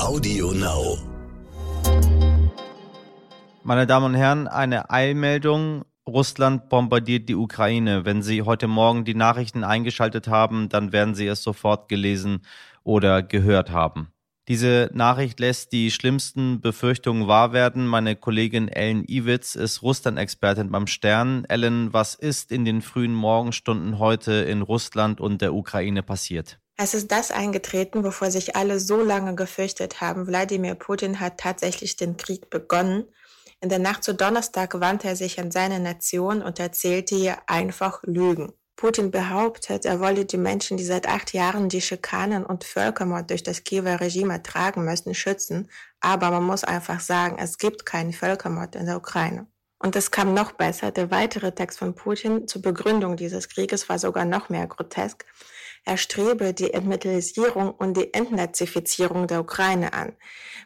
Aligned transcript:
Audio 0.00 0.52
Now. 0.52 0.96
Meine 3.64 3.86
Damen 3.86 4.06
und 4.06 4.14
Herren, 4.14 4.46
eine 4.46 4.90
Eilmeldung. 4.90 5.84
Russland 6.08 6.68
bombardiert 6.68 7.28
die 7.28 7.34
Ukraine. 7.34 8.04
Wenn 8.04 8.22
Sie 8.22 8.42
heute 8.42 8.68
Morgen 8.68 9.04
die 9.04 9.14
Nachrichten 9.14 9.64
eingeschaltet 9.64 10.28
haben, 10.28 10.68
dann 10.68 10.92
werden 10.92 11.14
Sie 11.14 11.26
es 11.26 11.42
sofort 11.42 11.88
gelesen 11.88 12.42
oder 12.84 13.22
gehört 13.22 13.72
haben. 13.72 14.12
Diese 14.46 14.88
Nachricht 14.94 15.40
lässt 15.40 15.72
die 15.72 15.90
schlimmsten 15.90 16.60
Befürchtungen 16.60 17.26
wahr 17.26 17.52
werden. 17.52 17.86
Meine 17.86 18.14
Kollegin 18.14 18.68
Ellen 18.68 19.04
Iwitz 19.04 19.56
ist 19.56 19.82
Russland-Expertin 19.82 20.70
beim 20.70 20.86
Stern. 20.86 21.44
Ellen, 21.46 21.92
was 21.92 22.14
ist 22.14 22.52
in 22.52 22.64
den 22.64 22.82
frühen 22.82 23.14
Morgenstunden 23.14 23.98
heute 23.98 24.32
in 24.32 24.62
Russland 24.62 25.20
und 25.20 25.42
der 25.42 25.54
Ukraine 25.54 26.02
passiert? 26.02 26.60
Es 26.80 26.94
ist 26.94 27.10
das 27.10 27.32
eingetreten, 27.32 28.04
wovor 28.04 28.30
sich 28.30 28.54
alle 28.54 28.78
so 28.78 29.02
lange 29.02 29.34
gefürchtet 29.34 30.00
haben. 30.00 30.28
Wladimir 30.28 30.76
Putin 30.76 31.18
hat 31.18 31.38
tatsächlich 31.38 31.96
den 31.96 32.16
Krieg 32.16 32.50
begonnen. 32.50 33.04
In 33.60 33.68
der 33.68 33.80
Nacht 33.80 34.04
zu 34.04 34.14
Donnerstag 34.14 34.78
wandte 34.78 35.08
er 35.08 35.16
sich 35.16 35.40
an 35.40 35.50
seine 35.50 35.80
Nation 35.80 36.40
und 36.40 36.60
erzählte 36.60 37.16
ihr 37.16 37.36
einfach 37.48 38.00
Lügen. 38.04 38.52
Putin 38.76 39.10
behauptet, 39.10 39.86
er 39.86 39.98
wolle 39.98 40.24
die 40.24 40.36
Menschen, 40.36 40.76
die 40.76 40.84
seit 40.84 41.08
acht 41.08 41.32
Jahren 41.32 41.68
die 41.68 41.80
Schikanen 41.80 42.46
und 42.46 42.62
Völkermord 42.62 43.28
durch 43.28 43.42
das 43.42 43.64
Kiewer 43.64 44.00
Regime 44.00 44.34
ertragen 44.34 44.84
müssen, 44.84 45.16
schützen. 45.16 45.68
Aber 45.98 46.30
man 46.30 46.44
muss 46.44 46.62
einfach 46.62 47.00
sagen, 47.00 47.38
es 47.40 47.58
gibt 47.58 47.86
keinen 47.86 48.12
Völkermord 48.12 48.76
in 48.76 48.86
der 48.86 48.98
Ukraine. 48.98 49.48
Und 49.80 49.96
es 49.96 50.12
kam 50.12 50.32
noch 50.32 50.52
besser. 50.52 50.92
Der 50.92 51.10
weitere 51.10 51.50
Text 51.50 51.80
von 51.80 51.96
Putin 51.96 52.46
zur 52.46 52.62
Begründung 52.62 53.16
dieses 53.16 53.48
Krieges 53.48 53.88
war 53.88 53.98
sogar 53.98 54.24
noch 54.24 54.48
mehr 54.48 54.68
grotesk. 54.68 55.26
Er 55.84 55.96
strebe 55.96 56.52
die 56.54 56.72
Entmilitarisierung 56.72 57.70
und 57.70 57.96
die 57.96 58.12
Entnazifizierung 58.12 59.26
der 59.26 59.40
Ukraine 59.40 59.92
an. 59.92 60.12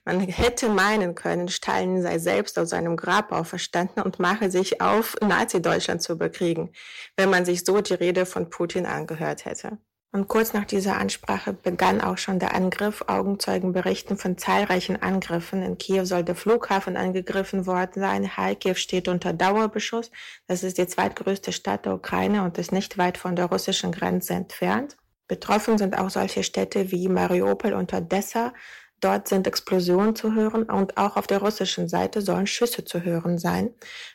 Man 0.04 0.20
hätte 0.20 0.68
meinen 0.68 1.14
können, 1.14 1.48
Stalin 1.48 2.02
sei 2.02 2.18
selbst 2.18 2.58
aus 2.58 2.70
seinem 2.70 2.96
Grab 2.96 3.32
auferstanden 3.32 4.02
und 4.02 4.18
mache 4.18 4.50
sich 4.50 4.80
auf, 4.80 5.16
Nazi-Deutschland 5.20 6.02
zu 6.02 6.18
bekriegen, 6.18 6.72
wenn 7.16 7.30
man 7.30 7.44
sich 7.44 7.64
so 7.64 7.80
die 7.80 7.94
Rede 7.94 8.26
von 8.26 8.50
Putin 8.50 8.86
angehört 8.86 9.44
hätte. 9.44 9.78
Und 10.14 10.28
kurz 10.28 10.52
nach 10.52 10.66
dieser 10.66 10.98
Ansprache 10.98 11.54
begann 11.54 12.02
auch 12.02 12.18
schon 12.18 12.38
der 12.38 12.54
Angriff. 12.54 13.02
Augenzeugen 13.06 13.72
berichten 13.72 14.18
von 14.18 14.36
zahlreichen 14.36 15.00
Angriffen. 15.00 15.62
In 15.62 15.78
Kiew 15.78 16.04
soll 16.04 16.22
der 16.22 16.34
Flughafen 16.34 16.98
angegriffen 16.98 17.66
worden 17.66 18.02
sein. 18.02 18.28
Kharkiv 18.28 18.76
steht 18.76 19.08
unter 19.08 19.32
Dauerbeschuss. 19.32 20.10
Das 20.46 20.64
ist 20.64 20.76
die 20.76 20.86
zweitgrößte 20.86 21.52
Stadt 21.52 21.86
der 21.86 21.94
Ukraine 21.94 22.42
und 22.42 22.58
ist 22.58 22.72
nicht 22.72 22.98
weit 22.98 23.16
von 23.16 23.36
der 23.36 23.46
russischen 23.46 23.90
Grenze 23.90 24.34
entfernt. 24.34 24.98
Betroffen 25.32 25.78
sind 25.78 25.98
auch 25.98 26.10
solche 26.10 26.42
Städte 26.42 26.92
wie 26.92 27.08
Mariupol 27.08 27.72
und 27.72 27.94
Odessa. 27.94 28.52
Dort 29.00 29.28
sind 29.28 29.46
Explosionen 29.46 30.14
zu 30.14 30.34
hören 30.34 30.64
und 30.64 30.98
auch 30.98 31.16
auf 31.16 31.26
der 31.26 31.38
russischen 31.38 31.88
Seite 31.88 32.20
sollen 32.20 32.46
Schüsse 32.46 32.84
zu 32.84 33.02
hören 33.02 33.38
sein. 33.38 33.70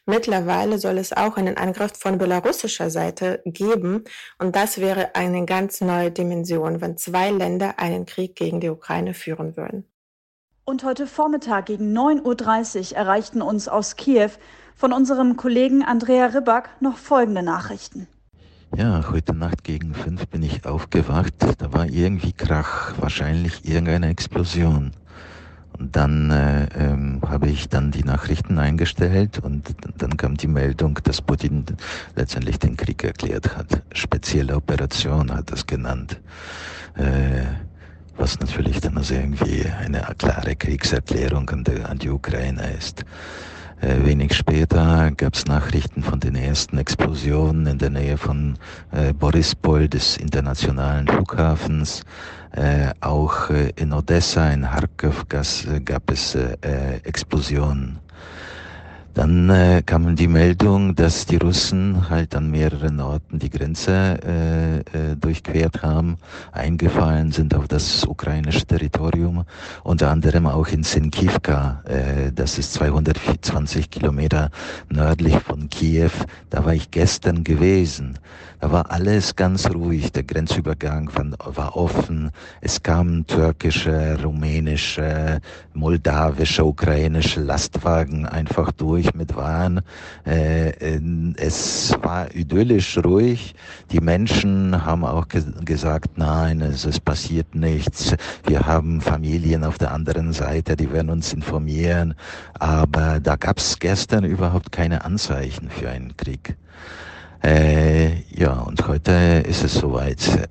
Mittlerweile 0.06 0.78
soll 0.78 1.00
es 1.00 1.14
auch 1.14 1.36
einen 1.38 1.58
Angriff 1.58 1.94
von 1.98 2.20
belarussischer 2.20 2.92
Seite 2.92 3.42
geben 3.46 4.04
und 4.38 4.56
das 4.56 4.78
wäre 4.78 5.16
eine 5.16 5.44
ganz 5.46 5.82
neue 5.82 6.12
Dimension, 6.12 6.82
wenn 6.82 6.98
zwei 6.98 7.32
Länder 7.32 7.80
einen 7.80 8.06
Krieg 8.06 8.36
gegen 8.36 8.60
die 8.60 8.70
Ukraine 8.70 9.16
führen 9.16 9.58
würden. 9.58 9.86
Und 10.66 10.84
heute 10.84 11.08
Vormittag 11.08 11.66
gegen 11.66 11.98
9.30 11.98 12.92
Uhr 12.92 12.98
erreichten 12.98 13.42
uns 13.42 13.68
aus 13.68 13.96
Kiew 13.96 14.30
von 14.76 14.94
unserem 14.94 15.36
Kollegen 15.36 15.82
Andrea 15.82 16.28
Ribak 16.28 16.70
noch 16.80 16.98
folgende 17.00 17.42
Nachrichten. 17.42 18.08
Ja, 18.76 19.10
heute 19.10 19.34
Nacht 19.34 19.64
gegen 19.64 19.94
fünf 19.94 20.28
bin 20.28 20.44
ich 20.44 20.66
aufgewacht. 20.66 21.34
Da 21.58 21.74
war 21.74 21.88
irgendwie 21.88 22.34
Krach, 22.34 22.94
wahrscheinlich 23.00 23.66
irgendeine 23.66 24.10
Explosion. 24.10 24.92
Und 25.80 25.96
dann 25.96 26.32
äh, 26.32 26.66
ähm, 26.76 27.22
habe 27.28 27.48
ich 27.48 27.70
dann 27.70 27.92
die 27.92 28.04
Nachrichten 28.04 28.60
eingestellt 28.60 29.40
und 29.40 29.76
dann 29.98 30.18
kam 30.18 30.36
die 30.36 30.48
Meldung, 30.48 31.00
dass 31.04 31.22
Putin 31.22 31.66
letztendlich 32.16 32.60
den 32.60 32.76
Krieg 32.76 33.04
erklärt 33.04 33.56
hat. 33.56 33.84
Spezielle 33.94 34.56
Operation 34.56 35.34
hat 35.34 35.52
es 35.52 35.66
genannt. 35.66 36.20
Äh, 36.96 37.46
was 38.18 38.40
natürlich 38.40 38.82
dann 38.82 38.98
also 38.98 39.14
irgendwie 39.14 39.66
eine 39.66 40.02
klare 40.18 40.56
Kriegserklärung 40.56 41.50
an 41.52 41.64
die, 41.64 41.82
an 41.84 42.00
die 42.00 42.10
Ukraine 42.10 42.74
ist. 42.74 43.06
Äh, 43.80 44.06
wenig 44.06 44.34
später 44.34 45.12
gab 45.12 45.36
es 45.36 45.46
Nachrichten 45.46 46.02
von 46.02 46.20
den 46.20 46.36
ersten 46.36 46.80
Explosionen 46.80 47.68
in 47.68 47.78
der 47.78 47.92
Nähe 47.92 48.18
von 48.18 48.58
äh, 48.92 49.14
Borispol, 49.14 49.88
des 49.88 50.18
internationalen 50.18 51.08
Flughafens. 51.08 52.02
Äh, 52.54 52.90
auch 53.02 53.52
äh, 53.52 53.72
in 53.76 53.94
Odessa, 53.94 54.50
in 54.50 54.64
Kharkov 54.64 55.28
gab 55.30 56.10
es 56.12 56.34
äh, 56.34 56.56
Explosionen. 57.04 58.00
Dann 59.18 59.50
äh, 59.50 59.82
kam 59.84 60.16
die 60.16 60.28
Meldung, 60.28 60.94
dass 60.94 61.26
die 61.26 61.38
Russen 61.38 62.08
halt 62.08 62.36
an 62.36 62.52
mehreren 62.52 63.00
Orten 63.00 63.40
die 63.40 63.50
Grenze 63.50 64.20
äh, 64.24 64.78
äh, 64.78 65.16
durchquert 65.16 65.82
haben, 65.82 66.18
eingefallen 66.52 67.32
sind 67.32 67.56
auf 67.56 67.68
das 67.68 68.06
ukrainische 68.06 68.68
Territorium, 68.68 69.44
unter 69.84 70.12
anderem 70.12 70.46
auch 70.46 70.68
in 70.68 70.84
Sinkivka, 70.84 71.82
äh, 71.86 72.32
das 72.32 72.60
ist 72.60 72.74
220 72.74 73.90
Kilometer 73.90 74.52
nördlich 74.88 75.40
von 75.40 75.68
Kiew. 75.68 76.12
Da 76.52 76.64
war 76.64 76.76
ich 76.76 76.92
gestern 76.92 77.44
gewesen. 77.44 78.20
Da 78.60 78.72
war 78.72 78.90
alles 78.90 79.36
ganz 79.36 79.70
ruhig. 79.70 80.12
Der 80.14 80.24
Grenzübergang 80.24 81.12
war 81.46 81.76
offen. 81.76 82.32
Es 82.60 82.82
kamen 82.82 83.28
türkische, 83.28 84.18
rumänische, 84.24 85.42
moldawische, 85.74 86.66
ukrainische 86.66 87.42
Lastwagen 87.42 88.26
einfach 88.26 88.72
durch 88.72 89.14
mit 89.14 89.36
Waren. 89.36 89.82
Äh, 90.26 91.00
es 91.38 91.96
war 92.02 92.34
idyllisch 92.34 92.98
ruhig. 92.98 93.54
Die 93.92 94.00
Menschen 94.00 94.84
haben 94.84 95.06
auch 95.06 95.28
gesagt, 95.28 96.18
nein, 96.18 96.62
es 96.62 97.00
passiert 97.00 97.54
nichts. 97.54 98.16
Wir 98.48 98.66
haben 98.66 99.02
Familien 99.02 99.64
auf 99.64 99.78
der 99.78 99.92
anderen 99.92 100.34
Seite, 100.34 100.76
die 100.76 100.92
werden 100.92 101.12
uns 101.12 101.32
informieren. 101.32 102.16
Aber 102.58 103.20
da 103.20 103.36
gab 103.36 103.60
es 103.60 103.78
gestern 103.78 104.24
überhaupt 104.24 104.72
keine 104.72 105.06
Anzeichen 105.06 105.70
für 105.70 105.90
einen 105.90 106.18
Krieg. 106.18 106.58
Äh, 107.44 108.24
ja, 108.32 108.54
und 108.62 108.88
heute 108.88 109.44
ist 109.48 109.64
es 109.64 109.76
soweit. 109.76 110.50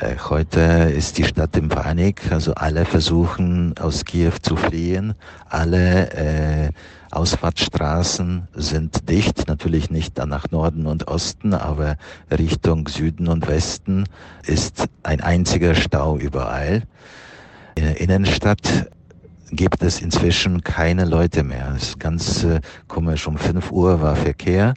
Äh, 0.00 0.16
heute 0.28 0.60
ist 0.96 1.18
die 1.18 1.24
Stadt 1.24 1.56
in 1.56 1.68
Panik, 1.68 2.30
also 2.30 2.54
alle 2.54 2.84
versuchen 2.84 3.74
aus 3.78 4.04
Kiew 4.04 4.32
zu 4.40 4.56
fliehen. 4.56 5.14
Alle 5.48 6.10
äh, 6.12 6.70
Ausfahrtsstraßen 7.10 8.48
sind 8.54 9.08
dicht, 9.08 9.46
natürlich 9.46 9.90
nicht 9.90 10.18
nach 10.18 10.50
Norden 10.50 10.86
und 10.86 11.08
Osten, 11.08 11.54
aber 11.54 11.96
Richtung 12.30 12.88
Süden 12.88 13.28
und 13.28 13.46
Westen 13.46 14.04
ist 14.44 14.86
ein 15.02 15.20
einziger 15.20 15.74
Stau 15.74 16.18
überall. 16.18 16.82
In 17.76 17.84
der 17.84 18.00
Innenstadt 18.00 18.90
gibt 19.50 19.82
es 19.82 20.00
inzwischen 20.00 20.62
keine 20.62 21.04
Leute 21.04 21.42
mehr. 21.42 21.74
Es 21.76 21.90
ist 21.90 22.00
ganz 22.00 22.42
äh, 22.42 22.60
komisch, 22.88 23.26
um 23.26 23.36
5 23.36 23.70
Uhr 23.70 24.00
war 24.00 24.16
Verkehr. 24.16 24.74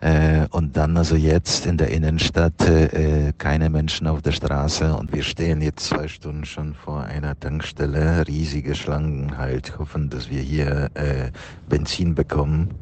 Äh, 0.00 0.46
und 0.50 0.76
dann 0.76 0.96
also 0.96 1.16
jetzt 1.16 1.64
in 1.64 1.78
der 1.78 1.90
Innenstadt 1.90 2.60
äh, 2.68 3.32
keine 3.38 3.70
Menschen 3.70 4.06
auf 4.06 4.20
der 4.20 4.32
Straße 4.32 4.94
und 4.94 5.12
wir 5.12 5.22
stehen 5.22 5.62
jetzt 5.62 5.86
zwei 5.86 6.06
Stunden 6.06 6.44
schon 6.44 6.74
vor 6.74 7.02
einer 7.04 7.38
Tankstelle, 7.38 8.26
riesige 8.26 8.74
Schlangen 8.74 9.38
halt, 9.38 9.78
hoffen, 9.78 10.10
dass 10.10 10.28
wir 10.30 10.40
hier 10.40 10.90
äh, 10.94 11.30
Benzin 11.68 12.14
bekommen, 12.14 12.74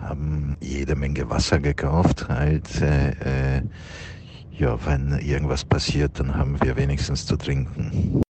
haben 0.00 0.56
jede 0.60 0.96
Menge 0.96 1.28
Wasser 1.28 1.58
gekauft 1.58 2.28
halt. 2.28 2.80
Äh, 2.80 3.58
äh, 3.58 3.62
ja, 4.52 4.78
wenn 4.86 5.18
irgendwas 5.18 5.64
passiert, 5.64 6.18
dann 6.18 6.34
haben 6.34 6.62
wir 6.62 6.76
wenigstens 6.76 7.26
zu 7.26 7.36
trinken. 7.36 8.22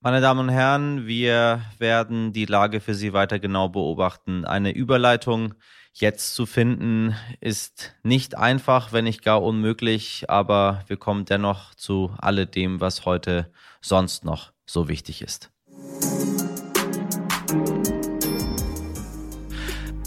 Meine 0.00 0.20
Damen 0.20 0.40
und 0.40 0.48
Herren, 0.48 1.06
wir 1.06 1.60
werden 1.78 2.32
die 2.32 2.46
Lage 2.46 2.80
für 2.80 2.94
Sie 2.94 3.12
weiter 3.12 3.38
genau 3.38 3.68
beobachten. 3.68 4.44
Eine 4.44 4.72
Überleitung 4.72 5.54
jetzt 5.92 6.34
zu 6.34 6.46
finden, 6.46 7.14
ist 7.40 7.94
nicht 8.02 8.36
einfach, 8.36 8.92
wenn 8.92 9.04
nicht 9.04 9.22
gar 9.22 9.42
unmöglich, 9.42 10.28
aber 10.28 10.84
wir 10.86 10.96
kommen 10.96 11.24
dennoch 11.24 11.74
zu 11.74 12.14
alledem, 12.18 12.80
was 12.80 13.04
heute 13.04 13.50
sonst 13.80 14.24
noch 14.24 14.52
so 14.66 14.88
wichtig 14.88 15.22
ist. 15.22 15.50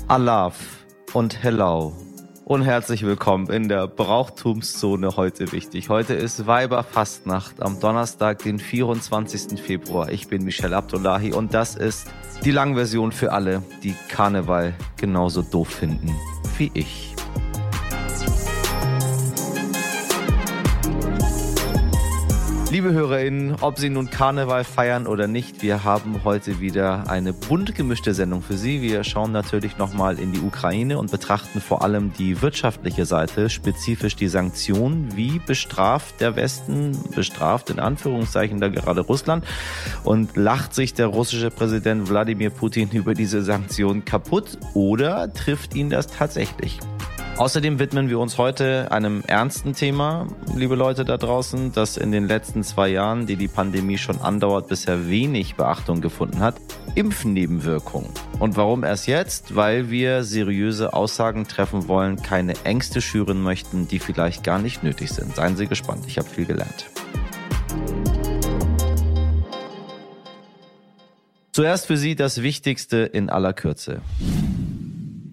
Alaf 0.08 0.86
und 1.14 1.42
Hello 1.42 2.05
und 2.46 2.62
herzlich 2.62 3.04
willkommen 3.04 3.50
in 3.50 3.68
der 3.68 3.88
Brauchtumszone 3.88 5.18
heute 5.18 5.52
wichtig. 5.52 5.90
Heute 5.90 6.14
ist 6.14 6.46
Weiberfastnacht 6.46 7.62
am 7.62 7.80
Donnerstag, 7.80 8.40
den 8.44 8.60
24. 8.60 9.60
Februar. 9.60 10.12
Ich 10.12 10.28
bin 10.28 10.44
Michelle 10.44 10.78
Abdullahi 10.78 11.34
und 11.34 11.56
das 11.56 11.76
ist 11.76 12.08
die 12.44 12.52
Langversion 12.52 13.12
für 13.12 13.34
alle, 13.34 13.64
die 13.84 13.96
Karneval 14.10 14.76
genauso 14.96 15.42
doof 15.42 15.70
finden 15.70 16.16
wie 16.58 16.72
ich. 16.74 17.16
Liebe 22.76 22.92
HörerInnen, 22.92 23.56
ob 23.62 23.80
Sie 23.80 23.90
nun 23.90 24.10
Karneval 24.10 24.66
feiern 24.66 25.08
oder 25.08 25.28
nicht, 25.28 25.62
wir 25.62 25.86
haben 25.86 26.26
heute 26.26 26.60
wieder 26.60 27.10
eine 27.10 27.32
bunt 27.32 27.74
gemischte 27.74 28.14
Sendung 28.14 28.42
für 28.42 28.58
Sie. 28.58 28.82
Wir 28.82 29.06
schauen 29.06 29.32
natürlich 29.32 29.78
nochmal 29.78 30.20
in 30.20 30.34
die 30.34 30.42
Ukraine 30.42 31.00
und 31.00 31.10
betrachten 31.10 31.62
vor 31.62 31.84
allem 31.84 32.12
die 32.12 32.42
wirtschaftliche 32.42 33.06
Seite, 33.06 33.50
spezifisch 33.50 34.18
die 34.18 34.28
Sanktionen. 34.28 35.16
Wie 35.16 35.40
bestraft 35.40 36.20
der 36.20 36.36
Westen, 36.36 37.00
bestraft 37.16 37.70
in 37.70 37.80
Anführungszeichen 37.80 38.60
da 38.60 38.68
gerade 38.68 39.00
Russland 39.00 39.46
und 40.04 40.36
lacht 40.36 40.76
sich 40.76 40.94
der 40.94 41.08
russische 41.08 41.52
Präsident 41.52 42.10
Wladimir 42.10 42.50
Putin 42.50 42.90
über 42.92 43.14
diese 43.14 43.42
Sanktionen 43.42 44.04
kaputt 44.04 44.58
oder 44.74 45.34
trifft 45.34 45.76
ihn 45.76 45.90
das 45.90 46.08
tatsächlich? 46.08 46.82
Außerdem 47.38 47.80
widmen 47.80 48.08
wir 48.08 48.20
uns 48.20 48.38
heute 48.38 48.94
einem 48.94 49.22
ernsten 49.28 49.74
Thema, 49.74 50.26
liebe 50.56 50.76
Leute 50.76 51.04
da 51.04 51.18
draußen, 51.18 51.74
das 51.74 51.98
in 51.98 52.14
den 52.14 52.30
letzten 52.30 52.64
zwei 52.64 52.88
Jahren, 52.88 53.26
die 53.26 53.36
die 53.36 53.50
Pandemie 53.50 53.98
schon 53.98 54.22
andauert, 54.22 54.70
bisher 54.70 55.10
wenig 55.10 55.56
Beachtung 55.56 56.00
gefunden 56.00 56.40
hat. 56.40 56.56
Impfnebenwirkungen. 56.96 58.10
Und 58.40 58.56
warum 58.56 58.86
erst 58.86 59.08
jetzt? 59.08 59.54
Weil 59.54 59.90
wir 59.90 60.24
seriöse 60.24 60.94
Aussagen 60.94 61.46
treffen 61.46 61.90
wollen, 61.90 62.22
keine 62.22 62.54
Ängste 62.64 63.02
schüren 63.02 63.44
möchten, 63.44 63.86
die 63.90 64.00
vielleicht 64.00 64.46
gar 64.46 64.60
nicht 64.60 64.82
nötig 64.82 65.12
sind. 65.12 65.36
Seien 65.36 65.58
Sie 65.58 65.68
gespannt, 65.68 66.06
ich 66.08 66.18
habe 66.18 66.30
viel 66.30 66.46
gelernt. 66.46 66.86
Zuerst 71.52 71.86
für 71.86 71.98
Sie 71.98 72.16
das 72.16 72.42
Wichtigste 72.42 73.00
in 73.00 73.30
aller 73.30 73.52
Kürze. 73.52 74.02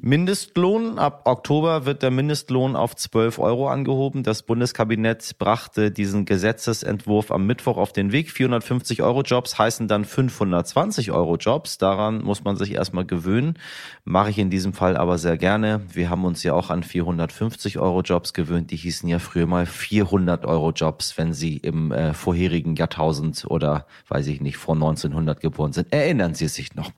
Mindestlohn. 0.04 0.98
Ab 0.98 1.22
Oktober 1.26 1.86
wird 1.86 2.02
der 2.02 2.10
Mindestlohn 2.10 2.74
auf 2.74 2.96
12 2.96 3.38
Euro 3.38 3.68
angehoben. 3.68 4.24
Das 4.24 4.42
Bundeskabinett 4.42 5.38
brachte 5.38 5.92
diesen 5.92 6.24
Gesetzesentwurf 6.24 7.30
am 7.30 7.46
Mittwoch 7.46 7.76
auf 7.76 7.92
den 7.92 8.10
Weg. 8.10 8.32
450 8.32 9.00
Euro 9.00 9.22
Jobs 9.22 9.58
heißen 9.58 9.86
dann 9.86 10.04
520 10.04 11.12
Euro 11.12 11.36
Jobs. 11.36 11.78
Daran 11.78 12.20
muss 12.24 12.42
man 12.42 12.56
sich 12.56 12.74
erstmal 12.74 13.04
gewöhnen. 13.04 13.54
Mache 14.02 14.30
ich 14.30 14.38
in 14.40 14.50
diesem 14.50 14.72
Fall 14.72 14.96
aber 14.96 15.18
sehr 15.18 15.38
gerne. 15.38 15.82
Wir 15.92 16.10
haben 16.10 16.24
uns 16.24 16.42
ja 16.42 16.52
auch 16.52 16.70
an 16.70 16.82
450 16.82 17.78
Euro 17.78 18.00
Jobs 18.00 18.32
gewöhnt. 18.32 18.72
Die 18.72 18.76
hießen 18.76 19.08
ja 19.08 19.20
früher 19.20 19.46
mal 19.46 19.66
400 19.66 20.46
Euro 20.46 20.72
Jobs, 20.72 21.16
wenn 21.16 21.32
sie 21.32 21.58
im 21.58 21.92
äh, 21.92 22.12
vorherigen 22.12 22.74
Jahrtausend 22.74 23.44
oder 23.48 23.86
weiß 24.08 24.26
ich 24.26 24.40
nicht, 24.40 24.56
vor 24.56 24.74
1900 24.74 25.40
geboren 25.40 25.72
sind. 25.72 25.92
Erinnern 25.92 26.34
Sie 26.34 26.48
sich 26.48 26.74
noch? 26.74 26.90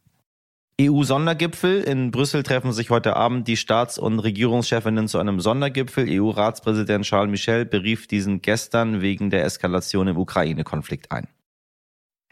EU-Sondergipfel. 0.80 1.82
In 1.82 2.10
Brüssel 2.10 2.42
treffen 2.42 2.72
sich 2.72 2.90
heute 2.90 3.14
Abend 3.14 3.46
die 3.46 3.56
Staats- 3.56 3.96
und 3.96 4.18
Regierungschefinnen 4.18 5.06
zu 5.06 5.18
einem 5.18 5.38
Sondergipfel. 5.38 6.06
EU-Ratspräsident 6.08 7.04
Charles 7.04 7.30
Michel 7.30 7.64
berief 7.64 8.08
diesen 8.08 8.42
gestern 8.42 9.00
wegen 9.00 9.30
der 9.30 9.44
Eskalation 9.44 10.08
im 10.08 10.16
Ukraine-Konflikt 10.16 11.12
ein. 11.12 11.28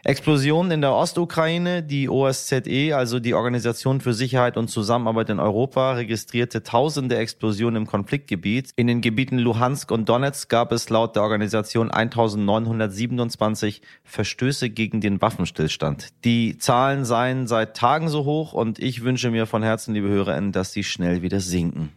Explosionen 0.05 0.69
in 0.73 0.81
der 0.81 0.93
Ostukraine. 0.93 1.81
Die 1.81 2.09
OSZE, 2.09 2.93
also 2.93 3.21
die 3.21 3.33
Organisation 3.33 4.01
für 4.01 4.13
Sicherheit 4.13 4.57
und 4.57 4.67
Zusammenarbeit 4.67 5.29
in 5.29 5.39
Europa, 5.39 5.93
registrierte 5.93 6.61
tausende 6.61 7.15
Explosionen 7.15 7.83
im 7.83 7.87
Konfliktgebiet. 7.87 8.71
In 8.75 8.87
den 8.87 8.99
Gebieten 8.99 9.37
Luhansk 9.37 9.91
und 9.91 10.09
Donetsk 10.09 10.49
gab 10.49 10.73
es 10.73 10.89
laut 10.89 11.15
der 11.15 11.23
Organisation 11.23 11.89
1927 11.89 13.81
Verstöße 14.03 14.69
gegen 14.69 14.99
den 14.99 15.21
Waffenstillstand. 15.21 16.09
Die 16.25 16.57
Zahlen 16.57 17.05
seien 17.05 17.47
seit 17.47 17.77
Tagen 17.77 18.09
so 18.09 18.25
hoch 18.25 18.51
und 18.51 18.79
ich 18.79 19.05
wünsche 19.05 19.31
mir 19.31 19.45
von 19.45 19.63
Herzen, 19.63 19.93
liebe 19.93 20.09
HörerInnen, 20.09 20.51
dass 20.51 20.73
sie 20.73 20.83
schnell 20.83 21.21
wieder 21.21 21.39
sinken. 21.39 21.93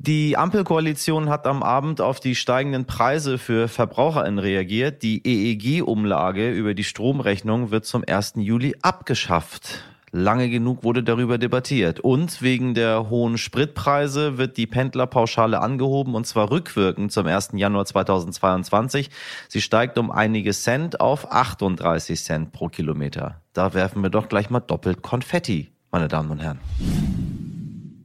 Die 0.00 0.36
Ampelkoalition 0.36 1.28
hat 1.28 1.48
am 1.48 1.64
Abend 1.64 2.00
auf 2.00 2.20
die 2.20 2.36
steigenden 2.36 2.84
Preise 2.84 3.36
für 3.36 3.66
VerbraucherInnen 3.66 4.38
reagiert. 4.38 5.02
Die 5.02 5.26
EEG-Umlage 5.26 6.52
über 6.52 6.74
die 6.74 6.84
Stromrechnung 6.84 7.72
wird 7.72 7.84
zum 7.84 8.04
1. 8.06 8.34
Juli 8.36 8.76
abgeschafft. 8.80 9.82
Lange 10.12 10.50
genug 10.50 10.84
wurde 10.84 11.02
darüber 11.02 11.36
debattiert. 11.36 11.98
Und 11.98 12.40
wegen 12.42 12.74
der 12.74 13.10
hohen 13.10 13.38
Spritpreise 13.38 14.38
wird 14.38 14.56
die 14.56 14.68
Pendlerpauschale 14.68 15.60
angehoben 15.60 16.14
und 16.14 16.28
zwar 16.28 16.52
rückwirkend 16.52 17.10
zum 17.10 17.26
1. 17.26 17.50
Januar 17.54 17.84
2022. 17.84 19.10
Sie 19.48 19.60
steigt 19.60 19.98
um 19.98 20.12
einige 20.12 20.52
Cent 20.52 21.00
auf 21.00 21.32
38 21.32 22.22
Cent 22.22 22.52
pro 22.52 22.68
Kilometer. 22.68 23.42
Da 23.52 23.74
werfen 23.74 24.00
wir 24.04 24.10
doch 24.10 24.28
gleich 24.28 24.48
mal 24.48 24.60
doppelt 24.60 25.02
Konfetti, 25.02 25.72
meine 25.90 26.06
Damen 26.06 26.30
und 26.30 26.38
Herren. 26.38 26.60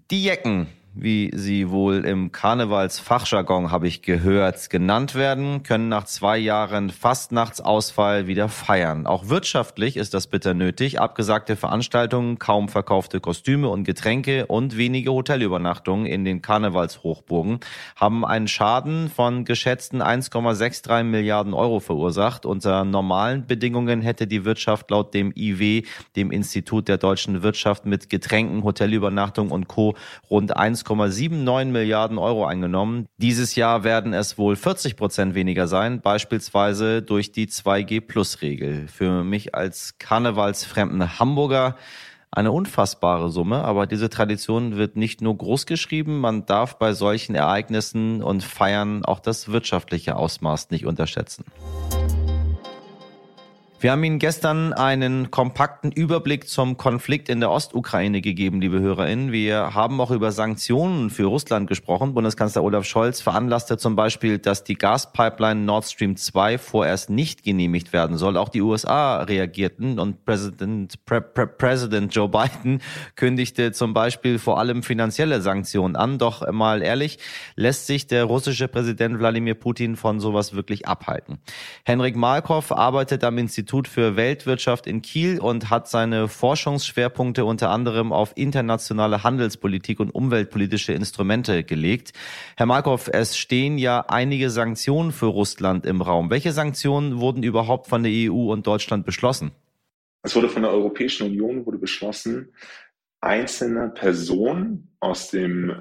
Die 0.10 0.24
Jecken 0.24 0.68
wie 0.96 1.32
sie 1.34 1.72
wohl 1.72 2.06
im 2.06 2.32
Karnevalsfachjargon, 2.32 3.72
habe 3.72 3.88
ich 3.88 4.04
gehört, 4.04 4.70
genannt 4.70 5.16
werden, 5.16 5.64
können 5.64 5.90
nach 5.90 6.04
zwei 6.04 6.38
Jahren 6.38 6.92
Fastnachtsausfall 6.92 8.28
wieder 8.28 8.48
feiern. 8.48 9.08
Auch 9.08 9.30
wirtschaftlich 9.30 9.98
ist 9.98 10.14
das 10.14 10.28
bitter 10.28 10.54
nötig. 10.54 11.02
Abgesagte 11.02 11.56
Veranstaltungen, 11.56 12.38
kaum 12.38 12.70
verkaufte 12.70 13.20
Kostüme 13.20 13.70
und 13.70 13.86
Getränke 13.86 14.46
und 14.46 14.78
wenige 14.78 15.12
Hotelübernachtungen 15.12 16.06
in 16.06 16.26
den 16.26 16.44
Karnevalshochburgen 16.44 17.60
haben 17.96 18.24
einen 18.24 18.48
Schaden 18.48 19.10
von 19.10 19.46
geschätzten 19.46 20.02
1,63 20.02 21.04
Milliarden 21.04 21.56
Euro 21.56 21.80
verursacht. 21.80 22.46
Unter 22.46 22.86
normalen 22.86 23.48
Bedingungen 23.48 24.02
hätte 24.02 24.28
die 24.28 24.46
Wirtschaft 24.46 24.92
laut 24.92 25.16
dem 25.16 25.34
IW, 25.36 25.84
dem 26.16 26.30
Institut 26.30 26.88
der 26.88 27.00
deutschen 27.00 27.42
Wirtschaft 27.42 27.88
mit 27.88 28.12
Getränken, 28.12 28.64
Hotelübernachtung 28.64 29.50
und 29.50 29.68
Co. 29.68 29.96
rund 30.30 30.56
1 30.56 30.83
1,79 30.84 31.66
Milliarden 31.66 32.18
Euro 32.18 32.46
eingenommen. 32.46 33.08
Dieses 33.18 33.56
Jahr 33.56 33.84
werden 33.84 34.14
es 34.14 34.38
wohl 34.38 34.56
40 34.56 34.96
Prozent 34.96 35.36
weniger 35.36 35.68
sein, 35.68 36.02
beispielsweise 36.02 37.02
durch 37.02 37.32
die 37.32 37.48
2G-Plus-Regel. 37.48 38.88
Für 38.88 39.24
mich 39.24 39.56
als 39.56 39.98
karnevalsfremden 39.98 41.20
Hamburger 41.20 41.76
eine 42.32 42.52
unfassbare 42.52 43.30
Summe, 43.30 43.64
aber 43.64 43.86
diese 43.86 44.10
Tradition 44.10 44.76
wird 44.76 44.96
nicht 44.96 45.22
nur 45.22 45.38
groß 45.38 45.68
geschrieben, 45.68 46.20
man 46.20 46.46
darf 46.46 46.80
bei 46.80 46.94
solchen 46.94 47.36
Ereignissen 47.36 48.24
und 48.24 48.44
Feiern 48.44 49.06
auch 49.06 49.20
das 49.20 49.52
wirtschaftliche 49.52 50.16
Ausmaß 50.16 50.72
nicht 50.72 50.88
unterschätzen. 50.88 51.46
Wir 53.84 53.92
haben 53.92 54.04
Ihnen 54.06 54.18
gestern 54.18 54.72
einen 54.72 55.30
kompakten 55.30 55.92
Überblick 55.92 56.48
zum 56.48 56.78
Konflikt 56.78 57.28
in 57.28 57.42
der 57.42 57.52
Ostukraine 57.52 58.22
gegeben, 58.22 58.62
liebe 58.62 58.80
HörerInnen. 58.80 59.34
Wir 59.34 59.74
haben 59.74 60.00
auch 60.00 60.10
über 60.10 60.32
Sanktionen 60.32 61.10
für 61.10 61.26
Russland 61.26 61.68
gesprochen. 61.68 62.14
Bundeskanzler 62.14 62.64
Olaf 62.64 62.86
Scholz 62.86 63.20
veranlasste 63.20 63.78
zum 63.78 63.98
Beispiel, 63.98 64.40
dass 64.40 64.64
die 64.64 64.76
Gaspipeline 64.76 65.66
Nord 65.66 65.84
Stream 65.84 66.16
2 66.16 66.60
vorerst 66.60 67.10
nicht 67.10 67.44
genehmigt 67.44 67.92
werden 67.92 68.16
soll. 68.16 68.38
Auch 68.38 68.48
die 68.48 68.62
USA 68.62 69.22
reagierten 69.24 70.00
und 70.00 70.24
Präsident, 70.24 71.04
Pre 71.04 71.20
Pre 71.20 71.46
Präsident 71.46 72.16
Joe 72.16 72.30
Biden 72.30 72.82
kündigte 73.18 73.74
zum 73.74 73.94
Beispiel 73.94 74.40
vor 74.40 74.60
allem 74.60 74.84
finanzielle 74.84 75.42
Sanktionen 75.42 75.98
an. 75.98 76.20
Doch 76.20 76.50
mal 76.54 76.82
ehrlich, 76.82 77.20
lässt 77.58 77.88
sich 77.88 78.08
der 78.08 78.24
russische 78.24 78.70
Präsident 78.70 79.20
Wladimir 79.20 79.56
Putin 79.56 79.98
von 79.98 80.22
sowas 80.22 80.56
wirklich 80.56 80.88
abhalten. 80.88 81.40
Henrik 81.84 82.16
Malkow 82.16 82.72
arbeitet 82.72 83.26
am 83.26 83.38
Institut 83.38 83.73
Institut 83.74 83.88
für 83.88 84.16
Weltwirtschaft 84.16 84.86
in 84.86 85.02
Kiel 85.02 85.40
und 85.40 85.72
hat 85.72 85.88
seine 85.88 86.28
Forschungsschwerpunkte 86.28 87.44
unter 87.44 87.72
anderem 87.72 88.14
auf 88.14 88.34
internationale 88.36 89.24
Handelspolitik 89.24 90.00
und 90.00 90.12
umweltpolitische 90.12 90.94
Instrumente 90.94 91.64
gelegt. 91.64 92.14
Herr 92.56 92.68
Markov, 92.68 93.10
es 93.12 93.36
stehen 93.36 93.80
ja 93.80 94.06
einige 94.08 94.52
Sanktionen 94.52 95.12
für 95.12 95.26
Russland 95.26 95.88
im 95.88 96.04
Raum. 96.04 96.30
Welche 96.30 96.52
Sanktionen 96.52 97.20
wurden 97.20 97.42
überhaupt 97.42 97.88
von 97.88 98.04
der 98.04 98.12
EU 98.12 98.52
und 98.52 98.68
Deutschland 98.68 99.08
beschlossen? 99.08 99.54
Es 100.22 100.36
wurde 100.36 100.50
von 100.50 100.62
der 100.62 100.72
Europäischen 100.72 101.26
Union 101.26 101.66
wurde 101.66 101.80
beschlossen, 101.80 102.54
einzelne 103.22 103.90
Personen 103.90 104.96
aus 105.00 105.32
dem 105.32 105.72
äh, 105.72 105.74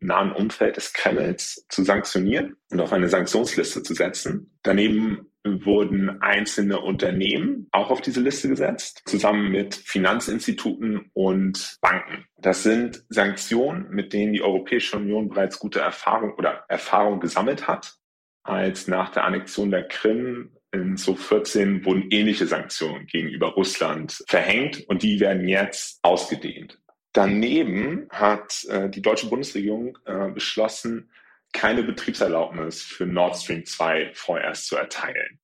nahen 0.00 0.32
Umfeld 0.32 0.76
des 0.76 0.92
Kremls 0.92 1.64
zu 1.70 1.84
sanktionieren 1.84 2.56
und 2.70 2.80
auf 2.80 2.92
eine 2.92 3.08
Sanktionsliste 3.08 3.82
zu 3.82 3.94
setzen. 3.94 4.50
Daneben 4.62 5.29
wurden 5.44 6.20
einzelne 6.20 6.80
Unternehmen 6.80 7.68
auch 7.72 7.90
auf 7.90 8.00
diese 8.00 8.20
Liste 8.20 8.48
gesetzt, 8.48 9.02
zusammen 9.06 9.50
mit 9.50 9.74
Finanzinstituten 9.74 11.10
und 11.14 11.78
Banken. 11.80 12.26
Das 12.38 12.62
sind 12.62 13.04
Sanktionen, 13.08 13.88
mit 13.90 14.12
denen 14.12 14.32
die 14.32 14.42
Europäische 14.42 14.96
Union 14.96 15.28
bereits 15.28 15.58
gute 15.58 15.80
Erfahrung 15.80 16.34
oder 16.34 16.64
Erfahrung 16.68 17.20
gesammelt 17.20 17.66
hat, 17.66 17.96
als 18.42 18.88
nach 18.88 19.10
der 19.10 19.24
Annexion 19.24 19.70
der 19.70 19.88
Krim 19.88 20.50
in 20.72 20.96
2014 20.96 21.84
wurden 21.84 22.06
ähnliche 22.10 22.46
Sanktionen 22.46 23.06
gegenüber 23.06 23.48
Russland 23.48 24.22
verhängt 24.28 24.84
und 24.88 25.02
die 25.02 25.18
werden 25.18 25.48
jetzt 25.48 25.98
ausgedehnt. 26.02 26.78
Daneben 27.12 28.06
hat 28.10 28.64
äh, 28.68 28.88
die 28.88 29.02
deutsche 29.02 29.28
Bundesregierung 29.28 29.98
äh, 30.04 30.28
beschlossen, 30.28 31.10
keine 31.52 31.82
Betriebserlaubnis 31.82 32.82
für 32.82 33.06
Nord 33.06 33.36
Stream 33.36 33.64
2 33.64 34.12
vorerst 34.14 34.66
zu 34.66 34.76
erteilen. 34.76 35.38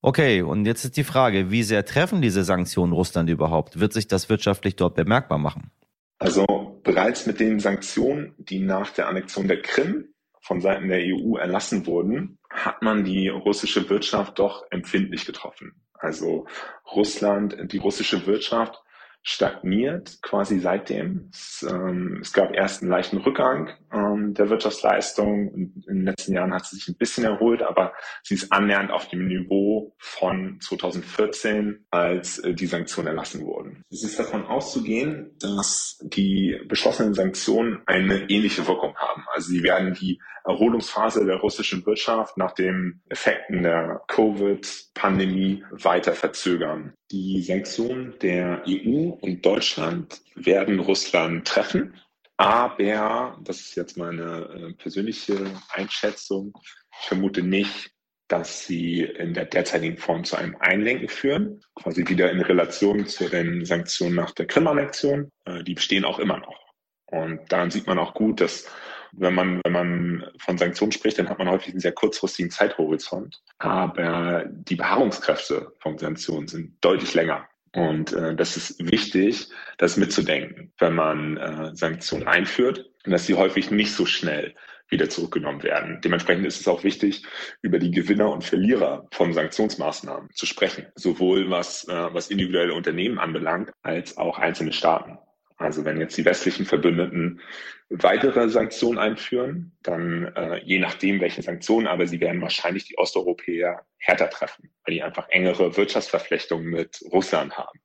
Okay, 0.00 0.42
und 0.42 0.66
jetzt 0.66 0.84
ist 0.84 0.96
die 0.96 1.04
Frage, 1.04 1.50
wie 1.50 1.62
sehr 1.62 1.84
treffen 1.84 2.20
diese 2.20 2.42
Sanktionen 2.42 2.92
Russland 2.92 3.30
überhaupt? 3.30 3.78
Wird 3.78 3.92
sich 3.92 4.08
das 4.08 4.28
wirtschaftlich 4.28 4.74
dort 4.74 4.96
bemerkbar 4.96 5.38
machen? 5.38 5.70
Also 6.18 6.80
bereits 6.82 7.26
mit 7.26 7.38
den 7.38 7.60
Sanktionen, 7.60 8.34
die 8.36 8.58
nach 8.58 8.90
der 8.90 9.08
Annexion 9.08 9.46
der 9.46 9.62
Krim 9.62 10.12
von 10.40 10.60
Seiten 10.60 10.88
der 10.88 11.00
EU 11.00 11.36
erlassen 11.36 11.86
wurden, 11.86 12.38
hat 12.50 12.82
man 12.82 13.04
die 13.04 13.28
russische 13.28 13.88
Wirtschaft 13.88 14.38
doch 14.40 14.64
empfindlich 14.70 15.24
getroffen. 15.24 15.72
Also 15.94 16.46
Russland, 16.92 17.56
die 17.72 17.78
russische 17.78 18.26
Wirtschaft 18.26 18.82
stagniert 19.22 20.18
quasi 20.20 20.58
seitdem. 20.58 21.30
Es, 21.32 21.64
ähm, 21.68 22.18
es 22.22 22.32
gab 22.32 22.52
erst 22.54 22.82
einen 22.82 22.90
leichten 22.90 23.18
Rückgang 23.18 23.70
ähm, 23.92 24.34
der 24.34 24.48
Wirtschaftsleistung. 24.50 25.52
In, 25.54 25.82
den 25.86 26.04
letzten 26.04 26.34
Jahren 26.34 26.54
hat 26.54 26.66
sie 26.66 26.76
sich 26.76 26.88
ein 26.88 26.96
bisschen 26.96 27.24
erholt, 27.24 27.62
aber 27.62 27.92
sie 28.22 28.34
ist 28.34 28.52
annähernd 28.52 28.90
auf 28.90 29.08
dem 29.08 29.26
Niveau 29.26 29.94
von 29.98 30.58
2014, 30.60 31.86
als 31.90 32.38
äh, 32.38 32.54
die 32.54 32.66
Sanktionen 32.66 33.08
erlassen 33.08 33.44
wurden. 33.44 33.82
Es 33.90 34.02
ist 34.02 34.18
davon 34.18 34.46
auszugehen, 34.46 35.36
dass 35.40 35.98
die 36.02 36.60
beschlossenen 36.68 37.14
Sanktionen 37.14 37.82
eine 37.86 38.30
ähnliche 38.30 38.66
Wirkung 38.66 38.96
haben. 38.96 39.24
Also 39.34 39.50
sie 39.50 39.62
werden 39.62 39.94
die 39.94 40.20
Erholungsphase 40.44 41.24
der 41.24 41.36
russischen 41.36 41.84
Wirtschaft 41.86 42.36
nach 42.36 42.52
den 42.52 43.00
Effekten 43.08 43.62
der 43.62 44.02
Covid-Pandemie 44.08 45.64
weiter 45.70 46.14
verzögern. 46.14 46.94
Die 47.10 47.42
Sanktionen 47.42 48.14
der 48.20 48.64
EU 48.66 49.10
und 49.20 49.44
Deutschland 49.44 50.20
werden 50.34 50.80
Russland 50.80 51.46
treffen. 51.46 51.94
Aber, 52.42 53.38
das 53.44 53.60
ist 53.60 53.76
jetzt 53.76 53.96
meine 53.96 54.22
äh, 54.22 54.72
persönliche 54.72 55.38
Einschätzung, 55.70 56.52
ich 57.00 57.06
vermute 57.06 57.40
nicht, 57.40 57.92
dass 58.26 58.66
sie 58.66 59.02
in 59.02 59.32
der 59.32 59.44
derzeitigen 59.44 59.96
Form 59.96 60.24
zu 60.24 60.34
einem 60.34 60.56
Einlenken 60.58 61.08
führen, 61.08 61.60
quasi 61.76 62.08
wieder 62.08 62.32
in 62.32 62.40
Relation 62.40 63.06
zu 63.06 63.28
den 63.28 63.64
Sanktionen 63.64 64.16
nach 64.16 64.32
der 64.32 64.46
Krim-Annexion. 64.46 65.30
Äh, 65.44 65.62
die 65.62 65.74
bestehen 65.74 66.04
auch 66.04 66.18
immer 66.18 66.38
noch. 66.38 66.58
Und 67.06 67.40
daran 67.52 67.70
sieht 67.70 67.86
man 67.86 68.00
auch 68.00 68.12
gut, 68.12 68.40
dass 68.40 68.66
wenn 69.12 69.34
man, 69.34 69.60
wenn 69.64 69.72
man 69.72 70.30
von 70.38 70.58
Sanktionen 70.58 70.90
spricht, 70.90 71.20
dann 71.20 71.28
hat 71.28 71.38
man 71.38 71.48
häufig 71.48 71.74
einen 71.74 71.80
sehr 71.80 71.92
kurzfristigen 71.92 72.50
Zeithorizont. 72.50 73.40
Aber 73.58 74.46
die 74.48 74.76
Beharrungskräfte 74.76 75.74
von 75.78 75.96
Sanktionen 75.96 76.48
sind 76.48 76.76
deutlich 76.80 77.14
länger. 77.14 77.46
Und 77.74 78.12
äh, 78.12 78.34
das 78.34 78.56
ist 78.56 78.78
wichtig, 78.90 79.48
das 79.78 79.96
mitzudenken, 79.96 80.72
wenn 80.78 80.94
man 80.94 81.36
äh, 81.38 81.74
Sanktionen 81.74 82.28
einführt 82.28 82.92
dass 83.04 83.26
sie 83.26 83.34
häufig 83.34 83.70
nicht 83.70 83.92
so 83.92 84.06
schnell 84.06 84.54
wieder 84.88 85.08
zurückgenommen 85.08 85.62
werden. 85.62 86.00
Dementsprechend 86.04 86.46
ist 86.46 86.60
es 86.60 86.68
auch 86.68 86.84
wichtig, 86.84 87.24
über 87.62 87.78
die 87.78 87.90
Gewinner 87.90 88.30
und 88.30 88.44
Verlierer 88.44 89.08
von 89.10 89.32
Sanktionsmaßnahmen 89.32 90.30
zu 90.34 90.44
sprechen, 90.44 90.86
sowohl 90.94 91.50
was, 91.50 91.88
äh, 91.88 92.14
was 92.14 92.28
individuelle 92.28 92.74
Unternehmen 92.74 93.18
anbelangt, 93.18 93.70
als 93.82 94.18
auch 94.18 94.38
einzelne 94.38 94.72
Staaten. 94.72 95.18
Also 95.62 95.84
wenn 95.84 96.00
jetzt 96.00 96.16
die 96.16 96.24
westlichen 96.24 96.66
Verbündeten 96.66 97.40
weitere 97.88 98.48
Sanktionen 98.48 98.98
einführen, 98.98 99.76
dann 99.82 100.32
äh, 100.34 100.62
je 100.64 100.78
nachdem, 100.78 101.20
welche 101.20 101.42
Sanktionen, 101.42 101.86
aber 101.86 102.06
sie 102.06 102.20
werden 102.20 102.40
wahrscheinlich 102.40 102.84
die 102.84 102.98
Osteuropäer 102.98 103.84
härter 103.98 104.30
treffen, 104.30 104.72
weil 104.84 104.94
die 104.94 105.02
einfach 105.02 105.28
engere 105.28 105.76
Wirtschaftsverflechtungen 105.76 106.66
mit 106.66 107.02
Russland 107.12 107.56
haben. 107.56 107.80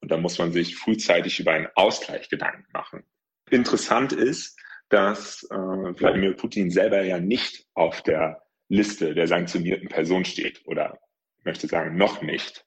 Und 0.00 0.10
da 0.10 0.16
muss 0.16 0.38
man 0.38 0.52
sich 0.52 0.76
frühzeitig 0.76 1.38
über 1.38 1.52
einen 1.52 1.68
Ausgleich 1.74 2.28
Gedanken 2.28 2.66
machen. 2.72 3.04
Interessant 3.50 4.12
ist, 4.12 4.58
dass 4.88 5.44
äh, 5.44 5.54
Wladimir 5.54 6.34
Putin 6.34 6.70
selber 6.70 7.02
ja 7.02 7.18
nicht 7.18 7.66
auf 7.74 8.02
der 8.02 8.42
Liste 8.68 9.14
der 9.14 9.26
sanktionierten 9.26 9.88
Personen 9.88 10.24
steht 10.24 10.62
oder 10.66 10.98
möchte 11.44 11.66
sagen, 11.66 11.96
noch 11.96 12.22
nicht. 12.22 12.64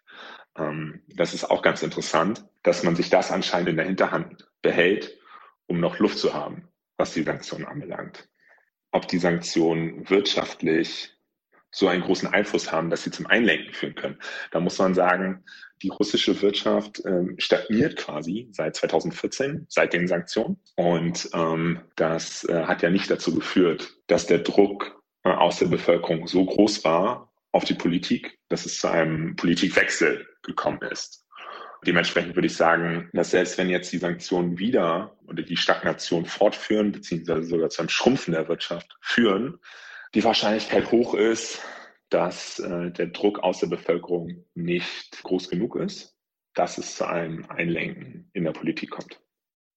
Ähm, 0.58 1.04
das 1.08 1.34
ist 1.34 1.46
auch 1.46 1.62
ganz 1.62 1.84
interessant, 1.84 2.46
dass 2.64 2.84
man 2.84 2.96
sich 2.96 3.10
das 3.10 3.32
anscheinend 3.32 3.70
in 3.70 3.78
der 3.78 3.86
Hinterhand 3.86 4.45
behält, 4.66 5.18
um 5.68 5.80
noch 5.80 6.00
Luft 6.00 6.18
zu 6.18 6.34
haben, 6.34 6.68
was 6.98 7.14
die 7.14 7.24
Sanktionen 7.24 7.66
anbelangt. 7.66 8.28
Ob 8.92 9.08
die 9.08 9.20
Sanktionen 9.20 10.10
wirtschaftlich 10.10 11.12
so 11.72 11.88
einen 11.88 12.04
großen 12.04 12.30
Einfluss 12.30 12.72
haben, 12.72 12.90
dass 12.90 13.04
sie 13.04 13.12
zum 13.12 13.28
Einlenken 13.28 13.74
führen 13.74 13.96
können. 13.96 14.20
Da 14.52 14.60
muss 14.60 14.80
man 14.80 14.94
sagen, 14.94 15.44
die 15.84 15.90
russische 15.90 16.42
Wirtschaft 16.42 17.04
ähm, 17.06 17.36
stagniert 17.38 17.98
quasi 17.98 18.48
seit 18.52 18.78
2014, 18.78 19.66
seit 19.68 19.92
den 19.94 20.08
Sanktionen. 20.08 20.58
Und 20.78 21.30
ähm, 21.34 21.82
das 21.98 22.46
äh, 22.46 22.64
hat 22.64 22.82
ja 22.82 22.90
nicht 22.90 23.12
dazu 23.12 23.36
geführt, 23.36 23.94
dass 24.08 24.26
der 24.26 24.40
Druck 24.40 25.02
äh, 25.24 25.30
aus 25.30 25.60
der 25.60 25.68
Bevölkerung 25.68 26.28
so 26.28 26.46
groß 26.46 26.86
war 26.86 27.34
auf 27.52 27.66
die 27.66 27.74
Politik, 27.74 28.40
dass 28.48 28.66
es 28.66 28.80
zu 28.80 28.88
einem 28.88 29.36
Politikwechsel 29.36 30.26
gekommen 30.44 30.82
ist. 30.90 31.25
Dementsprechend 31.86 32.36
würde 32.36 32.48
ich 32.48 32.56
sagen, 32.56 33.10
dass 33.14 33.32
selbst 33.32 33.58
wenn 33.58 33.70
jetzt 33.70 33.94
die 33.94 34.00
Sanktionen 34.00 34.58
wieder 34.58 35.16
oder 35.28 35.44
die 35.44 35.58
Stagnation 35.58 36.26
fortführen, 36.26 36.92
beziehungsweise 36.92 37.44
sogar 37.44 37.70
zu 37.70 37.82
einem 37.82 37.90
Schrumpfen 37.90 38.34
der 38.34 38.48
Wirtschaft 38.48 38.98
führen, 39.02 39.60
die 40.16 40.24
Wahrscheinlichkeit 40.24 40.92
hoch 40.92 41.14
ist, 41.14 41.62
dass 42.10 42.60
äh, 42.60 42.92
der 42.92 43.08
Druck 43.08 43.40
aus 43.40 43.60
der 43.60 43.68
Bevölkerung 43.68 44.46
nicht 44.56 45.24
groß 45.24 45.50
genug 45.50 45.76
ist, 45.76 46.16
dass 46.54 46.78
es 46.78 46.96
zu 46.96 47.08
einem 47.08 47.46
Einlenken 47.50 48.30
in 48.34 48.46
der 48.46 48.52
Politik 48.52 48.92
kommt. 48.92 49.20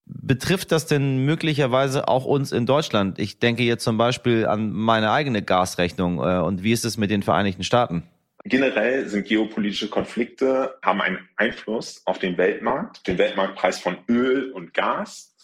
Betrifft 0.07 0.73
das 0.73 0.87
denn 0.87 1.25
möglicherweise 1.27 2.09
auch 2.09 2.25
uns 2.25 2.53
in 2.53 2.65
Deutschland? 2.65 3.19
Ich 3.19 3.41
denke 3.41 3.63
jetzt 3.65 3.85
zum 3.85 3.99
Beispiel 3.99 4.47
an 4.47 4.73
meine 4.73 5.11
eigene 5.11 5.43
Gasrechnung. 5.43 6.19
Äh, 6.19 6.41
und 6.41 6.63
wie 6.63 6.73
ist 6.73 6.85
es 6.87 6.97
mit 6.97 7.11
den 7.11 7.23
Vereinigten 7.23 7.65
Staaten? 7.65 8.05
Generell 8.49 9.07
sind 9.09 9.29
geopolitische 9.29 9.91
Konflikte, 9.91 10.79
haben 10.83 11.03
einen 11.03 11.29
Einfluss 11.37 12.01
auf 12.07 12.19
den 12.19 12.39
Weltmarkt, 12.39 13.07
den 13.07 13.19
Weltmarktpreis 13.19 13.79
von 13.79 13.99
Öl 14.09 14.53
und 14.53 14.73
Gas 14.73 15.37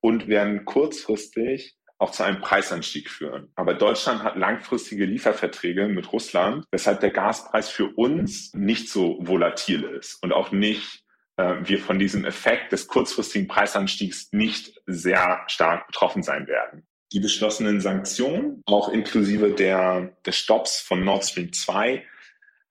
und 0.00 0.26
werden 0.26 0.64
kurzfristig 0.64 1.76
auch 1.98 2.12
zu 2.12 2.22
einem 2.22 2.40
Preisanstieg 2.40 3.10
führen. 3.10 3.50
Aber 3.56 3.74
Deutschland 3.74 4.22
hat 4.22 4.36
langfristige 4.36 5.04
Lieferverträge 5.04 5.86
mit 5.88 6.10
Russland, 6.12 6.64
weshalb 6.70 7.00
der 7.00 7.10
Gaspreis 7.10 7.68
für 7.68 7.88
uns 7.94 8.54
nicht 8.54 8.88
so 8.88 9.18
volatil 9.20 9.84
ist 9.84 10.22
und 10.22 10.32
auch 10.32 10.50
nicht 10.50 11.04
äh, 11.36 11.56
wir 11.62 11.78
von 11.78 11.98
diesem 11.98 12.24
Effekt 12.24 12.72
des 12.72 12.86
kurzfristigen 12.86 13.48
Preisanstiegs 13.48 14.28
nicht 14.32 14.80
sehr 14.86 15.42
stark 15.48 15.88
betroffen 15.88 16.22
sein 16.22 16.46
werden. 16.46 16.86
Die 17.12 17.20
beschlossenen 17.20 17.82
Sanktionen, 17.82 18.62
auch 18.64 18.88
inklusive 18.88 19.50
der, 19.50 20.16
des 20.24 20.36
Stopps 20.36 20.80
von 20.80 21.04
Nord 21.04 21.24
Stream 21.24 21.52
2, 21.52 22.02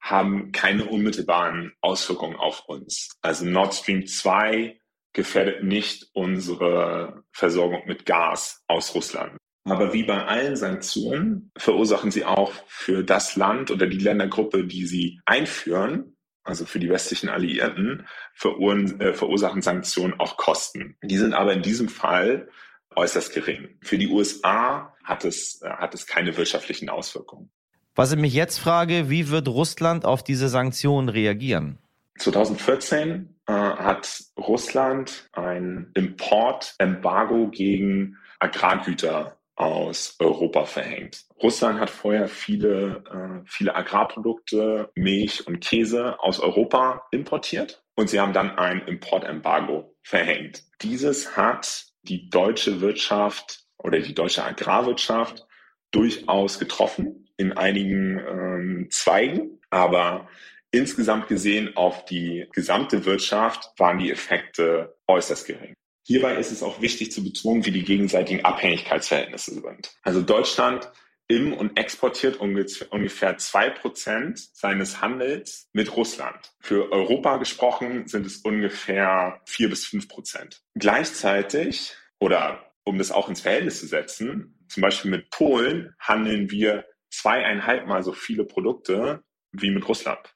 haben 0.05 0.51
keine 0.51 0.85
unmittelbaren 0.85 1.73
Auswirkungen 1.81 2.35
auf 2.35 2.65
uns. 2.67 3.17
Also 3.21 3.43
Nord 3.43 3.73
Stream 3.73 4.05
2 4.05 4.79
gefährdet 5.13 5.63
nicht 5.63 6.09
unsere 6.13 7.23
Versorgung 7.31 7.81
mit 7.87 8.05
Gas 8.05 8.63
aus 8.67 8.93
Russland. 8.93 9.35
Aber 9.63 9.93
wie 9.93 10.03
bei 10.03 10.23
allen 10.23 10.55
Sanktionen 10.55 11.51
verursachen 11.57 12.11
sie 12.11 12.23
auch 12.23 12.51
für 12.67 13.03
das 13.03 13.35
Land 13.35 13.71
oder 13.71 13.87
die 13.87 13.97
Ländergruppe, 13.97 14.65
die 14.65 14.85
sie 14.85 15.19
einführen, 15.25 16.15
also 16.43 16.67
für 16.67 16.77
die 16.77 16.89
westlichen 16.89 17.29
Alliierten, 17.29 18.05
äh, 18.43 19.13
verursachen 19.13 19.63
Sanktionen 19.63 20.19
auch 20.19 20.37
Kosten. 20.37 20.97
Die 21.01 21.17
sind 21.17 21.33
aber 21.33 21.53
in 21.53 21.63
diesem 21.63 21.89
Fall 21.89 22.47
äußerst 22.95 23.33
gering. 23.33 23.79
Für 23.81 23.97
die 23.97 24.09
USA 24.09 24.95
hat 25.03 25.25
es, 25.25 25.63
äh, 25.63 25.69
hat 25.69 25.95
es 25.95 26.05
keine 26.05 26.37
wirtschaftlichen 26.37 26.89
Auswirkungen. 26.89 27.49
Was 27.97 28.11
ich 28.11 28.19
mich 28.19 28.33
jetzt 28.33 28.57
frage, 28.57 29.09
wie 29.09 29.29
wird 29.29 29.47
Russland 29.47 30.03
auf 30.03 30.21
diese 30.21 30.49
Sanktionen 30.49 31.07
reagieren? 31.07 31.77
2014 32.19 33.33
äh, 33.47 33.53
hat 33.53 34.21
Russland 34.37 35.29
ein 35.31 35.91
Importembargo 35.93 37.47
gegen 37.47 38.17
Agrargüter 38.39 39.37
aus 39.55 40.17
Europa 40.19 40.65
verhängt. 40.65 41.23
Russland 41.41 41.79
hat 41.79 41.89
vorher 41.89 42.27
viele, 42.27 43.01
äh, 43.09 43.45
viele 43.45 43.73
Agrarprodukte, 43.73 44.89
Milch 44.95 45.47
und 45.47 45.61
Käse 45.61 46.19
aus 46.19 46.41
Europa 46.41 47.03
importiert 47.11 47.81
und 47.95 48.09
sie 48.09 48.19
haben 48.19 48.33
dann 48.33 48.57
ein 48.57 48.81
Importembargo 48.87 49.95
verhängt. 50.03 50.63
Dieses 50.81 51.37
hat 51.37 51.85
die 52.03 52.29
deutsche 52.29 52.81
Wirtschaft 52.81 53.61
oder 53.77 54.01
die 54.01 54.13
deutsche 54.13 54.43
Agrarwirtschaft 54.43 55.47
durchaus 55.91 56.59
getroffen 56.59 57.24
in 57.37 57.53
einigen 57.53 58.19
ähm, 58.19 58.87
Zweigen, 58.91 59.59
aber 59.69 60.27
insgesamt 60.71 61.27
gesehen 61.27 61.75
auf 61.75 62.05
die 62.05 62.47
gesamte 62.51 63.05
Wirtschaft 63.05 63.71
waren 63.77 63.99
die 63.99 64.11
Effekte 64.11 64.97
äußerst 65.07 65.47
gering. 65.47 65.73
Hierbei 66.07 66.35
ist 66.35 66.51
es 66.51 66.61
auch 66.61 66.81
wichtig 66.81 67.11
zu 67.11 67.23
betonen, 67.23 67.65
wie 67.65 67.71
die 67.71 67.83
gegenseitigen 67.83 68.45
Abhängigkeitsverhältnisse 68.45 69.55
sind. 69.55 69.95
Also 70.03 70.21
Deutschland 70.21 70.91
im 71.27 71.53
und 71.53 71.77
exportiert 71.79 72.37
ungefähr 72.37 73.37
zwei 73.37 73.71
Prozent 73.71 74.39
seines 74.53 75.01
Handels 75.01 75.67
mit 75.73 75.95
Russland. 75.95 76.53
Für 76.59 76.91
Europa 76.91 77.37
gesprochen 77.37 78.07
sind 78.07 78.27
es 78.27 78.37
ungefähr 78.37 79.41
vier 79.45 79.69
bis 79.69 79.85
fünf 79.85 80.07
Prozent. 80.07 80.61
Gleichzeitig, 80.75 81.93
oder 82.19 82.71
um 82.83 82.99
das 82.99 83.11
auch 83.11 83.27
ins 83.27 83.41
Verhältnis 83.41 83.79
zu 83.79 83.87
setzen, 83.87 84.65
zum 84.67 84.81
Beispiel 84.81 85.09
mit 85.09 85.31
Polen 85.31 85.95
handeln 85.99 86.51
wir 86.51 86.85
zweieinhalb 87.17 87.87
Mal 87.87 88.03
so 88.03 88.13
viele 88.13 88.45
Produkte 88.45 89.23
wie 89.51 89.71
mit 89.71 89.87
Russland. 89.87 90.35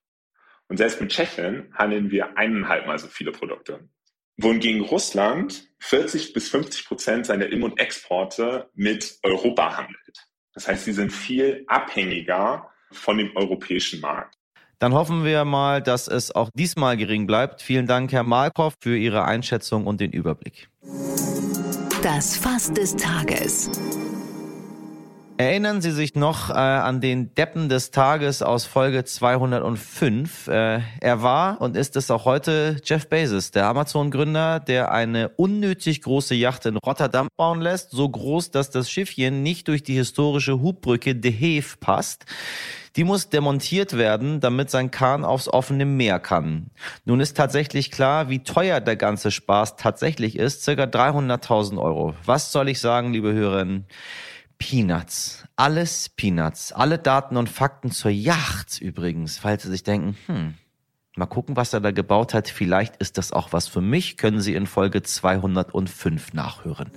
Und 0.67 0.77
selbst 0.77 1.01
mit 1.01 1.11
Tschechien 1.11 1.73
handeln 1.75 2.11
wir 2.11 2.37
eineinhalb 2.37 2.85
Mal 2.87 2.99
so 2.99 3.07
viele 3.07 3.31
Produkte. 3.31 3.89
Wohingegen 4.37 4.81
Russland 4.81 5.67
40 5.79 6.33
bis 6.33 6.49
50 6.49 6.85
Prozent 6.85 7.25
seiner 7.25 7.47
Im- 7.47 7.63
und 7.63 7.79
Exporte 7.79 8.69
mit 8.73 9.19
Europa 9.23 9.77
handelt. 9.77 10.29
Das 10.53 10.67
heißt, 10.67 10.85
sie 10.85 10.93
sind 10.93 11.11
viel 11.11 11.65
abhängiger 11.67 12.69
von 12.91 13.17
dem 13.17 13.35
europäischen 13.35 13.99
Markt. 13.99 14.35
Dann 14.79 14.93
hoffen 14.93 15.25
wir 15.25 15.43
mal, 15.43 15.81
dass 15.81 16.07
es 16.07 16.33
auch 16.33 16.49
diesmal 16.53 16.95
gering 16.95 17.27
bleibt. 17.27 17.61
Vielen 17.61 17.85
Dank, 17.85 18.13
Herr 18.13 18.23
Malkoff, 18.23 18.75
für 18.79 18.97
Ihre 18.97 19.25
Einschätzung 19.25 19.85
und 19.85 19.99
den 19.99 20.11
Überblick. 20.11 20.69
Das 22.01 22.37
Fass 22.37 22.71
des 22.71 22.95
Tages. 22.95 23.69
Erinnern 25.39 25.81
Sie 25.81 25.91
sich 25.91 26.15
noch 26.15 26.49
äh, 26.49 26.53
an 26.53 26.99
den 26.99 27.33
Deppen 27.33 27.69
des 27.69 27.91
Tages 27.91 28.41
aus 28.41 28.65
Folge 28.65 29.05
205? 29.05 30.49
Äh, 30.49 30.81
er 30.99 31.21
war 31.21 31.61
und 31.61 31.77
ist 31.77 31.95
es 31.95 32.11
auch 32.11 32.25
heute 32.25 32.75
Jeff 32.83 33.07
Bezos, 33.07 33.51
der 33.51 33.67
Amazon-Gründer, 33.67 34.59
der 34.59 34.91
eine 34.91 35.29
unnötig 35.29 36.01
große 36.01 36.35
Yacht 36.35 36.65
in 36.65 36.75
Rotterdam 36.75 37.29
bauen 37.37 37.61
lässt, 37.61 37.91
so 37.91 38.09
groß, 38.09 38.51
dass 38.51 38.69
das 38.69 38.91
Schiffchen 38.91 39.41
nicht 39.41 39.69
durch 39.69 39.81
die 39.81 39.93
historische 39.93 40.59
Hubbrücke 40.59 41.15
De 41.15 41.31
Heef 41.31 41.79
passt. 41.79 42.25
Die 42.97 43.05
muss 43.05 43.29
demontiert 43.29 43.97
werden, 43.97 44.41
damit 44.41 44.69
sein 44.69 44.91
Kahn 44.91 45.23
aufs 45.23 45.47
offene 45.47 45.85
Meer 45.85 46.19
kann. 46.19 46.69
Nun 47.05 47.21
ist 47.21 47.37
tatsächlich 47.37 47.91
klar, 47.91 48.29
wie 48.29 48.43
teuer 48.43 48.81
der 48.81 48.97
ganze 48.97 49.31
Spaß 49.31 49.77
tatsächlich 49.77 50.37
ist, 50.37 50.63
circa 50.63 50.83
300.000 50.83 51.81
Euro. 51.81 52.13
Was 52.25 52.51
soll 52.51 52.67
ich 52.67 52.81
sagen, 52.81 53.13
liebe 53.13 53.31
Hörerinnen? 53.31 53.85
Peanuts. 54.59 55.45
Alles 55.55 56.09
Peanuts. 56.09 56.71
Alle 56.71 56.99
Daten 56.99 57.37
und 57.37 57.49
Fakten 57.49 57.91
zur 57.91 58.11
Yacht 58.11 58.79
übrigens, 58.79 59.39
falls 59.39 59.63
Sie 59.63 59.69
sich 59.71 59.83
denken, 59.83 60.15
hm, 60.27 60.53
mal 61.15 61.25
gucken, 61.25 61.55
was 61.55 61.73
er 61.73 61.79
da 61.79 61.91
gebaut 61.91 62.33
hat. 62.35 62.49
Vielleicht 62.49 62.97
ist 62.97 63.17
das 63.17 63.31
auch 63.31 63.51
was 63.53 63.67
für 63.67 63.81
mich, 63.81 64.17
können 64.17 64.41
Sie 64.41 64.53
in 64.53 64.67
Folge 64.67 65.01
205 65.01 66.33
nachhören. 66.33 66.91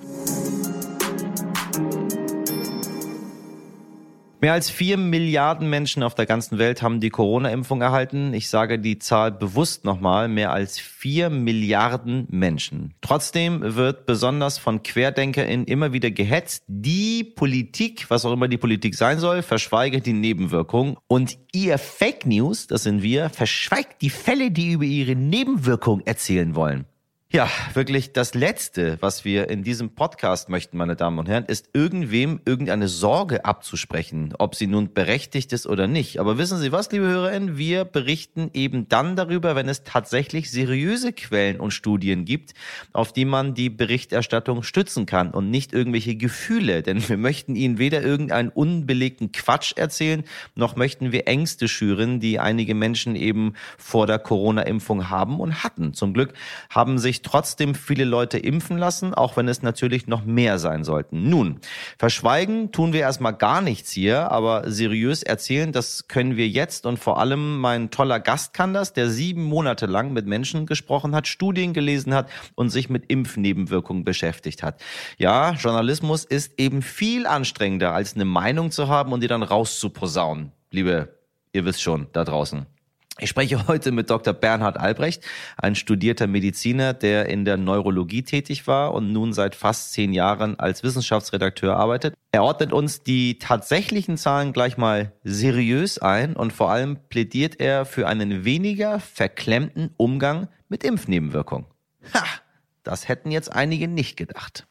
Mehr 4.43 4.55
als 4.55 4.71
vier 4.71 4.97
Milliarden 4.97 5.71
Menschen 5.71 6.03
auf 6.03 6.17
der 6.17 6.27
ganzen 6.27 6.59
Welt 6.59 6.83
haben 6.83 6.99
die 6.99 7.11
Corona-Impfung 7.11 7.81
erhalten. 7.81 8.35
Ich 8.35 8.49
sage 8.49 8.81
die 8.81 8.99
Zahl 8.99 9.31
bewusst 9.31 9.85
nochmal, 9.85 10.27
mehr 10.27 10.51
als 10.51 10.81
vier 10.81 11.31
Milliarden 11.31 12.27
Menschen. 12.29 12.93
Trotzdem 13.03 13.77
wird 13.77 14.05
besonders 14.05 14.59
von 14.59 14.83
QuerdenkerInnen 14.83 15.67
immer 15.67 15.93
wieder 15.93 16.11
gehetzt, 16.11 16.65
die 16.67 17.23
Politik, 17.23 18.07
was 18.09 18.25
auch 18.25 18.33
immer 18.33 18.49
die 18.49 18.59
Politik 18.59 18.97
sein 18.97 19.21
soll, 19.21 19.43
verschweige 19.43 20.01
die 20.01 20.13
Nebenwirkungen. 20.13 20.97
Und 21.07 21.39
ihr 21.53 21.79
Fake 21.79 22.27
News, 22.27 22.67
das 22.67 22.83
sind 22.83 23.01
wir, 23.01 23.31
verschweigt 23.31 24.03
die 24.03 24.11
Fälle, 24.11 24.51
die 24.51 24.73
über 24.73 24.83
ihre 24.83 25.15
Nebenwirkung 25.15 26.01
erzählen 26.01 26.57
wollen. 26.57 26.87
Ja, 27.35 27.49
wirklich 27.73 28.13
das 28.13 28.35
Letzte, 28.35 28.99
was 29.01 29.25
wir 29.25 29.49
in 29.49 29.63
diesem 29.63 29.95
Podcast 29.95 30.51
möchten, 30.51 30.77
meine 30.77 30.97
Damen 30.97 31.19
und 31.19 31.31
Herren, 31.31 31.47
ist 31.47 31.71
irgendwem 31.73 32.43
irgendeine 32.45 32.89
Sorge 32.89 33.47
abzusprechen, 33.47 34.35
ob 34.39 34.55
sie 34.55 34.67
nun 34.67 34.93
berechtigt 34.93 35.55
ist 35.55 35.67
oder 35.67 35.87
nicht. 35.87 36.21
Aber 36.21 36.37
wissen 36.37 36.59
Sie 36.59 36.73
was, 36.73 36.93
liebe 36.93 37.07
HörerInnen, 37.07 37.57
wir 37.57 37.87
berichten 37.87 38.51
eben 38.53 38.87
dann 38.87 39.17
darüber, 39.17 39.57
wenn 39.57 39.67
es 39.71 39.83
tatsächlich 39.83 40.51
seriöse 40.51 41.15
Quellen 41.15 41.59
und 41.59 41.71
Studien 41.71 42.27
gibt, 42.27 42.53
auf 42.93 43.15
die 43.15 43.25
man 43.25 43.55
die 43.55 43.71
Berichterstattung 43.71 44.63
stützen 44.63 45.07
kann 45.07 45.31
und 45.31 45.51
nicht 45.51 45.73
irgendwelche 45.73 46.17
Gefühle. 46.17 46.83
Denn 46.83 47.09
wir 47.09 47.17
möchten 47.17 47.57
Ihnen 47.57 47.79
weder 47.79 48.03
irgendeinen 48.03 48.51
unbelegten 48.51 49.33
Quatsch 49.33 49.73
erzählen, 49.75 50.25
noch 50.55 50.77
möchten 50.77 51.13
wir 51.13 51.27
Ängste 51.27 51.67
schüren, 51.67 52.21
die 52.21 52.39
einige 52.41 52.75
Menschen 52.75 53.17
eben 53.17 53.55
vor 53.79 54.07
der 54.07 54.19
Corona-Impfung 54.19 55.09
haben 55.09 55.41
und 55.41 55.65
hatten. 55.65 55.95
Zum 55.95 56.13
Glück 56.13 56.35
haben 56.69 56.99
sich 56.99 57.22
trotzdem 57.23 57.75
viele 57.75 58.05
Leute 58.05 58.39
impfen 58.39 58.79
lassen, 58.79 59.15
auch 59.15 59.37
wenn 59.37 59.49
es 59.49 59.63
natürlich 59.63 60.07
noch 60.07 60.25
mehr 60.25 60.59
sein 60.59 60.85
sollten. 60.85 61.29
Nun, 61.29 61.61
verschweigen 61.99 62.73
tun 62.73 62.93
wir 62.93 63.01
erstmal 63.01 63.35
gar 63.35 63.61
nichts 63.61 63.93
hier, 63.93 64.31
aber 64.31 64.71
seriös 64.71 65.23
erzählen, 65.23 65.73
das 65.73 66.09
können 66.09 66.37
wir 66.37 66.49
jetzt 66.49 66.87
und 66.87 66.99
vor 66.99 67.19
allem 67.19 67.59
mein 67.59 67.91
toller 67.91 68.21
Gast 68.21 68.55
kann 68.55 68.75
das, 68.75 68.93
der 68.93 69.09
sieben 69.11 69.45
Monate 69.45 69.87
lang 69.87 70.13
mit 70.13 70.27
Menschen 70.27 70.67
gesprochen 70.67 71.15
hat, 71.15 71.27
Studien 71.27 71.73
gelesen 71.73 72.15
hat 72.15 72.29
und 72.55 72.71
sich 72.71 72.91
mit 72.91 73.11
Impfnebenwirkungen 73.11 74.05
beschäftigt 74.05 74.63
hat. 74.63 74.83
Ja, 75.19 75.53
Journalismus 75.53 76.25
ist 76.25 76.59
eben 76.59 76.83
viel 76.83 77.27
anstrengender, 77.27 77.93
als 77.93 78.15
eine 78.15 78.25
Meinung 78.25 78.71
zu 78.71 78.89
haben 78.89 79.13
und 79.13 79.23
die 79.23 79.29
dann 79.29 79.43
rauszuposaunen. 79.43 80.53
Liebe, 80.71 81.19
ihr 81.53 81.65
wisst 81.65 81.83
schon, 81.83 82.09
da 82.13 82.25
draußen. 82.25 82.67
Ich 83.19 83.29
spreche 83.29 83.67
heute 83.69 83.93
mit 83.93 84.11
Dr. 84.11 84.33
Bernhard 84.33 84.79
Albrecht, 84.79 85.25
ein 85.57 85.75
studierter 85.75 86.27
Mediziner, 86.27 86.95
der 86.95 87.29
in 87.29 87.45
der 87.45 87.57
Neurologie 87.57 88.23
tätig 88.23 88.67
war 88.67 88.95
und 88.95 89.13
nun 89.13 89.33
seit 89.33 89.55
fast 89.55 89.93
zehn 89.93 90.13
Jahren 90.13 90.59
als 90.59 90.83
Wissenschaftsredakteur 90.83 91.77
arbeitet. 91.77 92.15
Er 92.33 92.43
ordnet 92.43 92.73
uns 92.73 93.03
die 93.03 93.39
tatsächlichen 93.39 94.17
Zahlen 94.17 94.53
gleich 94.53 94.79
mal 94.79 95.13
seriös 95.25 95.99
ein 95.99 96.35
und 96.35 96.53
vor 96.53 96.71
allem 96.71 96.99
plädiert 97.11 97.61
er 97.61 97.85
für 97.85 98.09
einen 98.09 98.45
weniger 98.45 98.99
verklemmten 98.99 99.91
Umgang 99.99 100.49
mit 100.69 100.83
Impfnebenwirkungen. 100.83 101.67
Ha, 102.15 102.25
das 102.83 103.09
hätten 103.09 103.31
jetzt 103.31 103.53
einige 103.53 103.89
nicht 103.89 104.17
gedacht. 104.17 104.67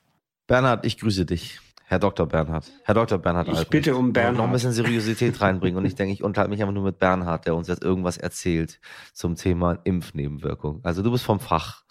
Bernhard, 0.48 0.86
ich 0.86 0.98
grüße 0.98 1.26
dich. 1.26 1.60
Herr 1.92 2.00
Dr. 2.00 2.26
Bernhard. 2.26 2.72
Herr 2.86 2.96
Dr. 2.96 3.18
Bernhard 3.18 3.48
Ich 3.50 3.52
Albrecht. 3.54 3.70
bitte 3.70 3.98
um 3.98 4.14
Bernhard. 4.14 4.38
Noch 4.38 4.46
ein 4.46 4.54
bisschen 4.54 4.72
Seriosität 4.72 5.42
reinbringen. 5.42 5.78
Und 5.78 5.84
ich 5.84 5.94
denke, 5.94 6.14
ich 6.14 6.24
unterhalte 6.24 6.50
mich 6.50 6.62
einfach 6.62 6.74
nur 6.74 6.86
mit 6.86 7.00
Bernhard, 7.00 7.46
der 7.46 7.54
uns 7.54 7.68
jetzt 7.68 7.84
irgendwas 7.84 8.16
erzählt 8.16 8.80
zum 9.12 9.36
Thema 9.36 9.78
Impfnebenwirkung. 9.84 10.80
Also 10.84 11.04
du 11.04 11.12
bist 11.12 11.26
vom 11.26 11.42
Fach. 11.42 11.84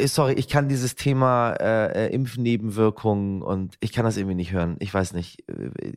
Sorry, 0.00 0.32
ich 0.32 0.48
kann 0.48 0.68
dieses 0.68 0.96
Thema 0.96 1.52
äh, 1.60 2.06
äh, 2.06 2.12
Impfnebenwirkungen 2.12 3.40
und 3.40 3.76
ich 3.78 3.92
kann 3.92 4.04
das 4.04 4.16
irgendwie 4.16 4.34
nicht 4.34 4.50
hören. 4.50 4.74
Ich 4.80 4.92
weiß 4.92 5.12
nicht. 5.12 5.44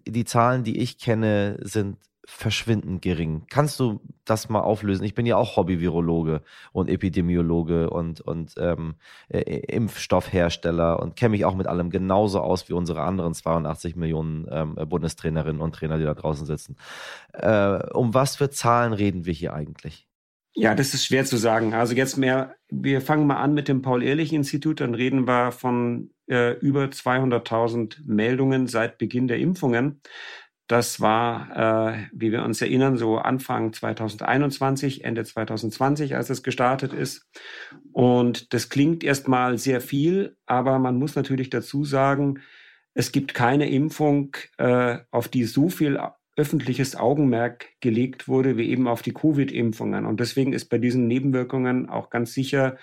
Die 0.08 0.24
Zahlen, 0.24 0.64
die 0.64 0.78
ich 0.78 1.00
kenne, 1.00 1.58
sind 1.62 1.98
verschwindend 2.32 3.02
gering. 3.02 3.44
Kannst 3.50 3.80
du 3.80 4.00
das 4.26 4.50
mal 4.50 4.62
auflösen? 4.62 5.04
Ich 5.04 5.14
bin 5.14 5.26
ja 5.26 5.36
auch 5.36 5.58
Hobby-Virologe 5.58 6.42
und 6.72 6.90
Epidemiologe 6.90 7.90
und, 7.90 8.22
und 8.22 8.54
ähm, 8.58 8.96
äh, 9.28 9.42
Impfstoffhersteller 9.42 11.00
und 11.00 11.16
kenne 11.16 11.32
mich 11.32 11.46
auch 11.46 11.56
mit 11.56 11.68
allem 11.68 11.90
genauso 11.90 12.40
aus 12.40 12.70
wie 12.70 12.74
unsere 12.74 13.02
anderen 13.04 13.34
82 13.34 13.96
Millionen 13.96 14.48
ähm, 14.50 14.76
Bundestrainerinnen 14.76 15.62
und 15.62 15.76
Trainer, 15.76 15.98
die 15.98 16.06
da 16.06 16.14
draußen 16.14 16.46
sitzen. 16.46 16.78
Äh, 17.34 17.84
um 17.94 18.14
was 18.14 18.38
für 18.38 18.50
Zahlen 18.50 18.94
reden 18.94 19.26
wir 19.26 19.34
hier 19.34 19.54
eigentlich? 19.54 20.08
Ja, 20.54 20.76
das 20.76 20.94
ist 20.94 21.06
schwer 21.06 21.24
zu 21.24 21.38
sagen. 21.38 21.74
Also 21.74 21.94
jetzt 21.94 22.18
mehr, 22.18 22.56
wir 22.70 23.02
fangen 23.02 23.26
mal 23.26 23.38
an 23.38 23.54
mit 23.54 23.70
dem 23.70 23.82
Paul-Ehrlich-Institut, 23.82 24.82
dann 24.82 24.96
reden 24.96 25.26
wir 25.26 25.54
von 25.54 26.12
äh, 26.28 26.58
über 26.60 26.86
200.000 26.86 28.00
Meldungen 28.06 28.68
seit 28.68 28.98
Beginn 28.98 29.28
der 29.30 29.40
Impfungen. 29.40 30.02
Das 30.72 31.02
war, 31.02 31.92
äh, 31.92 32.08
wie 32.14 32.32
wir 32.32 32.44
uns 32.44 32.62
erinnern, 32.62 32.96
so 32.96 33.18
Anfang 33.18 33.74
2021, 33.74 35.04
Ende 35.04 35.26
2020, 35.26 36.16
als 36.16 36.30
es 36.30 36.44
gestartet 36.44 36.94
ist. 36.94 37.30
Und 37.92 38.54
das 38.54 38.70
klingt 38.70 39.04
erstmal 39.04 39.58
sehr 39.58 39.82
viel, 39.82 40.38
aber 40.46 40.80
man 40.80 40.96
muss 40.98 41.18
natürlich 41.18 41.50
dazu 41.50 41.84
sagen, 41.84 42.40
es 42.94 43.12
gibt 43.12 43.34
keine 43.34 43.70
Impfung, 43.70 44.38
äh, 44.60 45.00
auf 45.12 45.28
die 45.28 45.44
so 45.44 45.68
viel 45.68 46.00
öffentliches 46.38 46.96
Augenmerk 46.96 47.66
gelegt 47.82 48.30
wurde, 48.30 48.56
wie 48.56 48.70
eben 48.70 48.88
auf 48.88 49.02
die 49.02 49.14
Covid-Impfungen. 49.14 50.06
Und 50.06 50.22
deswegen 50.22 50.54
ist 50.54 50.70
bei 50.70 50.78
diesen 50.78 51.06
Nebenwirkungen 51.06 51.90
auch 51.90 52.10
ganz 52.10 52.32
sicher, 52.32 52.78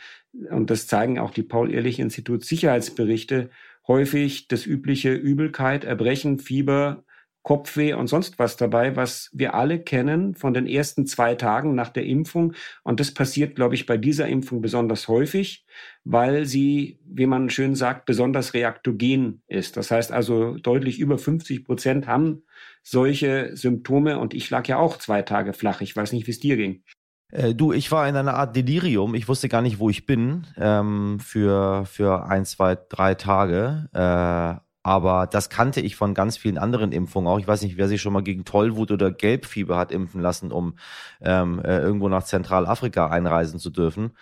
und 0.50 0.68
das 0.68 0.88
zeigen 0.88 1.18
auch 1.18 1.30
die 1.30 1.42
Paul-Ehrlich-Institut 1.42 2.44
Sicherheitsberichte, 2.44 3.48
häufig 3.86 4.46
das 4.46 4.66
übliche 4.66 5.14
Übelkeit, 5.14 5.84
Erbrechen, 5.84 6.38
Fieber, 6.38 7.06
Kopfweh 7.42 7.94
und 7.94 8.08
sonst 8.08 8.38
was 8.38 8.56
dabei, 8.56 8.96
was 8.96 9.30
wir 9.32 9.54
alle 9.54 9.80
kennen 9.80 10.34
von 10.34 10.52
den 10.52 10.66
ersten 10.66 11.06
zwei 11.06 11.34
Tagen 11.34 11.74
nach 11.74 11.88
der 11.88 12.04
Impfung. 12.04 12.52
Und 12.82 13.00
das 13.00 13.14
passiert, 13.14 13.56
glaube 13.56 13.74
ich, 13.74 13.86
bei 13.86 13.96
dieser 13.96 14.26
Impfung 14.28 14.60
besonders 14.60 15.08
häufig, 15.08 15.64
weil 16.04 16.44
sie, 16.44 17.00
wie 17.06 17.26
man 17.26 17.48
schön 17.48 17.74
sagt, 17.74 18.04
besonders 18.06 18.54
reaktogen 18.54 19.42
ist. 19.46 19.76
Das 19.76 19.90
heißt 19.90 20.12
also, 20.12 20.56
deutlich 20.56 20.98
über 20.98 21.16
50 21.16 21.64
Prozent 21.64 22.06
haben 22.06 22.42
solche 22.82 23.56
Symptome. 23.56 24.18
Und 24.18 24.34
ich 24.34 24.50
lag 24.50 24.66
ja 24.68 24.78
auch 24.78 24.98
zwei 24.98 25.22
Tage 25.22 25.52
flach. 25.52 25.80
Ich 25.80 25.96
weiß 25.96 26.12
nicht, 26.12 26.26
wie 26.26 26.32
es 26.32 26.40
dir 26.40 26.56
ging. 26.56 26.82
Äh, 27.30 27.54
du, 27.54 27.72
ich 27.72 27.90
war 27.90 28.08
in 28.08 28.16
einer 28.16 28.34
Art 28.34 28.56
Delirium. 28.56 29.14
Ich 29.14 29.28
wusste 29.28 29.48
gar 29.48 29.62
nicht, 29.62 29.78
wo 29.78 29.90
ich 29.90 30.06
bin 30.06 30.46
ähm, 30.56 31.18
für, 31.20 31.84
für 31.86 32.26
ein, 32.26 32.44
zwei, 32.44 32.76
drei 32.88 33.14
Tage. 33.14 33.88
Äh, 33.92 34.67
aber 34.88 35.26
das 35.26 35.50
kannte 35.50 35.82
ich 35.82 35.96
von 35.96 36.14
ganz 36.14 36.38
vielen 36.38 36.56
anderen 36.56 36.92
Impfungen 36.92 37.28
auch. 37.28 37.38
Ich 37.38 37.46
weiß 37.46 37.60
nicht, 37.60 37.76
wer 37.76 37.88
sich 37.88 38.00
schon 38.00 38.14
mal 38.14 38.22
gegen 38.22 38.46
Tollwut 38.46 38.90
oder 38.90 39.10
Gelbfieber 39.10 39.76
hat 39.76 39.92
impfen 39.92 40.22
lassen, 40.22 40.50
um 40.50 40.78
ähm, 41.20 41.60
äh, 41.62 41.78
irgendwo 41.78 42.08
nach 42.08 42.24
Zentralafrika 42.24 43.08
einreisen 43.08 43.58
zu 43.58 43.68
dürfen 43.68 44.12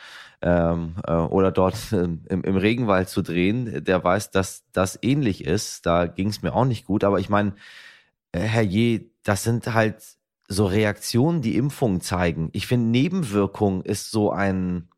ähm, 0.43 0.97
äh, 1.07 1.13
oder 1.13 1.53
dort 1.53 1.93
äh, 1.93 2.03
im, 2.03 2.43
im, 2.43 2.57
Regenwald 2.57 3.09
zu 3.09 3.23
drehen. 3.23 3.85
Der 3.85 4.03
weiß, 4.03 4.33
dass 4.33 4.65
das 4.73 4.99
ähnlich 5.03 5.45
ist. 5.45 5.87
Da 5.87 6.07
ging 6.07 6.29
es 6.29 6.43
mir 6.43 6.53
auch 6.53 6.65
nicht 6.65 6.85
gut. 6.85 7.05
Aber 7.05 7.21
ich 7.21 7.29
meine, 7.29 7.55
äh, 8.33 8.41
Herr 8.41 8.63
Je, 8.63 9.11
das 9.23 9.45
sind 9.45 9.73
halt 9.73 10.03
so 10.49 10.67
Reaktionen, 10.67 11.43
die 11.43 11.57
Impfungen 11.57 12.01
zeigen. 12.01 12.51
Ich 12.53 12.67
finde, 12.67 12.91
Nebenwirkung 12.91 13.83
ist 13.83 14.11
so 14.11 14.33
ein 14.33 14.89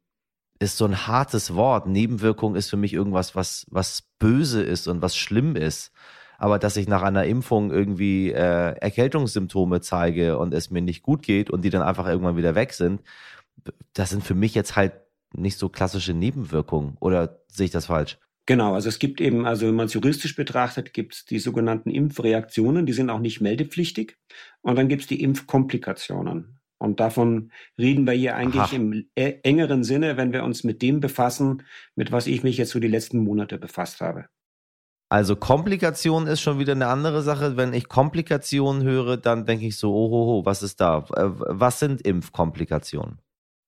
ist 0.58 0.76
so 0.76 0.84
ein 0.84 1.06
hartes 1.06 1.54
Wort. 1.54 1.86
Nebenwirkung 1.86 2.56
ist 2.56 2.70
für 2.70 2.76
mich 2.76 2.92
irgendwas, 2.92 3.34
was, 3.34 3.66
was 3.70 4.02
böse 4.18 4.62
ist 4.62 4.88
und 4.88 5.02
was 5.02 5.16
schlimm 5.16 5.56
ist. 5.56 5.92
Aber 6.38 6.58
dass 6.58 6.76
ich 6.76 6.88
nach 6.88 7.02
einer 7.02 7.24
Impfung 7.24 7.70
irgendwie 7.70 8.30
äh, 8.30 8.76
Erkältungssymptome 8.78 9.80
zeige 9.80 10.38
und 10.38 10.54
es 10.54 10.70
mir 10.70 10.82
nicht 10.82 11.02
gut 11.02 11.22
geht 11.22 11.50
und 11.50 11.62
die 11.62 11.70
dann 11.70 11.82
einfach 11.82 12.06
irgendwann 12.06 12.36
wieder 12.36 12.54
weg 12.54 12.72
sind, 12.72 13.02
das 13.92 14.10
sind 14.10 14.22
für 14.22 14.34
mich 14.34 14.54
jetzt 14.54 14.76
halt 14.76 14.92
nicht 15.34 15.58
so 15.58 15.68
klassische 15.68 16.14
Nebenwirkungen. 16.14 16.96
Oder 17.00 17.40
sehe 17.48 17.66
ich 17.66 17.72
das 17.72 17.86
falsch? 17.86 18.18
Genau, 18.46 18.74
also 18.74 18.88
es 18.88 18.98
gibt 18.98 19.20
eben, 19.20 19.44
also 19.44 19.66
wenn 19.66 19.74
man 19.74 19.86
es 19.86 19.94
juristisch 19.94 20.34
betrachtet, 20.34 20.94
gibt 20.94 21.14
es 21.14 21.24
die 21.26 21.38
sogenannten 21.38 21.90
Impfreaktionen, 21.90 22.86
die 22.86 22.94
sind 22.94 23.10
auch 23.10 23.18
nicht 23.18 23.42
meldepflichtig. 23.42 24.16
Und 24.62 24.76
dann 24.76 24.88
gibt 24.88 25.02
es 25.02 25.08
die 25.08 25.22
Impfkomplikationen. 25.22 26.57
Und 26.78 27.00
davon 27.00 27.50
reden 27.76 28.06
wir 28.06 28.12
hier 28.12 28.36
eigentlich 28.36 28.62
Aha. 28.62 28.76
im 28.76 29.06
e, 29.16 29.34
engeren 29.42 29.82
Sinne, 29.84 30.16
wenn 30.16 30.32
wir 30.32 30.44
uns 30.44 30.64
mit 30.64 30.80
dem 30.80 31.00
befassen, 31.00 31.62
mit 31.96 32.12
was 32.12 32.26
ich 32.26 32.42
mich 32.42 32.56
jetzt 32.56 32.70
so 32.70 32.80
die 32.80 32.88
letzten 32.88 33.18
Monate 33.18 33.58
befasst 33.58 34.00
habe. 34.00 34.26
Also 35.10 35.36
Komplikation 35.36 36.26
ist 36.26 36.40
schon 36.40 36.58
wieder 36.58 36.72
eine 36.72 36.88
andere 36.88 37.22
Sache. 37.22 37.56
Wenn 37.56 37.72
ich 37.72 37.88
Komplikationen 37.88 38.82
höre, 38.82 39.16
dann 39.16 39.46
denke 39.46 39.66
ich 39.66 39.76
so, 39.76 39.92
oh, 39.92 40.44
was 40.44 40.62
ist 40.62 40.80
da? 40.80 41.06
Äh, 41.16 41.30
was 41.30 41.80
sind 41.80 42.02
Impfkomplikationen? 42.02 43.18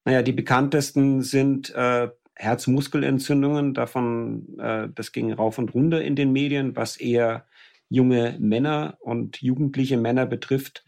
Naja, 0.05 0.23
die 0.23 0.33
bekanntesten 0.33 1.23
sind 1.23 1.75
äh, 1.75 2.11
Herzmuskelentzündungen, 2.35 3.75
davon, 3.75 4.59
äh, 4.59 4.89
das 4.95 5.13
ging 5.13 5.33
rauf 5.33 5.59
und 5.59 5.75
runter 5.75 6.03
in 6.03 6.17
den 6.17 6.33
Medien, 6.33 6.77
was 6.77 6.97
eher 6.97 7.47
junge 7.89 8.37
Männer 8.39 8.97
und 9.01 9.43
jugendliche 9.43 9.97
Männer 9.97 10.25
betrifft, 10.27 10.85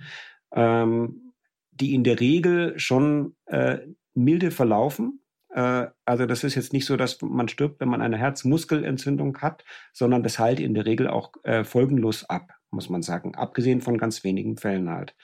ähm, 0.54 1.31
die 1.72 1.94
in 1.94 2.04
der 2.04 2.20
Regel 2.20 2.78
schon 2.78 3.34
äh, 3.46 3.78
milde 4.14 4.50
verlaufen. 4.50 5.22
Äh, 5.50 5.86
also 6.04 6.26
das 6.26 6.44
ist 6.44 6.54
jetzt 6.54 6.72
nicht 6.72 6.86
so, 6.86 6.96
dass 6.96 7.20
man 7.22 7.48
stirbt, 7.48 7.80
wenn 7.80 7.88
man 7.88 8.02
eine 8.02 8.18
Herzmuskelentzündung 8.18 9.38
hat, 9.38 9.64
sondern 9.92 10.22
das 10.22 10.38
heilt 10.38 10.60
in 10.60 10.74
der 10.74 10.86
Regel 10.86 11.08
auch 11.08 11.32
äh, 11.42 11.64
folgenlos 11.64 12.24
ab, 12.24 12.52
muss 12.70 12.88
man 12.88 13.02
sagen, 13.02 13.34
abgesehen 13.34 13.80
von 13.80 13.98
ganz 13.98 14.22
wenigen 14.24 14.56
Fällen 14.56 14.90
halt. 14.90 15.14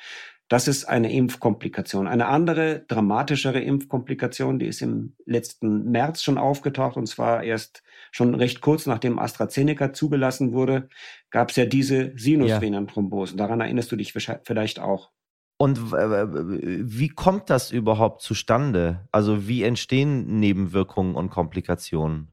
Das 0.49 0.67
ist 0.67 0.87
eine 0.87 1.13
Impfkomplikation. 1.13 2.09
Eine 2.09 2.27
andere, 2.27 2.83
dramatischere 2.89 3.61
Impfkomplikation, 3.61 4.59
die 4.59 4.67
ist 4.67 4.81
im 4.81 5.15
letzten 5.27 5.91
März 5.91 6.23
schon 6.23 6.39
aufgetaucht, 6.39 6.97
und 6.97 7.07
zwar 7.07 7.43
erst 7.43 7.83
schon 8.13 8.35
recht 8.35 8.63
kurz 8.63 8.87
nachdem 8.87 9.19
AstraZeneca 9.19 9.93
zugelassen 9.93 10.55
wurde, 10.55 10.89
gab 11.31 11.51
es 11.51 11.57
ja 11.57 11.67
diese 11.67 12.13
Sinusvenenthrombosen. 12.17 13.37
Daran 13.37 13.61
erinnerst 13.61 13.93
du 13.93 13.97
dich 13.97 14.15
vielleicht 14.15 14.81
auch. 14.81 15.11
Und 15.59 15.93
wie 15.93 17.09
kommt 17.09 17.51
das 17.51 17.73
überhaupt 17.73 18.23
zustande? 18.23 19.09
Also 19.11 19.49
wie 19.49 19.65
entstehen 19.65 20.39
Nebenwirkungen 20.39 21.17
und 21.17 21.31
Komplikationen? 21.31 22.33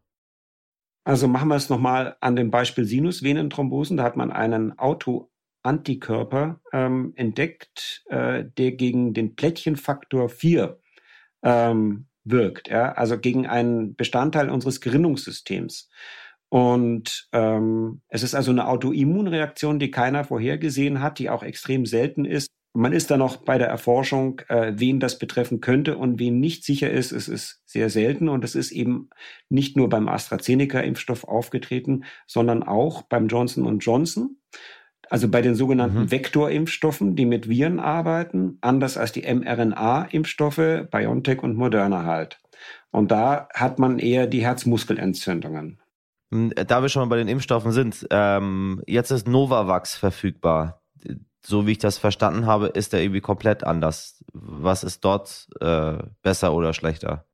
Also 1.04 1.28
machen 1.28 1.50
wir 1.50 1.56
es 1.56 1.70
nochmal 1.70 2.18
an 2.22 2.36
dem 2.36 2.52
Beispiel 2.52 2.86
Sinusvenenthrombosen. 2.86 3.98
Da 3.98 4.04
hat 4.04 4.16
man 4.16 4.32
einen 4.32 4.78
Auto 4.78 5.32
Antikörper 5.64 6.62
ähm, 6.72 7.14
entdeckt, 7.16 8.04
äh, 8.10 8.46
der 8.58 8.72
gegen 8.74 9.14
den 9.14 9.36
Plättchenfaktor 9.36 10.30
4 10.30 10.80
ähm, 11.44 12.08
wirkt, 12.24 12.68
ja? 12.70 12.92
also 12.94 13.18
gegen 13.18 13.48
einen 13.48 13.96
Bestandteil 13.96 14.50
unseres 14.50 14.82
Gerinnungssystems. 14.82 15.90
Und 16.50 17.28
ähm, 17.34 18.02
es 18.08 18.24
ist 18.24 18.36
also 18.36 18.52
eine 18.52 18.68
Autoimmunreaktion, 18.68 19.80
die 19.80 19.92
keiner 19.92 20.24
vorhergesehen 20.24 21.02
hat, 21.02 21.20
die 21.20 21.30
auch 21.30 21.44
extrem 21.44 21.86
selten 21.86 22.26
ist. 22.26 22.48
Man 22.76 22.92
ist 22.92 23.10
da 23.10 23.18
noch 23.18 23.38
bei 23.38 23.58
der 23.58 23.68
Erforschung, 23.68 24.42
äh, 24.50 24.74
wen 24.76 25.00
das 25.00 25.18
betreffen 25.18 25.62
könnte 25.62 25.98
und 25.98 26.20
wen 26.20 26.40
nicht 26.40 26.66
sicher 26.66 26.92
ist. 26.92 27.14
Es 27.14 27.30
ist 27.30 27.62
sehr 27.66 27.90
selten 27.90 28.28
und 28.28 28.44
es 28.44 28.54
ist 28.54 28.72
eben 28.72 29.10
nicht 29.50 29.78
nur 29.78 29.88
beim 29.88 30.10
AstraZeneca-Impfstoff 30.10 31.24
aufgetreten, 31.24 32.04
sondern 32.28 32.64
auch 32.64 33.04
beim 33.04 33.28
Johnson 33.28 33.80
Johnson. 33.80 34.38
Also 35.10 35.30
bei 35.30 35.42
den 35.42 35.56
sogenannten 35.56 36.02
mhm. 36.02 36.12
Vektorimpfstoffen, 36.12 37.16
die 37.16 37.26
mit 37.26 37.48
Viren 37.48 37.80
arbeiten, 37.80 38.58
anders 38.62 38.98
als 38.98 39.12
die 39.12 39.22
mRNA-Impfstoffe, 39.22 40.88
BioNTech 40.92 41.44
und 41.44 41.56
Moderna 41.56 42.04
halt. 42.04 42.40
Und 42.92 43.12
da 43.12 43.48
hat 43.54 43.80
man 43.80 44.00
eher 44.00 44.28
die 44.28 44.44
Herzmuskelentzündungen. 44.44 45.80
Hm, 46.34 46.52
da 46.68 46.82
wir 46.82 46.90
schon 46.90 47.08
bei 47.08 47.18
den 47.18 47.28
Impfstoffen 47.28 47.72
sind, 47.72 48.06
ähm, 48.10 48.82
jetzt 48.88 49.12
ist 49.12 49.28
Novavax 49.28 49.96
verfügbar. 49.96 50.82
So 51.46 51.68
wie 51.68 51.74
ich 51.74 51.78
das 51.78 51.98
verstanden 52.00 52.48
habe, 52.48 52.68
ist 52.68 52.92
der 52.92 53.02
irgendwie 53.02 53.22
komplett 53.22 53.64
anders. 53.64 54.24
Was 54.34 54.84
ist 54.84 55.06
dort 55.06 55.48
äh, 55.62 55.98
besser 56.24 56.54
oder 56.54 56.74
schlechter? 56.74 57.26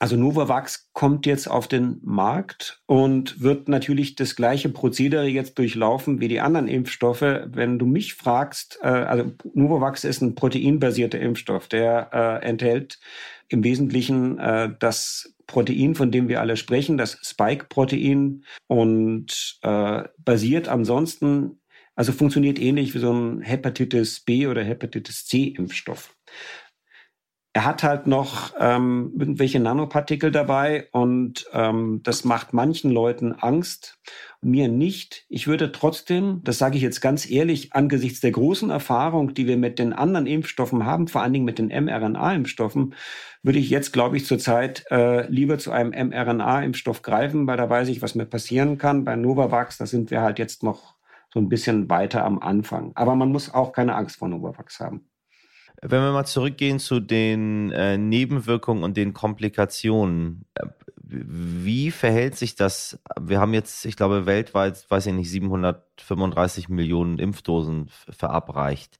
Also 0.00 0.16
Novavax 0.16 0.90
kommt 0.92 1.26
jetzt 1.26 1.50
auf 1.50 1.66
den 1.66 1.98
Markt 2.02 2.80
und 2.86 3.42
wird 3.42 3.68
natürlich 3.68 4.14
das 4.14 4.36
gleiche 4.36 4.68
Prozedere 4.68 5.26
jetzt 5.26 5.58
durchlaufen 5.58 6.20
wie 6.20 6.28
die 6.28 6.40
anderen 6.40 6.68
Impfstoffe. 6.68 7.20
Wenn 7.20 7.80
du 7.80 7.84
mich 7.84 8.14
fragst, 8.14 8.78
äh, 8.80 8.86
also 8.86 9.32
Novavax 9.54 10.04
ist 10.04 10.22
ein 10.22 10.36
proteinbasierter 10.36 11.18
Impfstoff, 11.18 11.66
der 11.66 12.10
äh, 12.12 12.46
enthält 12.46 13.00
im 13.48 13.64
Wesentlichen 13.64 14.38
äh, 14.38 14.70
das 14.78 15.34
Protein, 15.48 15.96
von 15.96 16.12
dem 16.12 16.28
wir 16.28 16.40
alle 16.40 16.56
sprechen, 16.56 16.96
das 16.96 17.18
Spike-Protein 17.22 18.44
und 18.68 19.58
äh, 19.62 20.04
basiert 20.18 20.68
ansonsten, 20.68 21.58
also 21.98 22.12
funktioniert 22.12 22.60
ähnlich 22.60 22.94
wie 22.94 23.00
so 23.00 23.12
ein 23.12 23.40
Hepatitis 23.40 24.20
B 24.20 24.46
oder 24.46 24.62
Hepatitis 24.62 25.26
C-Impfstoff. 25.26 26.14
Er 27.52 27.64
hat 27.64 27.82
halt 27.82 28.06
noch 28.06 28.54
ähm, 28.60 29.14
irgendwelche 29.18 29.58
Nanopartikel 29.58 30.30
dabei 30.30 30.86
und 30.92 31.46
ähm, 31.52 31.98
das 32.04 32.24
macht 32.24 32.52
manchen 32.52 32.92
Leuten 32.92 33.32
Angst, 33.32 33.98
mir 34.40 34.68
nicht. 34.68 35.26
Ich 35.28 35.48
würde 35.48 35.72
trotzdem, 35.72 36.40
das 36.44 36.58
sage 36.58 36.76
ich 36.76 36.84
jetzt 36.84 37.00
ganz 37.00 37.28
ehrlich, 37.28 37.72
angesichts 37.72 38.20
der 38.20 38.30
großen 38.30 38.70
Erfahrung, 38.70 39.34
die 39.34 39.48
wir 39.48 39.56
mit 39.56 39.80
den 39.80 39.92
anderen 39.92 40.28
Impfstoffen 40.28 40.86
haben, 40.86 41.08
vor 41.08 41.22
allen 41.22 41.32
Dingen 41.32 41.46
mit 41.46 41.58
den 41.58 41.66
mRNA-Impfstoffen, 41.66 42.94
würde 43.42 43.58
ich 43.58 43.70
jetzt, 43.70 43.92
glaube 43.92 44.18
ich, 44.18 44.24
zurzeit 44.24 44.84
äh, 44.92 45.28
lieber 45.28 45.58
zu 45.58 45.72
einem 45.72 45.90
mRNA-Impfstoff 45.90 47.02
greifen, 47.02 47.48
weil 47.48 47.56
da 47.56 47.68
weiß 47.68 47.88
ich, 47.88 48.02
was 48.02 48.14
mir 48.14 48.26
passieren 48.26 48.78
kann. 48.78 49.02
Bei 49.02 49.16
Novavax, 49.16 49.78
da 49.78 49.86
sind 49.86 50.12
wir 50.12 50.20
halt 50.20 50.38
jetzt 50.38 50.62
noch 50.62 50.97
so 51.32 51.40
ein 51.40 51.48
bisschen 51.48 51.88
weiter 51.90 52.24
am 52.24 52.38
Anfang. 52.38 52.92
Aber 52.94 53.14
man 53.14 53.30
muss 53.30 53.52
auch 53.52 53.72
keine 53.72 53.94
Angst 53.94 54.16
vor 54.16 54.28
Novavax 54.28 54.80
haben. 54.80 55.08
Wenn 55.80 56.02
wir 56.02 56.12
mal 56.12 56.24
zurückgehen 56.24 56.80
zu 56.80 56.98
den 56.98 57.70
äh, 57.70 57.96
Nebenwirkungen 57.98 58.82
und 58.82 58.96
den 58.96 59.12
Komplikationen, 59.12 60.44
äh, 60.54 60.66
wie 61.10 61.90
verhält 61.90 62.36
sich 62.36 62.54
das? 62.56 62.98
Wir 63.18 63.40
haben 63.40 63.54
jetzt, 63.54 63.86
ich 63.86 63.96
glaube, 63.96 64.26
weltweit, 64.26 64.90
weiß 64.90 65.06
ich 65.06 65.14
nicht, 65.14 65.30
735 65.30 66.68
Millionen 66.68 67.18
Impfdosen 67.18 67.88
verabreicht. 68.10 68.98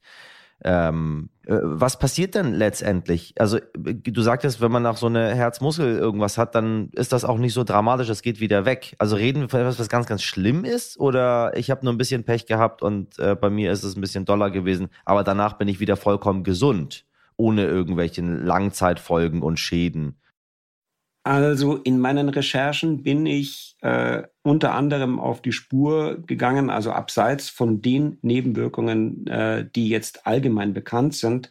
Ähm, 0.65 1.31
äh, 1.47 1.59
was 1.63 1.99
passiert 1.99 2.35
denn 2.35 2.53
letztendlich? 2.53 3.35
Also, 3.39 3.59
du 3.77 4.23
sagtest, 4.23 4.61
wenn 4.61 4.73
man 4.73 4.83
nach 4.83 4.97
so 4.97 5.07
eine 5.07 5.35
Herzmuskel 5.35 5.97
irgendwas 5.97 6.37
hat, 6.37 6.55
dann 6.55 6.91
ist 6.93 7.13
das 7.13 7.25
auch 7.25 7.39
nicht 7.39 7.55
so 7.55 7.63
dramatisch, 7.65 8.09
es 8.09 8.23
geht 8.23 8.41
wieder 8.41 8.65
weg. 8.65 8.97
Also 8.99 9.17
reden 9.17 9.43
wir 9.43 9.49
von 9.49 9.61
etwas, 9.61 9.79
was 9.79 9.89
ganz, 9.89 10.07
ganz 10.07 10.23
schlimm 10.23 10.65
ist? 10.65 10.99
Oder 10.99 11.57
ich 11.57 11.71
habe 11.71 11.85
nur 11.85 11.95
ein 11.95 11.99
bisschen 11.99 12.25
Pech 12.25 12.47
gehabt 12.47 12.83
und 12.83 13.19
äh, 13.19 13.37
bei 13.37 13.51
mir 13.51 13.71
ist 13.71 13.85
es 13.85 13.97
ein 13.97 14.01
bisschen 14.01 14.25
doller 14.25 14.51
gewesen, 14.51 14.89
aber 15.05 15.23
danach 15.23 15.55
bin 15.55 15.69
ich 15.69 15.81
wieder 15.81 15.97
vollkommen 15.97 16.43
gesund, 16.43 17.07
ohne 17.37 17.65
irgendwelche 17.65 18.23
Langzeitfolgen 18.23 19.43
und 19.43 19.61
Schäden. 19.61 20.17
Also 21.25 21.77
in 21.77 21.99
meinen 21.99 22.29
Recherchen 22.29 23.03
bin 23.03 23.27
ich 23.27 23.77
äh, 23.83 24.23
unter 24.43 24.75
anderem 24.75 25.21
auf 25.21 25.43
die 25.43 25.53
Spur 25.53 26.23
gegangen, 26.27 26.71
also 26.71 26.93
abseits 26.93 27.51
von 27.51 27.83
den 27.83 28.19
Nebenwirkungen, 28.23 29.27
äh, 29.27 29.67
die 29.75 29.89
jetzt 29.89 30.27
allgemein 30.27 30.73
bekannt 30.73 31.15
sind, 31.15 31.51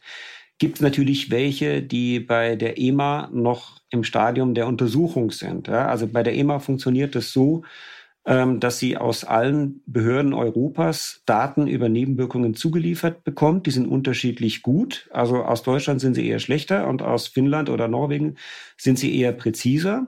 gibt 0.59 0.77
es 0.77 0.81
natürlich 0.81 1.29
welche, 1.29 1.83
die 1.83 2.19
bei 2.19 2.55
der 2.55 2.79
EMA 2.79 3.29
noch 3.31 3.81
im 3.89 4.03
Stadium 4.03 4.53
der 4.55 4.67
Untersuchung 4.67 5.31
sind. 5.31 5.67
Ja? 5.67 5.87
Also 5.87 6.07
bei 6.07 6.23
der 6.23 6.33
EMA 6.35 6.59
funktioniert 6.59 7.15
es 7.15 7.31
so, 7.31 7.63
dass 8.27 8.77
sie 8.77 8.97
aus 8.97 9.23
allen 9.23 9.81
Behörden 9.85 10.33
Europas 10.33 11.21
Daten 11.25 11.67
über 11.67 11.87
Nebenwirkungen 11.87 12.55
zugeliefert 12.55 13.23
bekommt. 13.23 13.65
Die 13.67 13.71
sind 13.71 13.87
unterschiedlich 13.87 14.63
gut. 14.63 15.07
Also 15.13 15.43
aus 15.43 15.63
Deutschland 15.63 16.01
sind 16.01 16.15
sie 16.15 16.27
eher 16.27 16.39
schlechter 16.39 16.89
und 16.89 17.01
aus 17.01 17.27
Finnland 17.27 17.69
oder 17.69 17.87
Norwegen 17.87 18.35
sind 18.75 18.99
sie 18.99 19.17
eher 19.17 19.31
präziser. 19.31 20.07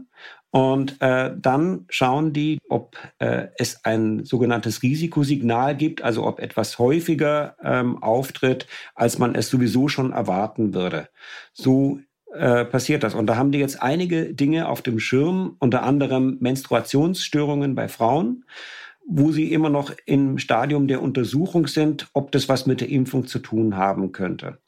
Und 0.52 1.00
äh, 1.00 1.32
dann 1.38 1.86
schauen 1.90 2.34
die, 2.34 2.58
ob 2.70 2.98
äh, 3.20 3.48
es 3.58 3.86
ein 3.86 4.26
sogenanntes 4.26 4.82
Risikosignal 4.82 5.78
gibt, 5.78 6.02
also 6.02 6.26
ob 6.26 6.40
etwas 6.40 6.80
häufiger 6.80 7.56
ähm, 7.64 8.02
auftritt, 8.02 8.66
als 8.96 9.20
man 9.20 9.36
es 9.36 9.50
sowieso 9.50 9.88
schon 9.88 10.12
erwarten 10.12 10.74
würde. 10.74 11.10
So 11.54 12.00
äh, 12.34 12.66
passiert 12.66 13.04
das. 13.04 13.16
Und 13.16 13.28
da 13.28 13.36
haben 13.36 13.52
die 13.52 13.60
jetzt 13.60 13.82
einige 13.82 14.34
Dinge 14.34 14.68
auf 14.70 14.82
dem 14.82 15.00
Schirm, 15.00 15.56
unter 15.60 15.84
anderem 15.84 16.38
Menstruationsstörungen 16.40 17.76
bei 17.76 17.88
Frauen, 17.88 18.46
wo 19.08 19.32
sie 19.32 19.52
immer 19.52 19.70
noch 19.70 19.92
im 20.06 20.38
Stadium 20.38 20.88
der 20.88 21.02
Untersuchung 21.02 21.68
sind, 21.68 22.08
ob 22.14 22.32
das 22.32 22.48
was 22.48 22.68
mit 22.68 22.82
der 22.82 22.90
Impfung 22.90 23.26
zu 23.26 23.40
tun 23.40 23.76
haben 23.76 24.12
könnte. 24.12 24.60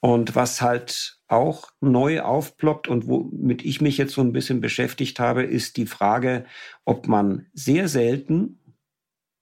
Und 0.00 0.36
was 0.36 0.62
halt 0.62 1.18
auch 1.26 1.70
neu 1.80 2.20
aufploppt 2.20 2.88
und 2.88 3.08
womit 3.08 3.64
ich 3.64 3.80
mich 3.80 3.98
jetzt 3.98 4.12
so 4.12 4.20
ein 4.20 4.32
bisschen 4.32 4.60
beschäftigt 4.60 5.18
habe, 5.18 5.42
ist 5.42 5.76
die 5.76 5.86
Frage, 5.86 6.44
ob 6.84 7.08
man 7.08 7.46
sehr 7.52 7.88
selten 7.88 8.60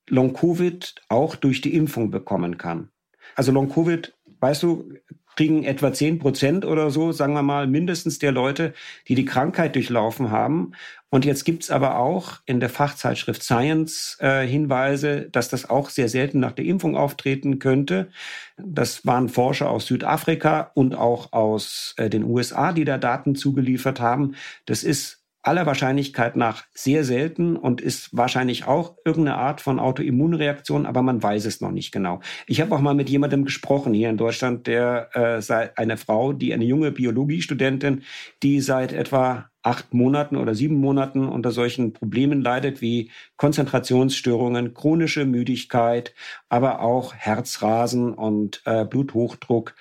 Long-Covid 0.09 0.95
auch 1.09 1.37
durch 1.37 1.61
die 1.61 1.75
Impfung 1.75 2.11
bekommen 2.11 2.59
kann. 2.59 2.91
Also 3.35 3.53
Long-Covid, 3.53 4.15
weißt 4.41 4.63
du, 4.63 4.93
kriegen 5.37 5.65
etwa 5.65 5.93
zehn 5.93 6.19
Prozent 6.19 6.65
oder 6.65 6.91
so, 6.91 7.13
sagen 7.13 7.35
wir 7.35 7.43
mal, 7.43 7.67
mindestens 7.67 8.19
der 8.19 8.33
Leute, 8.33 8.73
die 9.07 9.15
die 9.15 9.25
Krankheit 9.25 9.75
durchlaufen 9.75 10.31
haben. 10.31 10.73
Und 11.09 11.25
jetzt 11.25 11.45
gibt's 11.45 11.71
aber 11.71 11.99
auch 11.99 12.41
in 12.47 12.59
der 12.59 12.69
Fachzeitschrift 12.69 13.43
Science 13.43 14.17
äh, 14.21 14.47
Hinweise, 14.47 15.29
dass 15.31 15.49
das 15.49 15.71
auch 15.71 15.91
sehr 15.91 16.09
selten 16.09 16.41
nach 16.41 16.53
der 16.53 16.65
Impfung 16.65 16.97
auftreten 16.97 17.59
könnte. 17.59 18.09
Das 18.57 19.07
waren 19.07 19.29
Forscher 19.29 19.71
aus 19.71 19.87
Südafrika 19.87 20.73
und 20.75 20.97
auch 20.97 21.33
aus 21.33 21.95
äh, 21.97 22.11
den 22.11 22.25
USA, 22.25 22.73
die 22.73 22.85
da 22.85 22.99
Daten 22.99 23.37
zugeliefert 23.37 24.01
haben. 24.01 24.35
Das 24.65 24.83
ist 24.83 25.26
aller 25.47 25.67
Wahrscheinlichkeit 25.67 26.37
nach 26.37 26.65
sehr 26.75 27.05
selten 27.05 27.57
und 27.57 27.81
ist 27.81 28.17
wahrscheinlich 28.17 28.67
auch 28.67 28.97
irgendeine 29.05 29.39
Art 29.39 29.61
von 29.61 29.79
Autoimmunreaktion, 29.79 30.87
aber 30.87 31.03
man 31.03 31.23
weiß 31.23 31.45
es 31.45 31.61
noch 31.61 31.71
nicht 31.71 31.93
genau. 31.93 32.21
Ich 32.47 32.61
habe 32.61 32.75
auch 32.75 32.81
mal 32.81 32.95
mit 32.95 33.09
jemandem 33.09 33.45
gesprochen 33.45 33.95
hier 33.95 34.11
in 34.11 34.17
Deutschland, 34.17 34.67
der 34.67 35.11
äh, 35.15 35.41
sei 35.41 35.71
eine 35.77 35.97
Frau, 35.97 36.33
die 36.33 36.53
eine 36.53 36.65
junge 36.65 36.91
Biologiestudentin, 36.91 38.03
die 38.43 38.61
seit 38.61 38.93
etwa 38.93 39.51
acht 39.63 39.95
Monaten 39.95 40.37
oder 40.37 40.55
sieben 40.55 40.77
Monaten 40.77 41.29
unter 41.29 41.51
solchen 41.53 41.93
Problemen 41.93 42.41
leidet 42.41 42.81
wie 42.81 43.11
Konzentrationsstörungen, 43.37 44.75
chronische 44.75 45.27
Müdigkeit, 45.27 46.15
aber 46.49 46.81
auch 46.81 47.15
Herzrasen 47.15 48.15
und 48.15 48.63
äh, 48.65 48.85
Bluthochdruck, 48.85 49.75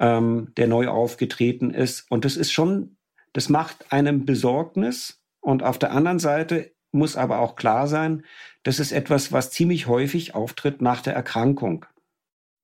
ähm, 0.00 0.52
der 0.56 0.68
neu 0.68 0.88
aufgetreten 0.88 1.70
ist. 1.70 2.10
Und 2.10 2.24
das 2.24 2.36
ist 2.36 2.52
schon 2.52 2.97
das 3.32 3.48
macht 3.48 3.92
einem 3.92 4.24
Besorgnis. 4.24 5.22
Und 5.40 5.62
auf 5.62 5.78
der 5.78 5.92
anderen 5.92 6.18
Seite 6.18 6.72
muss 6.92 7.16
aber 7.16 7.38
auch 7.40 7.56
klar 7.56 7.86
sein, 7.86 8.24
das 8.62 8.80
ist 8.80 8.92
etwas, 8.92 9.32
was 9.32 9.50
ziemlich 9.50 9.86
häufig 9.86 10.34
auftritt 10.34 10.82
nach 10.82 11.00
der 11.02 11.14
Erkrankung. 11.14 11.86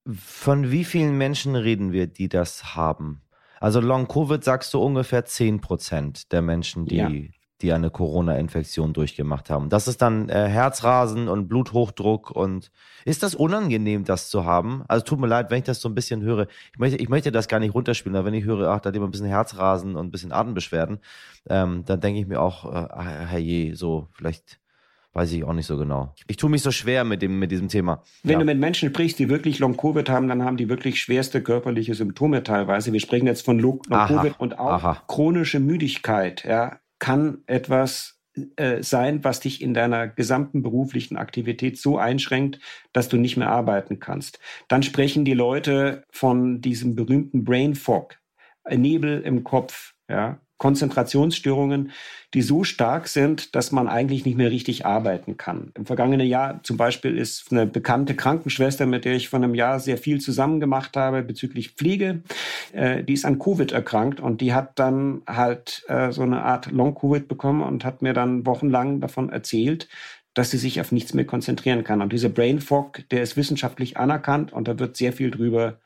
Von 0.06 0.70
wie 0.70 0.84
vielen 0.84 1.16
Menschen 1.16 1.56
reden 1.56 1.92
wir, 1.92 2.06
die 2.06 2.28
das 2.28 2.74
haben? 2.74 3.22
Also 3.60 3.80
Long 3.80 4.08
Covid 4.08 4.44
sagst 4.44 4.74
du 4.74 4.82
ungefähr 4.82 5.24
10 5.24 5.60
Prozent 5.60 6.32
der 6.32 6.42
Menschen, 6.42 6.84
die, 6.84 6.96
ja. 6.96 7.10
Die 7.64 7.72
eine 7.72 7.90
Corona-Infektion 7.90 8.92
durchgemacht 8.92 9.48
haben. 9.48 9.70
Das 9.70 9.88
ist 9.88 10.02
dann 10.02 10.28
äh, 10.28 10.48
Herzrasen 10.48 11.28
und 11.28 11.48
Bluthochdruck 11.48 12.30
und 12.30 12.70
ist 13.06 13.22
das 13.22 13.34
unangenehm, 13.34 14.04
das 14.04 14.28
zu 14.28 14.44
haben? 14.44 14.84
Also 14.86 15.04
tut 15.04 15.18
mir 15.18 15.26
leid, 15.26 15.50
wenn 15.50 15.58
ich 15.58 15.64
das 15.64 15.80
so 15.80 15.88
ein 15.88 15.94
bisschen 15.94 16.22
höre. 16.22 16.46
Ich 16.72 16.78
möchte, 16.78 16.98
ich 16.98 17.08
möchte 17.08 17.32
das 17.32 17.48
gar 17.48 17.60
nicht 17.60 17.74
runterspielen, 17.74 18.16
aber 18.16 18.26
wenn 18.26 18.34
ich 18.34 18.44
höre, 18.44 18.68
ach, 18.68 18.80
da 18.80 18.88
hat 18.88 18.94
jemand 18.94 19.08
ein 19.08 19.12
bisschen 19.12 19.28
Herzrasen 19.28 19.96
und 19.96 20.06
ein 20.06 20.10
bisschen 20.10 20.30
Atembeschwerden, 20.30 20.98
ähm, 21.48 21.84
dann 21.86 22.00
denke 22.00 22.20
ich 22.20 22.26
mir 22.26 22.40
auch, 22.40 22.70
äh, 22.70 23.02
herrje, 23.02 23.74
so 23.74 24.08
vielleicht 24.12 24.60
weiß 25.14 25.32
ich 25.32 25.44
auch 25.44 25.52
nicht 25.54 25.66
so 25.66 25.78
genau. 25.78 26.12
Ich 26.26 26.36
tue 26.36 26.50
mich 26.50 26.60
so 26.60 26.70
schwer 26.70 27.04
mit, 27.04 27.22
dem, 27.22 27.38
mit 27.38 27.50
diesem 27.50 27.68
Thema. 27.68 28.02
Wenn 28.24 28.32
ja. 28.32 28.38
du 28.40 28.44
mit 28.44 28.58
Menschen 28.58 28.90
sprichst, 28.90 29.18
die 29.18 29.28
wirklich 29.28 29.58
Long-Covid 29.58 30.10
haben, 30.10 30.28
dann 30.28 30.44
haben 30.44 30.56
die 30.56 30.68
wirklich 30.68 31.00
schwerste 31.00 31.42
körperliche 31.42 31.94
Symptome 31.94 32.42
teilweise. 32.42 32.92
Wir 32.92 33.00
sprechen 33.00 33.26
jetzt 33.26 33.44
von 33.44 33.58
Long-Covid 33.58 34.34
und 34.38 34.58
auch 34.58 34.82
Aha. 34.84 35.02
chronische 35.06 35.60
Müdigkeit. 35.60 36.44
Ja, 36.44 36.80
kann 36.98 37.42
etwas 37.46 38.20
äh, 38.56 38.82
sein, 38.82 39.22
was 39.22 39.40
dich 39.40 39.62
in 39.62 39.74
deiner 39.74 40.08
gesamten 40.08 40.62
beruflichen 40.62 41.16
Aktivität 41.16 41.78
so 41.78 41.98
einschränkt, 41.98 42.58
dass 42.92 43.08
du 43.08 43.16
nicht 43.16 43.36
mehr 43.36 43.50
arbeiten 43.50 44.00
kannst. 44.00 44.40
Dann 44.68 44.82
sprechen 44.82 45.24
die 45.24 45.34
Leute 45.34 46.02
von 46.10 46.60
diesem 46.60 46.96
berühmten 46.96 47.44
Brain 47.44 47.74
Fog, 47.74 48.16
Nebel 48.68 49.20
im 49.20 49.44
Kopf, 49.44 49.92
ja, 50.08 50.40
Konzentrationsstörungen, 50.58 51.90
die 52.32 52.42
so 52.42 52.64
stark 52.64 53.08
sind, 53.08 53.54
dass 53.54 53.72
man 53.72 53.88
eigentlich 53.88 54.24
nicht 54.24 54.36
mehr 54.36 54.50
richtig 54.50 54.86
arbeiten 54.86 55.36
kann. 55.36 55.72
Im 55.74 55.86
vergangenen 55.86 56.26
Jahr 56.26 56.60
zum 56.62 56.76
Beispiel 56.76 57.16
ist 57.16 57.50
eine 57.52 57.66
bekannte 57.66 58.14
Krankenschwester, 58.14 58.86
mit 58.86 59.04
der 59.04 59.14
ich 59.14 59.28
vor 59.28 59.38
einem 59.38 59.54
Jahr 59.54 59.80
sehr 59.80 59.98
viel 59.98 60.20
zusammen 60.20 60.60
gemacht 60.60 60.96
habe 60.96 61.22
bezüglich 61.22 61.70
Pflege, 61.70 62.22
äh, 62.72 63.02
die 63.02 63.12
ist 63.12 63.24
an 63.24 63.38
Covid 63.38 63.72
erkrankt 63.72 64.20
und 64.20 64.40
die 64.40 64.52
hat 64.52 64.78
dann 64.78 65.22
halt 65.26 65.84
äh, 65.88 66.10
so 66.12 66.22
eine 66.22 66.42
Art 66.42 66.70
Long-Covid 66.70 67.28
bekommen 67.28 67.62
und 67.62 67.84
hat 67.84 68.02
mir 68.02 68.12
dann 68.12 68.46
wochenlang 68.46 69.00
davon 69.00 69.30
erzählt, 69.30 69.88
dass 70.34 70.50
sie 70.50 70.58
sich 70.58 70.80
auf 70.80 70.90
nichts 70.92 71.14
mehr 71.14 71.24
konzentrieren 71.24 71.84
kann. 71.84 72.02
Und 72.02 72.12
dieser 72.12 72.28
Brain 72.28 72.60
Fog, 72.60 73.08
der 73.10 73.22
ist 73.22 73.36
wissenschaftlich 73.36 73.96
anerkannt 73.96 74.52
und 74.52 74.66
da 74.66 74.78
wird 74.78 74.96
sehr 74.96 75.12
viel 75.12 75.30
drüber 75.30 75.78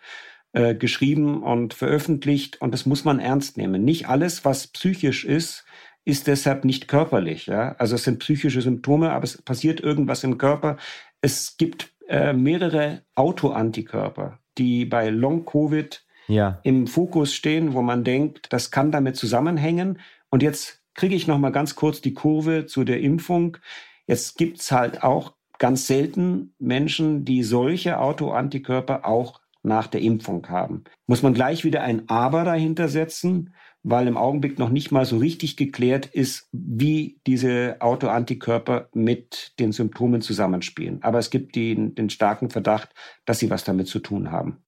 äh, 0.52 0.74
geschrieben 0.74 1.42
und 1.42 1.74
veröffentlicht 1.74 2.60
und 2.60 2.72
das 2.72 2.86
muss 2.86 3.04
man 3.04 3.20
ernst 3.20 3.56
nehmen. 3.56 3.84
Nicht 3.84 4.08
alles, 4.08 4.44
was 4.44 4.68
psychisch 4.68 5.24
ist, 5.24 5.64
ist 6.04 6.26
deshalb 6.26 6.64
nicht 6.64 6.88
körperlich. 6.88 7.46
Ja? 7.46 7.74
Also 7.78 7.96
es 7.96 8.04
sind 8.04 8.20
psychische 8.20 8.62
Symptome, 8.62 9.10
aber 9.10 9.24
es 9.24 9.42
passiert 9.42 9.80
irgendwas 9.80 10.24
im 10.24 10.38
Körper. 10.38 10.78
Es 11.20 11.56
gibt 11.58 11.92
äh, 12.08 12.32
mehrere 12.32 13.02
Autoantikörper, 13.14 14.38
die 14.56 14.86
bei 14.86 15.10
Long-Covid 15.10 16.02
ja. 16.28 16.60
im 16.62 16.86
Fokus 16.86 17.34
stehen, 17.34 17.74
wo 17.74 17.82
man 17.82 18.04
denkt, 18.04 18.46
das 18.50 18.70
kann 18.70 18.90
damit 18.90 19.16
zusammenhängen. 19.16 19.98
Und 20.30 20.42
jetzt 20.42 20.82
kriege 20.94 21.14
ich 21.14 21.26
noch 21.26 21.38
mal 21.38 21.52
ganz 21.52 21.76
kurz 21.76 22.00
die 22.00 22.14
Kurve 22.14 22.64
zu 22.64 22.84
der 22.84 23.00
Impfung. 23.00 23.58
Jetzt 24.06 24.38
gibt's 24.38 24.72
halt 24.72 25.02
auch 25.02 25.34
ganz 25.58 25.86
selten 25.86 26.54
Menschen, 26.58 27.26
die 27.26 27.42
solche 27.42 28.00
Autoantikörper 28.00 29.04
auch 29.04 29.40
nach 29.68 29.86
der 29.86 30.00
Impfung 30.00 30.48
haben. 30.48 30.84
Muss 31.06 31.22
man 31.22 31.34
gleich 31.34 31.64
wieder 31.64 31.82
ein 31.82 32.08
Aber 32.08 32.44
dahinter 32.44 32.88
setzen, 32.88 33.54
weil 33.82 34.08
im 34.08 34.16
Augenblick 34.16 34.58
noch 34.58 34.70
nicht 34.70 34.90
mal 34.90 35.04
so 35.04 35.18
richtig 35.18 35.56
geklärt 35.56 36.06
ist, 36.06 36.48
wie 36.52 37.20
diese 37.26 37.76
Autoantikörper 37.80 38.88
mit 38.92 39.52
den 39.60 39.72
Symptomen 39.72 40.20
zusammenspielen. 40.20 41.02
Aber 41.02 41.18
es 41.18 41.30
gibt 41.30 41.54
den, 41.54 41.94
den 41.94 42.10
starken 42.10 42.50
Verdacht, 42.50 42.90
dass 43.24 43.38
sie 43.38 43.50
was 43.50 43.64
damit 43.64 43.86
zu 43.86 44.00
tun 44.00 44.30
haben. 44.30 44.58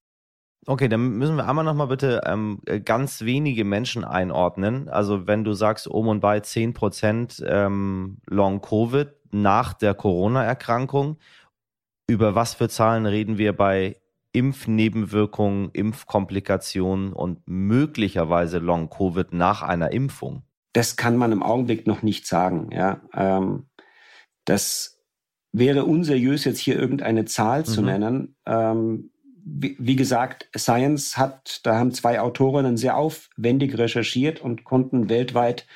Okay, 0.66 0.88
dann 0.88 1.16
müssen 1.16 1.36
wir 1.36 1.48
einmal 1.48 1.64
nochmal 1.64 1.88
bitte 1.88 2.20
ähm, 2.26 2.60
ganz 2.84 3.22
wenige 3.22 3.64
Menschen 3.64 4.04
einordnen. 4.04 4.88
Also 4.88 5.26
wenn 5.26 5.42
du 5.42 5.54
sagst, 5.54 5.88
um 5.88 6.08
und 6.08 6.20
bei 6.20 6.40
10 6.40 6.74
Prozent 6.74 7.42
ähm, 7.46 8.18
Long-Covid 8.28 9.08
nach 9.32 9.72
der 9.72 9.94
Corona-Erkrankung, 9.94 11.16
über 12.08 12.34
was 12.34 12.54
für 12.54 12.68
Zahlen 12.68 13.06
reden 13.06 13.38
wir 13.38 13.56
bei 13.56 13.99
Impfnebenwirkungen, 14.32 15.70
Impfkomplikationen 15.72 17.12
und 17.12 17.40
möglicherweise 17.46 18.58
Long-Covid 18.58 19.32
nach 19.32 19.62
einer 19.62 19.92
Impfung? 19.92 20.42
Das 20.72 20.96
kann 20.96 21.16
man 21.16 21.32
im 21.32 21.42
Augenblick 21.42 21.86
noch 21.86 22.02
nicht 22.02 22.26
sagen. 22.26 22.70
Ja, 22.72 23.00
ähm, 23.14 23.66
das 24.44 25.00
wäre 25.52 25.84
unseriös, 25.84 26.44
jetzt 26.44 26.58
hier 26.60 26.78
irgendeine 26.78 27.24
Zahl 27.24 27.60
mhm. 27.60 27.64
zu 27.64 27.82
nennen. 27.82 28.36
Ähm, 28.46 29.10
wie, 29.44 29.76
wie, 29.78 29.96
gesagt, 29.96 30.48
Science 30.56 31.16
hat, 31.16 31.60
da 31.64 31.76
haben 31.76 31.92
zwei 31.92 32.20
Autorinnen 32.20 32.76
sehr 32.76 32.96
aufwendig 32.96 33.78
recherchiert 33.78 34.40
und 34.40 34.64
konnten 34.64 35.08
weltweit 35.08 35.66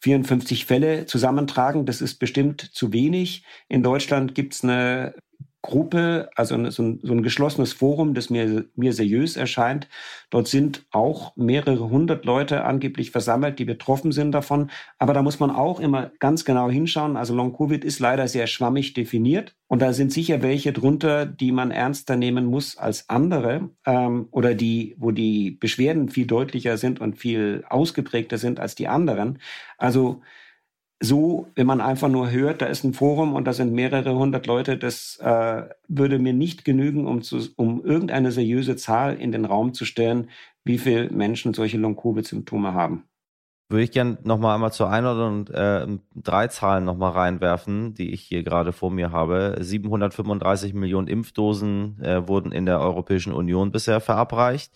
54 0.00 0.66
Fälle 0.66 1.06
zusammentragen. 1.06 1.86
Das 1.86 2.00
ist 2.00 2.16
bestimmt 2.16 2.60
zu 2.60 2.92
wenig. 2.92 3.44
In 3.68 3.82
Deutschland 3.82 4.34
gibt 4.34 4.54
es 4.54 4.64
eine 4.64 5.14
Gruppe, 5.62 6.28
also 6.34 6.56
so 6.70 6.82
ein, 6.82 7.00
so 7.02 7.12
ein 7.12 7.22
geschlossenes 7.22 7.72
Forum, 7.72 8.14
das 8.14 8.30
mir, 8.30 8.64
mir 8.74 8.92
seriös 8.92 9.36
erscheint. 9.36 9.88
Dort 10.28 10.48
sind 10.48 10.84
auch 10.90 11.36
mehrere 11.36 11.88
hundert 11.88 12.24
Leute 12.24 12.64
angeblich 12.64 13.12
versammelt, 13.12 13.60
die 13.60 13.64
betroffen 13.64 14.10
sind 14.10 14.32
davon. 14.32 14.70
Aber 14.98 15.14
da 15.14 15.22
muss 15.22 15.38
man 15.38 15.52
auch 15.52 15.78
immer 15.78 16.10
ganz 16.18 16.44
genau 16.44 16.68
hinschauen. 16.68 17.16
Also 17.16 17.34
Long-Covid 17.34 17.84
ist 17.84 18.00
leider 18.00 18.26
sehr 18.26 18.48
schwammig 18.48 18.92
definiert. 18.92 19.54
Und 19.68 19.80
da 19.80 19.92
sind 19.92 20.12
sicher 20.12 20.42
welche 20.42 20.72
drunter, 20.72 21.26
die 21.26 21.52
man 21.52 21.70
ernster 21.70 22.16
nehmen 22.16 22.44
muss 22.44 22.76
als 22.76 23.08
andere 23.08 23.70
ähm, 23.86 24.28
oder 24.32 24.54
die, 24.54 24.96
wo 24.98 25.12
die 25.12 25.52
Beschwerden 25.52 26.08
viel 26.08 26.26
deutlicher 26.26 26.76
sind 26.76 27.00
und 27.00 27.18
viel 27.18 27.64
ausgeprägter 27.70 28.36
sind 28.36 28.58
als 28.58 28.74
die 28.74 28.88
anderen. 28.88 29.38
Also 29.78 30.22
so, 31.02 31.48
wenn 31.56 31.66
man 31.66 31.80
einfach 31.80 32.08
nur 32.08 32.30
hört, 32.30 32.62
da 32.62 32.66
ist 32.66 32.84
ein 32.84 32.94
Forum 32.94 33.34
und 33.34 33.44
da 33.44 33.52
sind 33.52 33.72
mehrere 33.72 34.14
hundert 34.14 34.46
Leute, 34.46 34.76
das 34.76 35.18
äh, 35.20 35.64
würde 35.88 36.20
mir 36.20 36.32
nicht 36.32 36.64
genügen, 36.64 37.06
um, 37.06 37.22
zu, 37.22 37.40
um 37.56 37.84
irgendeine 37.84 38.30
seriöse 38.30 38.76
Zahl 38.76 39.16
in 39.16 39.32
den 39.32 39.44
Raum 39.44 39.74
zu 39.74 39.84
stellen, 39.84 40.30
wie 40.64 40.78
viele 40.78 41.10
Menschen 41.10 41.54
solche 41.54 41.76
Long-Covid-Symptome 41.76 42.72
haben. 42.72 43.04
Würde 43.68 43.82
ich 43.82 43.90
gerne 43.90 44.18
nochmal 44.22 44.54
einmal 44.54 44.72
zur 44.72 44.90
Einordnung 44.90 45.48
äh, 45.48 45.86
drei 46.14 46.46
Zahlen 46.48 46.84
nochmal 46.84 47.12
reinwerfen, 47.12 47.94
die 47.94 48.12
ich 48.12 48.20
hier 48.20 48.44
gerade 48.44 48.72
vor 48.72 48.92
mir 48.92 49.10
habe. 49.10 49.56
735 49.58 50.72
Millionen 50.74 51.08
Impfdosen 51.08 52.00
äh, 52.00 52.28
wurden 52.28 52.52
in 52.52 52.66
der 52.66 52.80
Europäischen 52.80 53.32
Union 53.32 53.72
bisher 53.72 54.00
verabreicht. 54.00 54.72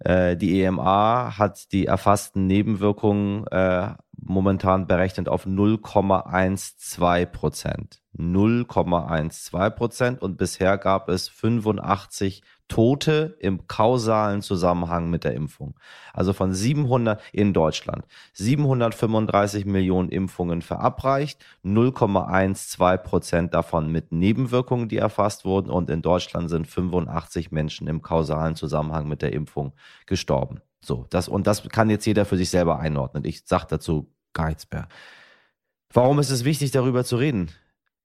Äh, 0.00 0.36
die 0.36 0.62
EMA 0.62 1.38
hat 1.38 1.72
die 1.72 1.86
erfassten 1.86 2.46
Nebenwirkungen 2.46 3.46
äh, 3.46 3.94
momentan 4.16 4.86
berechnet 4.86 5.28
auf 5.28 5.46
0,12 5.46 7.26
Prozent. 7.26 8.02
0,12 8.16 9.70
Prozent 9.70 10.22
und 10.22 10.36
bisher 10.36 10.78
gab 10.78 11.08
es 11.08 11.28
85 11.28 12.42
Tote 12.70 13.36
im 13.40 13.66
kausalen 13.66 14.42
Zusammenhang 14.42 15.10
mit 15.10 15.24
der 15.24 15.34
Impfung. 15.34 15.78
Also 16.12 16.32
von 16.32 16.54
700 16.54 17.20
in 17.32 17.52
Deutschland. 17.52 18.06
735 18.34 19.66
Millionen 19.66 20.08
Impfungen 20.08 20.62
verabreicht, 20.62 21.44
0,12 21.64 22.96
Prozent 22.98 23.54
davon 23.54 23.90
mit 23.90 24.12
Nebenwirkungen, 24.12 24.88
die 24.88 24.98
erfasst 24.98 25.44
wurden. 25.44 25.68
Und 25.68 25.90
in 25.90 26.00
Deutschland 26.00 26.48
sind 26.48 26.68
85 26.68 27.50
Menschen 27.50 27.88
im 27.88 28.02
kausalen 28.02 28.54
Zusammenhang 28.54 29.08
mit 29.08 29.20
der 29.20 29.32
Impfung 29.32 29.72
gestorben. 30.06 30.62
So, 30.82 31.06
das, 31.10 31.28
und 31.28 31.46
das 31.46 31.68
kann 31.68 31.90
jetzt 31.90 32.06
jeder 32.06 32.24
für 32.24 32.36
sich 32.36 32.50
selber 32.50 32.78
einordnen. 32.80 33.24
Ich 33.24 33.42
sage 33.46 33.66
dazu 33.68 34.12
gar 34.32 34.48
nichts 34.48 34.66
mehr. 34.72 34.88
Warum 35.92 36.18
ist 36.18 36.30
es 36.30 36.44
wichtig, 36.44 36.70
darüber 36.70 37.04
zu 37.04 37.16
reden? 37.16 37.50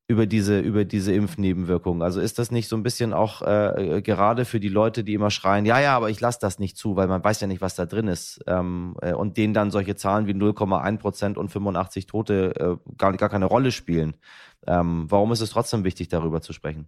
über 0.08 0.28
diese, 0.28 0.60
über 0.60 0.86
diese 0.86 1.14
Impfnebenwirkungen. 1.14 2.04
Also 2.04 2.22
ist 2.22 2.38
das 2.38 2.52
nicht 2.52 2.68
so 2.68 2.76
ein 2.76 2.84
bisschen 2.84 3.12
auch 3.12 3.42
äh, 3.42 4.02
gerade 4.04 4.46
für 4.46 4.60
die 4.60 4.70
Leute, 4.70 5.04
die 5.04 5.16
immer 5.16 5.32
schreien, 5.32 5.66
ja, 5.66 5.80
ja, 5.80 5.96
aber 5.96 6.12
ich 6.12 6.22
lasse 6.22 6.38
das 6.40 6.60
nicht 6.60 6.78
zu, 6.78 6.96
weil 6.96 7.08
man 7.08 7.24
weiß 7.24 7.42
ja 7.42 7.48
nicht, 7.48 7.62
was 7.62 7.76
da 7.76 7.88
drin 7.88 8.08
ist. 8.08 8.40
Ähm, 8.46 8.96
äh, 9.02 9.14
und 9.14 9.38
denen 9.38 9.56
dann 9.56 9.72
solche 9.72 9.96
Zahlen 9.96 10.28
wie 10.28 10.34
0,1 10.34 10.98
Prozent 11.00 11.38
und 11.40 11.50
85 11.50 12.06
Tote 12.06 12.54
äh, 12.56 12.92
gar, 12.98 13.14
gar 13.14 13.30
keine 13.30 13.46
Rolle 13.46 13.72
spielen. 13.72 14.16
Ähm, 14.68 15.06
warum 15.10 15.32
ist 15.32 15.42
es 15.42 15.50
trotzdem 15.50 15.84
wichtig, 15.84 16.08
darüber 16.10 16.42
zu 16.42 16.54
sprechen? 16.54 16.88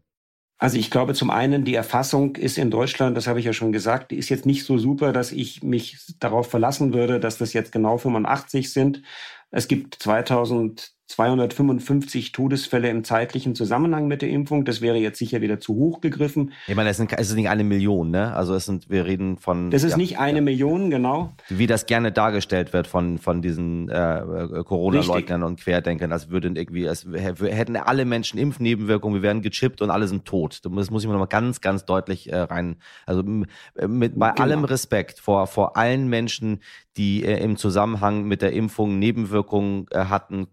Also 0.60 0.78
ich 0.78 0.90
glaube 0.90 1.14
zum 1.14 1.30
einen, 1.30 1.66
die 1.66 1.76
Erfassung 1.76 2.36
ist 2.36 2.58
in 2.58 2.72
Deutschland, 2.72 3.16
das 3.16 3.28
habe 3.28 3.40
ich 3.40 3.46
ja 3.46 3.54
schon 3.54 3.72
gesagt, 3.72 4.12
die 4.12 4.18
ist 4.18 4.30
jetzt 4.30 4.46
nicht 4.48 4.66
so 4.66 4.78
super, 4.80 5.14
dass 5.14 5.32
ich 5.32 5.62
mich 5.62 6.00
darauf 6.20 6.50
verlassen 6.50 6.94
würde, 6.94 7.20
dass 7.20 7.38
das 7.38 7.54
jetzt 7.54 7.72
genau 7.72 7.98
85 8.00 8.74
sind. 8.74 9.04
Es 9.52 9.68
gibt 9.68 9.96
2000 10.02 10.97
255 11.08 12.34
Todesfälle 12.34 12.90
im 12.90 13.06
zeitlichen 13.06 13.56
Zusammenhang 13.56 14.08
mit 14.08 14.22
der 14.22 14.30
Impfung. 14.30 14.66
Das 14.66 14.82
wäre 14.82 14.98
jetzt 14.98 15.18
sicher 15.18 15.40
wieder 15.40 15.60
zu 15.60 15.74
hoch 15.76 16.02
gegriffen. 16.02 16.52
Ich 16.68 16.76
meine, 16.76 16.90
es, 16.90 16.98
sind, 16.98 17.14
es 17.14 17.30
ist 17.30 17.36
nicht 17.36 17.50
eine 17.50 17.64
Million, 17.64 18.12
ne? 18.12 18.36
Also 18.36 18.54
es 18.54 18.66
sind, 18.66 18.90
wir 18.90 19.06
reden 19.06 19.38
von. 19.38 19.72
Das 19.72 19.84
ist 19.84 19.92
ja, 19.92 19.98
nicht 19.98 20.20
eine 20.20 20.40
ja. 20.40 20.44
Million, 20.44 20.90
genau. 20.90 21.34
Wie 21.48 21.66
das 21.66 21.86
gerne 21.86 22.12
dargestellt 22.12 22.74
wird 22.74 22.88
von, 22.88 23.20
von 23.20 23.42
diesen 23.42 23.90
äh, 23.90 24.20
äh 24.20 24.64
Corona-Leugnern 24.66 25.44
und 25.44 25.62
Querdenkern, 25.62 26.12
als 26.12 26.30
würden 26.30 26.58
irgendwie, 26.58 26.90
als 26.90 27.06
hätten 27.06 27.78
alle 27.78 28.04
Menschen 28.04 28.38
Impfnebenwirkungen, 28.38 29.16
wir 29.16 29.24
werden 29.24 29.42
gechippt 29.42 29.82
und 29.82 29.90
alle 29.90 30.10
sind 30.10 30.26
tot. 30.26 30.62
Das 30.64 30.92
muss 30.92 31.04
ich 31.04 31.08
mir 31.08 31.14
nochmal 31.14 31.28
ganz, 31.28 31.62
ganz 31.62 31.86
deutlich 31.86 32.32
äh, 32.32 32.38
rein. 32.38 32.76
Also 33.06 33.24
mit 33.24 34.20
bei 34.20 34.32
genau. 34.32 34.44
allem 34.44 34.64
Respekt 34.66 35.20
vor, 35.20 35.48
vor 35.48 35.78
allen 35.78 36.10
Menschen, 36.10 36.60
die 36.98 37.24
äh, 37.24 37.42
im 37.44 37.58
Zusammenhang 37.58 38.24
mit 38.24 38.42
der 38.42 38.54
Impfung 38.54 39.00
Nebenwirkungen 39.00 39.86
äh, 39.92 40.06
hatten, 40.06 40.48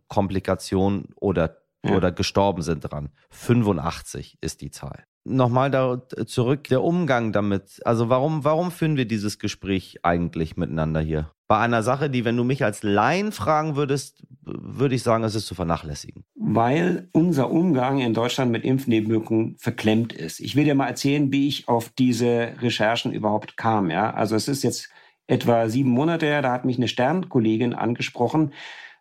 Komplikationen 0.45 1.09
oder, 1.17 1.59
ja. 1.85 1.97
oder 1.97 2.13
gestorben 2.13 2.63
sind 2.63 2.81
dran. 2.81 3.11
85 3.31 4.39
ist 4.41 4.61
die 4.61 4.71
Zahl. 4.71 5.05
Nochmal 5.27 5.71
da 5.71 6.03
zurück, 6.27 6.65
der 6.65 6.83
Umgang 6.83 7.33
damit. 7.33 7.81
Also 7.87 8.11
warum, 8.11 8.45
warum 8.45 8.71
führen 8.71 8.99
wir 8.99 9.07
dieses 9.07 9.39
Gespräch 9.39 10.01
eigentlich 10.03 10.59
miteinander 10.59 11.01
hier? 11.01 11.31
Bei 11.49 11.59
einer 11.59 11.83
Sache, 11.83 12.11
die, 12.11 12.27
wenn 12.27 12.37
du 12.37 12.45
mich 12.45 12.63
als 12.63 12.83
Laien 12.83 13.33
fragen 13.33 13.75
würdest, 13.75 14.23
würde 14.43 14.95
ich 14.95 15.03
sagen, 15.03 15.25
es 15.25 15.35
ist 15.35 15.47
zu 15.47 15.55
vernachlässigen. 15.55 16.25
Weil 16.35 17.09
unser 17.13 17.51
Umgang 17.51 18.01
in 18.01 18.13
Deutschland 18.13 18.53
mit 18.53 18.65
Impfnebenwirkungen 18.65 19.57
verklemmt 19.59 20.13
ist. 20.13 20.41
Ich 20.41 20.57
will 20.57 20.65
dir 20.65 20.75
mal 20.75 20.89
erzählen, 20.89 21.33
wie 21.33 21.49
ich 21.49 21.69
auf 21.69 21.89
diese 21.89 22.53
Recherchen 22.61 23.13
überhaupt 23.13 23.57
kam. 23.57 23.91
Ja, 23.91 24.13
also 24.13 24.37
es 24.37 24.49
ist 24.49 24.63
jetzt 24.63 24.91
etwa 25.27 25.69
sieben 25.71 25.91
Monate 25.91 26.27
her, 26.27 26.43
da 26.43 26.53
hat 26.53 26.67
mich 26.67 26.77
eine 26.77 26.89
Sternkollegin 26.89 27.73
angesprochen 27.73 28.53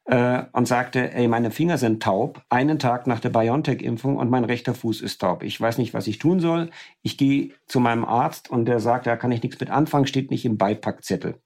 äh, 0.05 0.43
und 0.51 0.67
sagte, 0.67 1.13
ey, 1.13 1.27
meine 1.27 1.51
Finger 1.51 1.77
sind 1.77 2.03
taub, 2.03 2.41
einen 2.49 2.77
Tag 2.77 3.07
nach 3.07 3.19
der 3.19 3.29
BioNTech-Impfung 3.29 4.17
und 4.17 4.29
mein 4.29 4.43
rechter 4.43 4.73
Fuß 4.73 5.01
ist 5.01 5.21
taub. 5.21 5.43
Ich 5.43 5.59
weiß 5.59 5.77
nicht, 5.77 5.93
was 5.93 6.07
ich 6.07 6.19
tun 6.19 6.39
soll. 6.39 6.69
Ich 7.01 7.17
gehe 7.17 7.51
zu 7.67 7.79
meinem 7.79 8.03
Arzt 8.03 8.49
und 8.49 8.65
der 8.65 8.79
sagt, 8.79 9.07
da 9.07 9.15
kann 9.15 9.31
ich 9.31 9.41
nichts 9.43 9.59
mit 9.59 9.69
anfangen, 9.69 10.05
steht 10.05 10.29
nicht 10.29 10.45
im 10.45 10.57
Beipackzettel. 10.57 11.39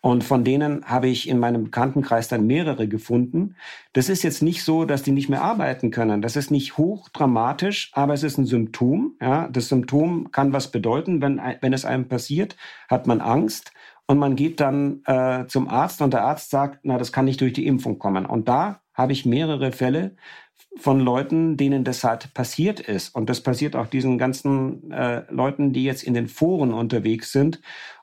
Und 0.00 0.24
von 0.24 0.44
denen 0.44 0.84
habe 0.86 1.08
ich 1.08 1.28
in 1.28 1.38
meinem 1.38 1.64
Bekanntenkreis 1.64 2.28
dann 2.28 2.46
mehrere 2.46 2.88
gefunden. 2.88 3.56
Das 3.92 4.08
ist 4.08 4.22
jetzt 4.22 4.42
nicht 4.42 4.64
so, 4.64 4.84
dass 4.84 5.02
die 5.02 5.10
nicht 5.10 5.28
mehr 5.28 5.42
arbeiten 5.42 5.90
können. 5.90 6.22
Das 6.22 6.36
ist 6.36 6.50
nicht 6.50 6.78
hochdramatisch, 6.78 7.90
aber 7.92 8.14
es 8.14 8.22
ist 8.22 8.38
ein 8.38 8.46
Symptom. 8.46 9.16
Ja, 9.20 9.48
das 9.48 9.68
Symptom 9.68 10.30
kann 10.30 10.52
was 10.52 10.70
bedeuten. 10.70 11.20
Wenn, 11.20 11.40
wenn 11.60 11.72
es 11.72 11.84
einem 11.84 12.08
passiert, 12.08 12.56
hat 12.88 13.06
man 13.06 13.20
Angst 13.20 13.72
und 14.08 14.18
man 14.18 14.36
geht 14.36 14.58
dann 14.60 15.02
äh, 15.04 15.46
zum 15.48 15.68
Arzt 15.68 16.00
und 16.00 16.14
der 16.14 16.24
Arzt 16.24 16.50
sagt, 16.50 16.80
na, 16.82 16.96
das 16.96 17.12
kann 17.12 17.26
nicht 17.26 17.42
durch 17.42 17.52
die 17.52 17.66
Impfung 17.66 17.98
kommen. 17.98 18.24
Und 18.24 18.48
da 18.48 18.80
habe 18.94 19.12
ich 19.12 19.26
mehrere 19.26 19.70
Fälle 19.70 20.16
von 20.78 20.98
Leuten, 20.98 21.58
denen 21.58 21.84
das 21.84 22.02
halt 22.04 22.32
passiert 22.32 22.80
ist. 22.80 23.14
Und 23.14 23.28
das 23.28 23.42
passiert 23.42 23.76
auch 23.76 23.86
diesen 23.86 24.16
ganzen 24.16 24.90
äh, 24.90 25.24
Leuten, 25.30 25.74
die 25.74 25.84
jetzt 25.84 26.02
in 26.02 26.14
den 26.14 26.26
Foren 26.26 26.72
unterwegs 26.72 27.32
sind 27.32 27.60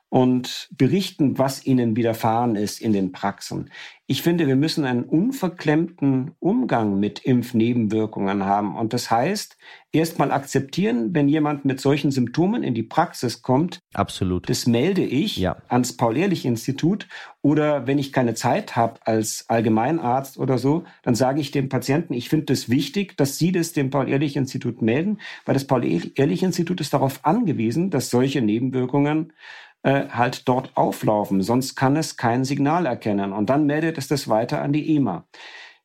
und 0.08 0.68
berichten, 0.76 1.38
was 1.38 1.66
ihnen 1.66 1.96
widerfahren 1.96 2.56
ist 2.56 2.80
in 2.80 2.92
den 2.92 3.12
Praxen. 3.12 3.70
Ich 4.08 4.22
finde, 4.22 4.46
wir 4.46 4.54
müssen 4.54 4.84
einen 4.84 5.02
unverklemmten 5.02 6.30
Umgang 6.38 7.00
mit 7.00 7.18
Impfnebenwirkungen 7.24 8.44
haben. 8.44 8.76
Und 8.76 8.92
das 8.92 9.10
heißt, 9.10 9.56
erstmal 9.90 10.30
akzeptieren, 10.30 11.12
wenn 11.12 11.28
jemand 11.28 11.64
mit 11.64 11.80
solchen 11.80 12.12
Symptomen 12.12 12.62
in 12.62 12.72
die 12.72 12.84
Praxis 12.84 13.42
kommt. 13.42 13.80
Absolut. 13.94 14.48
Das 14.48 14.68
melde 14.68 15.02
ich 15.02 15.38
ja. 15.38 15.56
ans 15.66 15.96
Paul-Ehrlich-Institut. 15.96 17.08
Oder 17.42 17.88
wenn 17.88 17.98
ich 17.98 18.12
keine 18.12 18.34
Zeit 18.34 18.76
habe 18.76 19.00
als 19.04 19.46
Allgemeinarzt 19.48 20.38
oder 20.38 20.58
so, 20.58 20.84
dann 21.02 21.16
sage 21.16 21.40
ich 21.40 21.50
dem 21.50 21.68
Patienten, 21.68 22.14
ich 22.14 22.28
finde 22.28 22.52
es 22.52 22.62
das 22.62 22.70
wichtig, 22.70 23.16
dass 23.16 23.38
Sie 23.38 23.50
das 23.50 23.72
dem 23.72 23.90
Paul-Ehrlich-Institut 23.90 24.82
melden, 24.82 25.18
weil 25.44 25.54
das 25.54 25.66
Paul-Ehrlich-Institut 25.66 26.80
ist 26.80 26.92
darauf 26.92 27.24
angewiesen, 27.24 27.90
dass 27.90 28.10
solche 28.10 28.40
Nebenwirkungen 28.40 29.32
äh, 29.86 30.08
halt 30.10 30.48
dort 30.48 30.76
auflaufen. 30.76 31.42
Sonst 31.42 31.76
kann 31.76 31.94
es 31.94 32.16
kein 32.16 32.44
Signal 32.44 32.86
erkennen. 32.86 33.32
Und 33.32 33.48
dann 33.48 33.66
meldet 33.66 33.98
es 33.98 34.08
das 34.08 34.26
weiter 34.26 34.60
an 34.60 34.72
die 34.72 34.96
EMA. 34.96 35.28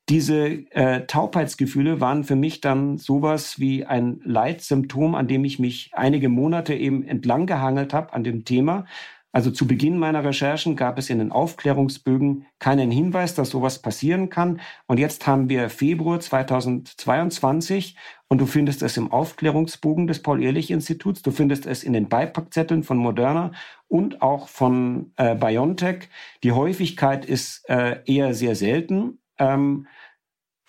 Diese 0.10 0.48
äh, 0.72 1.06
Taubheitsgefühle 1.06 2.02
waren 2.02 2.24
für 2.24 2.36
mich 2.36 2.62
dann 2.62 2.98
sowas 2.98 3.60
wie 3.60 3.86
ein 3.86 4.20
Leitsymptom, 4.24 5.14
an 5.14 5.28
dem 5.28 5.46
ich 5.46 5.60
mich 5.60 5.92
einige 5.94 6.30
Monate 6.30 6.74
eben 6.74 7.04
entlang 7.04 7.46
gehangelt 7.46 7.94
habe 7.94 8.12
an 8.14 8.24
dem 8.24 8.44
Thema, 8.44 8.88
also 9.32 9.50
zu 9.50 9.66
Beginn 9.66 9.98
meiner 9.98 10.24
Recherchen 10.24 10.76
gab 10.76 10.98
es 10.98 11.10
in 11.10 11.20
den 11.20 11.32
Aufklärungsbögen 11.32 12.46
keinen 12.60 12.92
Hinweis, 12.92 13.34
dass 13.34 13.50
sowas 13.50 13.82
passieren 13.82 14.30
kann. 14.30 14.60
Und 14.88 15.00
jetzt 15.00 15.26
haben 15.26 15.48
wir 15.48 15.70
Februar 15.70 16.20
2022 16.20 17.96
und 18.28 18.42
du 18.42 18.46
findest 18.46 18.82
es 18.82 18.98
im 18.98 19.12
Aufklärungsbogen 19.12 20.08
des 20.08 20.22
Paul-Ehrlich-Instituts, 20.22 21.22
du 21.22 21.32
findest 21.32 21.66
es 21.66 21.84
in 21.84 21.94
den 21.94 22.10
Beipackzetteln 22.10 22.84
von 22.84 22.98
Moderna 22.98 23.52
und 23.88 24.22
auch 24.22 24.50
von 24.50 25.12
äh, 25.16 25.36
BioNTech. 25.36 26.10
Die 26.44 26.52
Häufigkeit 26.52 27.26
ist 27.26 27.70
äh, 27.70 28.00
eher 28.06 28.34
sehr 28.34 28.56
selten. 28.56 29.20
Ähm, 29.38 29.88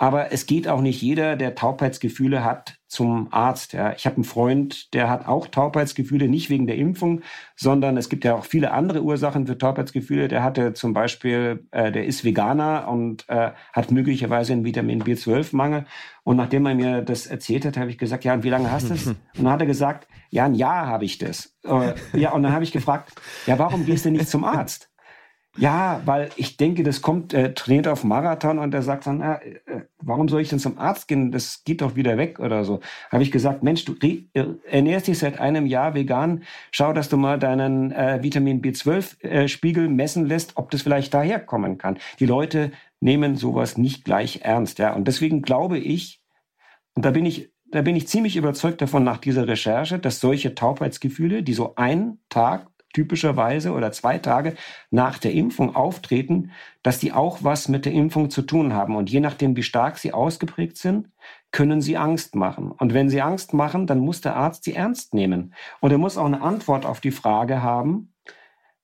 aber 0.03 0.33
es 0.33 0.47
geht 0.47 0.67
auch 0.67 0.81
nicht 0.81 1.01
jeder, 1.01 1.37
der 1.37 1.55
Taubheitsgefühle 1.55 2.45
hat, 2.45 2.75
zum 2.89 3.29
Arzt. 3.33 3.73
Ja. 3.73 3.93
Ich 3.93 4.05
habe 4.05 4.17
einen 4.17 4.25
Freund, 4.25 4.93
der 4.95 5.09
hat 5.09 5.29
auch 5.29 5.47
Taubheitsgefühle, 5.47 6.27
nicht 6.27 6.51
wegen 6.51 6.67
der 6.67 6.75
Impfung, 6.75 7.21
sondern 7.55 7.97
es 7.97 8.09
gibt 8.09 8.25
ja 8.25 8.35
auch 8.35 8.45
viele 8.45 8.73
andere 8.73 9.05
Ursachen 9.05 9.47
für 9.47 9.57
Taubheitsgefühle. 9.57 10.27
Der 10.27 10.43
hatte 10.43 10.73
zum 10.75 10.93
Beispiel, 10.93 11.69
äh, 11.71 11.93
der 11.93 12.05
ist 12.05 12.25
Veganer 12.25 12.89
und 12.89 13.29
äh, 13.29 13.53
hat 13.73 13.93
möglicherweise 13.93 14.55
einen 14.55 14.65
Vitamin 14.65 15.05
B12-Mangel. 15.05 15.87
Und 16.25 16.37
nachdem 16.37 16.67
er 16.67 16.75
mir 16.75 17.03
das 17.03 17.29
erzählt 17.29 17.65
hat, 17.65 17.77
habe 17.77 17.91
ich 17.91 17.97
gesagt, 17.97 18.25
ja, 18.25 18.35
und 18.35 18.43
wie 18.43 18.51
lange 18.51 18.73
hast 18.73 18.91
du 18.91 18.95
es? 18.95 19.07
Und 19.07 19.19
dann 19.37 19.51
hat 19.51 19.61
er 19.61 19.67
gesagt, 19.67 20.09
ja, 20.31 20.47
ein 20.47 20.55
Jahr 20.55 20.89
habe 20.89 21.05
ich 21.05 21.19
das. 21.19 21.57
Äh, 21.63 21.95
ja, 22.13 22.33
und 22.33 22.43
dann 22.43 22.53
habe 22.53 22.65
ich 22.65 22.73
gefragt, 22.73 23.13
ja, 23.47 23.57
warum 23.57 23.87
gehst 23.87 24.05
du 24.05 24.11
nicht 24.11 24.27
zum 24.27 24.43
Arzt? 24.43 24.92
Ja, 25.59 26.01
weil 26.07 26.31
ich 26.37 26.57
denke, 26.57 26.83
das 26.83 27.03
kommt, 27.03 27.35
äh, 27.35 27.53
trainiert 27.53 27.87
auf 27.87 28.05
Marathon 28.05 28.59
und 28.59 28.73
er 28.73 28.81
sagt 28.81 29.07
dann, 29.07 29.21
äh, 29.21 29.35
äh, 29.67 29.83
warum 30.01 30.27
soll 30.29 30.41
ich 30.41 30.49
denn 30.49 30.59
zum 30.59 30.79
Arzt 30.79 31.09
gehen? 31.09 31.31
Das 31.31 31.63
geht 31.65 31.83
doch 31.83 31.95
wieder 31.95 32.17
weg 32.17 32.41
oder 32.41 32.65
so. 32.65 32.81
Habe 33.11 33.23
ich 33.23 33.31
gesagt, 33.31 33.63
Mensch, 33.63 33.85
du 33.85 33.95
äh, 34.01 34.25
ernährst 34.71 35.09
dich 35.09 35.19
seit 35.19 35.39
einem 35.39 35.67
Jahr 35.67 35.93
vegan. 35.93 36.45
Schau, 36.71 36.95
dass 36.95 37.11
du 37.11 37.19
mal 37.19 37.39
deinen 37.39 37.93
äh, 37.93 38.23
Vitamin 38.23 38.63
B12-Spiegel 38.63 39.85
äh, 39.85 39.89
messen 39.89 40.25
lässt, 40.25 40.57
ob 40.57 40.71
das 40.71 40.83
vielleicht 40.83 41.13
daherkommen 41.13 41.77
kann. 41.77 41.99
Die 42.19 42.27
Leute 42.27 42.73
nehmen 43.01 43.37
sowas 43.37 43.77
nicht 43.77 44.07
gleich 44.07 44.41
ernst, 44.43 44.79
ja. 44.79 44.95
Und 44.95 45.07
deswegen 45.07 45.43
glaube 45.43 45.79
ich, 45.79 46.23
und 46.95 47.05
da 47.05 47.11
bin 47.11 47.27
ich 47.27 47.53
da 47.73 47.81
bin 47.81 47.97
ich 47.97 48.07
ziemlich 48.07 48.37
überzeugt 48.37 48.83
davon 48.83 49.03
nach 49.03 49.17
dieser 49.17 49.49
Recherche, 49.49 49.99
dass 49.99 50.21
solche 50.21 50.55
Taubheitsgefühle, 50.55 51.43
die 51.43 51.55
so 51.55 51.75
einen 51.77 52.19
Tag 52.29 52.69
typischerweise 52.93 53.73
oder 53.73 53.93
zwei 53.93 54.19
Tage 54.19 54.55
nach 54.91 55.19
der 55.19 55.33
Impfung 55.33 55.75
auftreten, 55.75 56.51
dass 56.83 56.99
die 56.99 57.13
auch 57.13 57.39
was 57.43 57.69
mit 57.69 57.85
der 57.85 57.93
Impfung 57.93 58.31
zu 58.31 58.43
tun 58.43 58.75
haben. 58.75 58.97
Und 58.97 59.11
je 59.11 59.21
nachdem, 59.21 59.57
wie 59.57 59.63
stark 59.63 59.99
sie 59.99 60.13
ausgeprägt 60.13 60.77
sind, 60.77 61.09
können 61.51 61.81
sie 61.81 61.97
Angst 61.97 62.35
machen. 62.35 62.73
Und 62.73 62.95
wenn 62.95 63.09
sie 63.09 63.23
Angst 63.23 63.55
machen, 63.55 63.87
dann 63.87 63.99
muss 63.99 64.21
der 64.21 64.37
Arzt 64.37 64.65
sie 64.65 64.75
ernst 64.75 65.15
nehmen. 65.15 65.55
Und 65.81 65.93
er 65.93 65.99
muss 65.99 66.19
auch 66.19 66.27
eine 66.27 66.43
Antwort 66.43 66.87
auf 66.87 67.01
die 67.01 67.11
Frage 67.11 67.63
haben, 67.63 68.13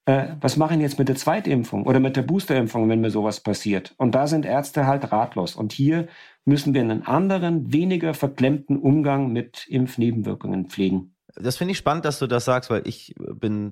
äh, 0.06 0.28
was 0.40 0.56
machen 0.56 0.80
jetzt 0.80 0.98
mit 0.98 1.09
der 1.09 1.16
Zweitimpfung 1.16 1.84
oder 1.86 2.00
mit 2.00 2.16
der 2.16 2.22
Boosterimpfung, 2.22 2.88
wenn 2.88 3.00
mir 3.00 3.11
sowas 3.11 3.40
passiert? 3.40 3.94
Und 3.98 4.14
da 4.14 4.26
sind 4.26 4.46
Ärzte 4.46 4.86
halt 4.86 5.12
ratlos. 5.12 5.54
Und 5.54 5.72
hier 5.72 6.09
müssen 6.44 6.72
wir 6.74 6.80
einen 6.80 7.06
anderen, 7.06 7.72
weniger 7.72 8.14
verklemmten 8.14 8.78
Umgang 8.78 9.32
mit 9.32 9.66
Impfnebenwirkungen 9.68 10.66
pflegen 10.66 11.14
das 11.35 11.57
finde 11.59 11.72
ich 11.72 11.79
spannend, 11.79 12.05
dass 12.05 12.18
du 12.18 12.26
das 12.26 12.47
sagst, 12.47 12.70
weil 12.70 12.83
ich 12.87 13.14
bin 13.35 13.70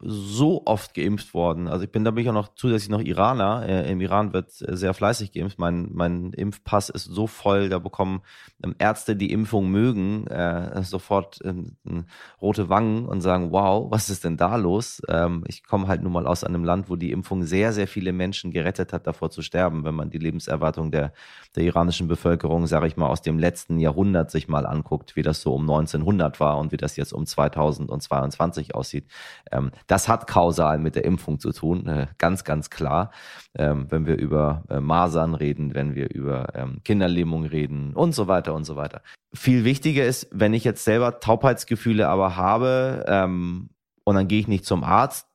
so 0.00 0.62
oft 0.66 0.94
geimpft 0.94 1.32
worden. 1.32 1.66
Also 1.66 1.84
ich 1.84 1.90
bin, 1.90 2.04
da 2.04 2.10
bin 2.10 2.22
ich 2.22 2.28
auch 2.28 2.34
noch 2.34 2.54
zusätzlich 2.54 2.90
noch 2.90 3.00
Iraner. 3.00 3.66
Äh, 3.66 3.90
Im 3.90 4.00
Iran 4.00 4.34
wird 4.34 4.50
sehr 4.50 4.92
fleißig 4.92 5.32
geimpft. 5.32 5.58
Mein, 5.58 5.88
mein 5.92 6.32
Impfpass 6.32 6.90
ist 6.90 7.04
so 7.04 7.26
voll, 7.26 7.70
da 7.70 7.78
bekommen 7.78 8.20
ähm, 8.62 8.74
Ärzte, 8.78 9.16
die 9.16 9.32
Impfung 9.32 9.70
mögen, 9.70 10.26
äh, 10.26 10.82
sofort 10.82 11.40
äh, 11.44 11.54
rote 12.42 12.68
Wangen 12.68 13.06
und 13.06 13.22
sagen, 13.22 13.52
wow, 13.52 13.90
was 13.90 14.10
ist 14.10 14.24
denn 14.24 14.36
da 14.36 14.56
los? 14.56 15.00
Ähm, 15.08 15.44
ich 15.46 15.64
komme 15.64 15.88
halt 15.88 16.02
nun 16.02 16.12
mal 16.12 16.26
aus 16.26 16.44
einem 16.44 16.64
Land, 16.64 16.90
wo 16.90 16.96
die 16.96 17.12
Impfung 17.12 17.42
sehr, 17.44 17.72
sehr 17.72 17.88
viele 17.88 18.12
Menschen 18.12 18.50
gerettet 18.50 18.92
hat, 18.92 19.06
davor 19.06 19.30
zu 19.30 19.40
sterben, 19.40 19.84
wenn 19.84 19.94
man 19.94 20.10
die 20.10 20.18
Lebenserwartung 20.18 20.90
der, 20.90 21.14
der 21.56 21.64
iranischen 21.64 22.06
Bevölkerung, 22.06 22.66
sage 22.66 22.86
ich 22.86 22.98
mal, 22.98 23.08
aus 23.08 23.22
dem 23.22 23.38
letzten 23.38 23.78
Jahrhundert 23.78 24.30
sich 24.30 24.46
mal 24.46 24.66
anguckt, 24.66 25.16
wie 25.16 25.22
das 25.22 25.40
so 25.40 25.54
um 25.54 25.62
1900 25.62 26.38
war 26.38 26.58
und 26.58 26.70
wie 26.70 26.76
das 26.76 26.97
jetzt 26.98 27.12
um 27.12 27.24
2022 27.24 28.74
aussieht. 28.74 29.06
Ähm, 29.50 29.70
das 29.86 30.08
hat 30.08 30.26
kausal 30.26 30.78
mit 30.78 30.94
der 30.94 31.04
Impfung 31.04 31.40
zu 31.40 31.52
tun, 31.52 31.86
äh, 31.86 32.06
ganz, 32.18 32.44
ganz 32.44 32.68
klar. 32.68 33.10
Ähm, 33.56 33.86
wenn 33.90 34.06
wir 34.06 34.18
über 34.18 34.64
äh, 34.68 34.80
Masern 34.80 35.34
reden, 35.34 35.74
wenn 35.74 35.94
wir 35.94 36.10
über 36.10 36.54
ähm, 36.54 36.80
Kinderlähmung 36.84 37.44
reden 37.46 37.94
und 37.94 38.12
so 38.14 38.28
weiter 38.28 38.54
und 38.54 38.64
so 38.64 38.76
weiter. 38.76 39.00
Viel 39.32 39.64
wichtiger 39.64 40.04
ist, 40.04 40.28
wenn 40.30 40.52
ich 40.52 40.64
jetzt 40.64 40.84
selber 40.84 41.20
Taubheitsgefühle 41.20 42.08
aber 42.08 42.36
habe 42.36 43.04
ähm, 43.08 43.70
und 44.04 44.14
dann 44.14 44.28
gehe 44.28 44.40
ich 44.40 44.48
nicht 44.48 44.64
zum 44.64 44.84
Arzt, 44.84 45.26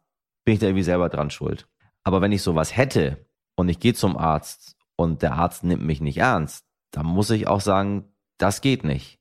bin 0.45 0.53
ich 0.53 0.59
da 0.59 0.67
irgendwie 0.67 0.83
selber 0.83 1.09
dran 1.09 1.29
schuld. 1.29 1.67
Aber 2.03 2.21
wenn 2.21 2.31
ich 2.31 2.41
sowas 2.41 2.75
hätte 2.75 3.25
und 3.55 3.69
ich 3.69 3.79
gehe 3.79 3.93
zum 3.93 4.17
Arzt 4.17 4.75
und 4.95 5.21
der 5.21 5.33
Arzt 5.33 5.63
nimmt 5.63 5.83
mich 5.83 6.01
nicht 6.01 6.17
ernst, 6.17 6.65
dann 6.91 7.05
muss 7.05 7.29
ich 7.29 7.47
auch 7.47 7.61
sagen, 7.61 8.13
das 8.37 8.61
geht 8.61 8.83
nicht. 8.83 9.19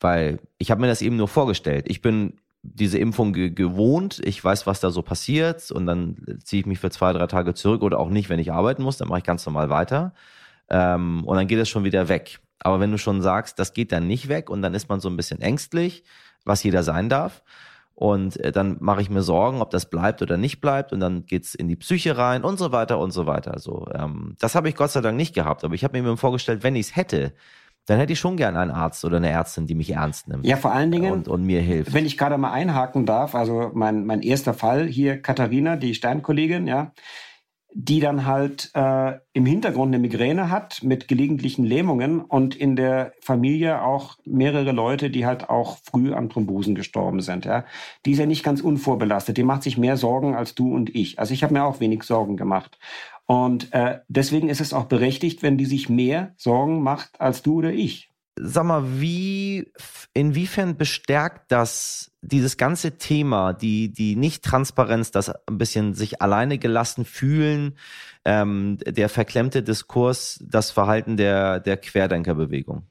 Weil 0.00 0.40
ich 0.58 0.70
habe 0.70 0.80
mir 0.80 0.88
das 0.88 1.02
eben 1.02 1.16
nur 1.16 1.28
vorgestellt. 1.28 1.84
Ich 1.88 2.02
bin 2.02 2.34
diese 2.62 2.98
Impfung 2.98 3.32
ge 3.32 3.50
gewohnt, 3.50 4.20
ich 4.24 4.42
weiß, 4.42 4.66
was 4.66 4.80
da 4.80 4.90
so 4.90 5.02
passiert. 5.02 5.70
Und 5.70 5.86
dann 5.86 6.16
ziehe 6.42 6.60
ich 6.60 6.66
mich 6.66 6.78
für 6.78 6.90
zwei, 6.90 7.12
drei 7.12 7.26
Tage 7.26 7.54
zurück 7.54 7.82
oder 7.82 7.98
auch 7.98 8.10
nicht, 8.10 8.28
wenn 8.28 8.38
ich 8.38 8.52
arbeiten 8.52 8.82
muss, 8.82 8.96
dann 8.96 9.08
mache 9.08 9.18
ich 9.18 9.24
ganz 9.24 9.44
normal 9.46 9.70
weiter. 9.70 10.14
Ähm, 10.68 11.24
und 11.24 11.36
dann 11.36 11.46
geht 11.46 11.58
es 11.58 11.68
schon 11.68 11.84
wieder 11.84 12.08
weg. 12.08 12.40
Aber 12.58 12.80
wenn 12.80 12.90
du 12.90 12.98
schon 12.98 13.22
sagst, 13.22 13.58
das 13.58 13.72
geht 13.72 13.92
dann 13.92 14.06
nicht 14.06 14.28
weg 14.28 14.50
und 14.50 14.62
dann 14.62 14.74
ist 14.74 14.88
man 14.88 15.00
so 15.00 15.08
ein 15.08 15.16
bisschen 15.16 15.40
ängstlich, 15.40 16.04
was 16.44 16.62
jeder 16.62 16.82
sein 16.82 17.08
darf. 17.08 17.42
Und 17.94 18.38
äh, 18.40 18.52
dann 18.52 18.78
mache 18.80 19.02
ich 19.02 19.10
mir 19.10 19.22
Sorgen, 19.22 19.60
ob 19.60 19.70
das 19.70 19.90
bleibt 19.90 20.22
oder 20.22 20.36
nicht 20.36 20.60
bleibt. 20.60 20.92
Und 20.92 21.00
dann 21.00 21.26
geht's 21.26 21.54
in 21.54 21.68
die 21.68 21.76
Psyche 21.76 22.16
rein 22.16 22.44
und 22.44 22.58
so 22.58 22.72
weiter 22.72 22.98
und 22.98 23.10
so 23.10 23.26
weiter. 23.26 23.58
So, 23.58 23.88
ähm, 23.94 24.36
das 24.38 24.54
habe 24.54 24.68
ich 24.68 24.74
Gott 24.74 24.90
sei 24.90 25.00
Dank 25.00 25.16
nicht 25.16 25.34
gehabt, 25.34 25.64
aber 25.64 25.74
ich 25.74 25.84
habe 25.84 26.00
mir 26.00 26.16
vorgestellt, 26.16 26.62
wenn 26.62 26.76
ich 26.76 26.88
es 26.88 26.96
hätte, 26.96 27.32
dann 27.86 27.98
hätte 27.98 28.12
ich 28.12 28.20
schon 28.20 28.36
gern 28.36 28.56
einen 28.56 28.70
Arzt 28.70 29.04
oder 29.04 29.16
eine 29.16 29.30
Ärztin, 29.30 29.66
die 29.66 29.74
mich 29.74 29.90
ernst 29.90 30.28
nimmt. 30.28 30.46
Ja, 30.46 30.56
vor 30.56 30.72
allen 30.72 30.92
Dingen. 30.92 31.12
Und, 31.12 31.28
und 31.28 31.44
mir 31.44 31.60
hilft. 31.60 31.92
Wenn 31.92 32.06
ich 32.06 32.16
gerade 32.16 32.38
mal 32.38 32.52
einhaken 32.52 33.06
darf, 33.06 33.34
also 33.34 33.70
mein, 33.74 34.06
mein 34.06 34.22
erster 34.22 34.54
Fall 34.54 34.86
hier, 34.86 35.20
Katharina, 35.20 35.76
die 35.76 35.94
Sternkollegin, 35.94 36.66
ja, 36.66 36.92
die 37.72 38.00
dann 38.00 38.26
halt 38.26 38.70
äh, 38.74 39.18
im 39.32 39.46
Hintergrund 39.46 39.94
eine 39.94 40.00
Migräne 40.00 40.50
hat 40.50 40.82
mit 40.82 41.06
gelegentlichen 41.06 41.64
Lähmungen 41.64 42.20
und 42.20 42.56
in 42.56 42.74
der 42.74 43.12
Familie 43.20 43.82
auch 43.82 44.16
mehrere 44.24 44.72
Leute, 44.72 45.10
die 45.10 45.24
halt 45.24 45.48
auch 45.48 45.78
früh 45.84 46.12
an 46.12 46.28
Thrombosen 46.28 46.74
gestorben 46.74 47.20
sind. 47.20 47.44
Ja. 47.44 47.64
Die 48.06 48.12
ist 48.12 48.18
ja 48.18 48.26
nicht 48.26 48.42
ganz 48.42 48.60
unvorbelastet. 48.60 49.36
Die 49.36 49.44
macht 49.44 49.62
sich 49.62 49.78
mehr 49.78 49.96
Sorgen 49.96 50.34
als 50.34 50.54
du 50.54 50.74
und 50.74 50.94
ich. 50.94 51.18
Also 51.20 51.32
ich 51.32 51.44
habe 51.44 51.54
mir 51.54 51.64
auch 51.64 51.78
wenig 51.78 52.02
Sorgen 52.02 52.36
gemacht. 52.36 52.78
Und 53.30 53.72
äh, 53.72 54.00
deswegen 54.08 54.48
ist 54.48 54.60
es 54.60 54.72
auch 54.72 54.86
berechtigt, 54.86 55.44
wenn 55.44 55.56
die 55.56 55.64
sich 55.64 55.88
mehr 55.88 56.34
Sorgen 56.36 56.82
macht 56.82 57.20
als 57.20 57.42
du 57.42 57.58
oder 57.58 57.72
ich. 57.72 58.10
Sag 58.34 58.64
mal, 58.64 59.00
wie, 59.00 59.70
inwiefern 60.14 60.76
bestärkt 60.76 61.52
das 61.52 62.10
dieses 62.22 62.56
ganze 62.56 62.98
Thema, 62.98 63.52
die, 63.52 63.92
die 63.92 64.16
Nicht-Transparenz, 64.16 65.12
das 65.12 65.30
ein 65.46 65.58
bisschen 65.58 65.94
sich 65.94 66.20
alleine 66.20 66.58
gelassen 66.58 67.04
fühlen, 67.04 67.76
ähm, 68.24 68.78
der 68.84 69.08
verklemmte 69.08 69.62
Diskurs, 69.62 70.44
das 70.44 70.72
Verhalten 70.72 71.16
der, 71.16 71.60
der 71.60 71.76
Querdenkerbewegung? 71.76 72.82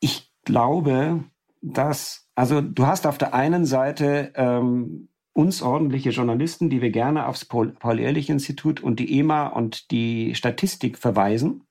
Ich 0.00 0.30
glaube, 0.44 1.24
dass, 1.62 2.28
also 2.34 2.60
du 2.60 2.86
hast 2.86 3.06
auf 3.06 3.16
der 3.16 3.32
einen 3.32 3.64
Seite 3.64 4.30
ähm, 4.34 5.08
uns 5.40 5.62
ordentliche 5.62 6.10
Journalisten, 6.10 6.68
die 6.68 6.82
wir 6.82 6.90
gerne 6.90 7.26
aufs 7.26 7.46
Paul-Ehrlich-Institut 7.46 8.82
und 8.82 9.00
die 9.00 9.18
EMA 9.18 9.46
und 9.46 9.90
die 9.90 10.34
Statistik 10.34 10.98
verweisen. 10.98 11.62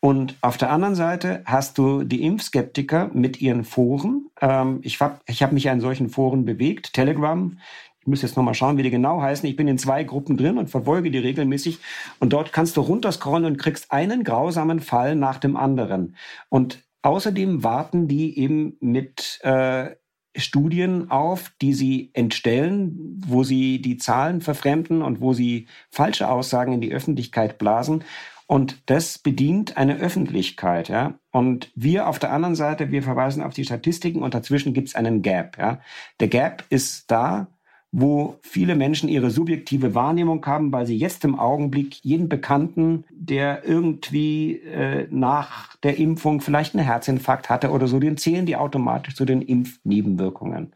Und 0.00 0.36
auf 0.42 0.58
der 0.58 0.70
anderen 0.70 0.94
Seite 0.94 1.42
hast 1.46 1.78
du 1.78 2.04
die 2.04 2.22
Impfskeptiker 2.24 3.10
mit 3.14 3.40
ihren 3.40 3.64
Foren. 3.64 4.28
Ähm, 4.40 4.80
ich 4.82 5.00
habe 5.00 5.20
ich 5.26 5.42
hab 5.42 5.52
mich 5.52 5.66
in 5.66 5.80
solchen 5.80 6.10
Foren 6.10 6.44
bewegt. 6.44 6.92
Telegram, 6.92 7.58
ich 8.00 8.06
muss 8.06 8.22
jetzt 8.22 8.36
nochmal 8.36 8.54
schauen, 8.54 8.76
wie 8.76 8.82
die 8.82 8.90
genau 8.90 9.22
heißen. 9.22 9.48
Ich 9.48 9.56
bin 9.56 9.68
in 9.68 9.78
zwei 9.78 10.04
Gruppen 10.04 10.36
drin 10.36 10.58
und 10.58 10.68
verfolge 10.68 11.10
die 11.10 11.18
regelmäßig. 11.18 11.78
Und 12.18 12.34
dort 12.34 12.52
kannst 12.52 12.76
du 12.76 12.82
runterscrollen 12.82 13.46
und 13.46 13.58
kriegst 13.58 13.92
einen 13.92 14.24
grausamen 14.24 14.80
Fall 14.80 15.16
nach 15.16 15.38
dem 15.38 15.56
anderen. 15.56 16.16
Und 16.50 16.82
außerdem 17.00 17.64
warten 17.64 18.08
die 18.08 18.38
eben 18.38 18.76
mit 18.80 19.40
äh, 19.42 19.90
Studien 20.36 21.10
auf, 21.10 21.52
die 21.60 21.74
sie 21.74 22.10
entstellen, 22.12 23.20
wo 23.26 23.42
sie 23.42 23.82
die 23.82 23.96
Zahlen 23.96 24.40
verfremden 24.40 25.02
und 25.02 25.20
wo 25.20 25.32
sie 25.32 25.66
falsche 25.90 26.28
Aussagen 26.28 26.72
in 26.72 26.80
die 26.80 26.92
Öffentlichkeit 26.92 27.58
blasen. 27.58 28.04
Und 28.46 28.82
das 28.86 29.18
bedient 29.18 29.76
eine 29.76 29.98
Öffentlichkeit, 29.98 30.88
ja. 30.88 31.14
Und 31.30 31.70
wir 31.76 32.08
auf 32.08 32.18
der 32.18 32.32
anderen 32.32 32.56
Seite, 32.56 32.90
wir 32.90 33.02
verweisen 33.02 33.42
auf 33.42 33.54
die 33.54 33.64
Statistiken 33.64 34.22
und 34.22 34.34
dazwischen 34.34 34.74
gibt 34.74 34.88
es 34.88 34.96
einen 34.96 35.22
Gap, 35.22 35.56
ja. 35.58 35.80
Der 36.18 36.28
Gap 36.28 36.64
ist 36.68 37.10
da, 37.10 37.46
wo 37.92 38.38
viele 38.42 38.76
Menschen 38.76 39.08
ihre 39.08 39.30
subjektive 39.30 39.94
Wahrnehmung 39.94 40.44
haben, 40.46 40.72
weil 40.72 40.86
sie 40.86 40.96
jetzt 40.96 41.24
im 41.24 41.38
Augenblick 41.38 42.04
jeden 42.04 42.28
Bekannten, 42.28 43.04
der 43.10 43.64
irgendwie 43.64 44.58
äh, 44.58 45.08
nach 45.10 45.76
der 45.78 45.98
Impfung 45.98 46.40
vielleicht 46.40 46.74
einen 46.74 46.84
Herzinfarkt 46.84 47.50
hatte 47.50 47.70
oder 47.70 47.88
so, 47.88 47.98
den 47.98 48.16
zählen 48.16 48.46
die 48.46 48.56
automatisch 48.56 49.16
zu 49.16 49.24
den 49.24 49.42
Impfnebenwirkungen. 49.42 50.72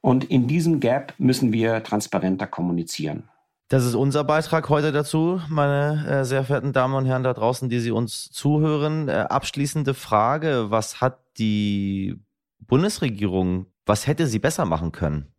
Und 0.00 0.24
in 0.24 0.46
diesem 0.46 0.80
Gap 0.80 1.14
müssen 1.18 1.52
wir 1.52 1.82
transparenter 1.82 2.46
kommunizieren. 2.46 3.24
Das 3.68 3.84
ist 3.84 3.94
unser 3.94 4.24
Beitrag 4.24 4.68
heute 4.68 4.92
dazu, 4.92 5.40
meine 5.48 6.06
äh, 6.06 6.24
sehr 6.24 6.44
verehrten 6.44 6.72
Damen 6.72 6.94
und 6.94 7.06
Herren 7.06 7.22
da 7.22 7.32
draußen, 7.32 7.68
die 7.68 7.80
Sie 7.80 7.90
uns 7.90 8.30
zuhören. 8.30 9.08
Äh, 9.08 9.26
abschließende 9.28 9.94
Frage, 9.94 10.66
was 10.68 11.00
hat 11.00 11.18
die 11.38 12.16
Bundesregierung, 12.60 13.66
was 13.86 14.06
hätte 14.06 14.26
sie 14.26 14.38
besser 14.38 14.64
machen 14.64 14.92
können? 14.92 15.33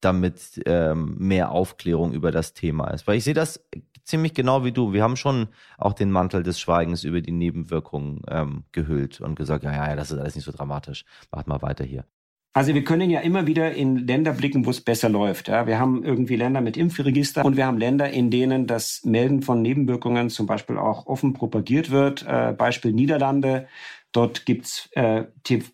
Damit 0.00 0.62
ähm, 0.66 1.16
mehr 1.18 1.50
Aufklärung 1.50 2.12
über 2.12 2.30
das 2.30 2.54
Thema 2.54 2.88
ist. 2.88 3.06
Weil 3.06 3.18
ich 3.18 3.24
sehe 3.24 3.34
das 3.34 3.64
ziemlich 4.04 4.34
genau 4.34 4.64
wie 4.64 4.72
du. 4.72 4.92
Wir 4.92 5.02
haben 5.02 5.16
schon 5.16 5.48
auch 5.78 5.92
den 5.92 6.10
Mantel 6.10 6.42
des 6.42 6.60
Schweigens 6.60 7.04
über 7.04 7.20
die 7.20 7.32
Nebenwirkungen 7.32 8.22
ähm, 8.28 8.64
gehüllt 8.72 9.20
und 9.20 9.34
gesagt, 9.34 9.64
ja, 9.64 9.72
ja, 9.72 9.96
das 9.96 10.10
ist 10.10 10.18
alles 10.18 10.34
nicht 10.34 10.44
so 10.44 10.52
dramatisch. 10.52 11.04
Macht 11.30 11.48
mal 11.48 11.62
weiter 11.62 11.84
hier. 11.84 12.04
Also 12.56 12.72
wir 12.72 12.84
können 12.84 13.10
ja 13.10 13.20
immer 13.20 13.46
wieder 13.46 13.74
in 13.74 14.06
Länder 14.06 14.32
blicken, 14.32 14.64
wo 14.64 14.70
es 14.70 14.80
besser 14.80 15.10
läuft. 15.10 15.48
Ja, 15.48 15.66
wir 15.66 15.78
haben 15.78 16.02
irgendwie 16.02 16.36
Länder 16.36 16.62
mit 16.62 16.78
Impfregister 16.78 17.44
und 17.44 17.58
wir 17.58 17.66
haben 17.66 17.76
Länder, 17.76 18.08
in 18.08 18.30
denen 18.30 18.66
das 18.66 19.04
Melden 19.04 19.42
von 19.42 19.60
Nebenwirkungen 19.60 20.30
zum 20.30 20.46
Beispiel 20.46 20.78
auch 20.78 21.04
offen 21.04 21.34
propagiert 21.34 21.90
wird. 21.90 22.24
Äh, 22.26 22.54
Beispiel 22.56 22.94
Niederlande. 22.94 23.68
Dort 24.12 24.46
gibt's 24.46 24.88
äh, 24.92 25.24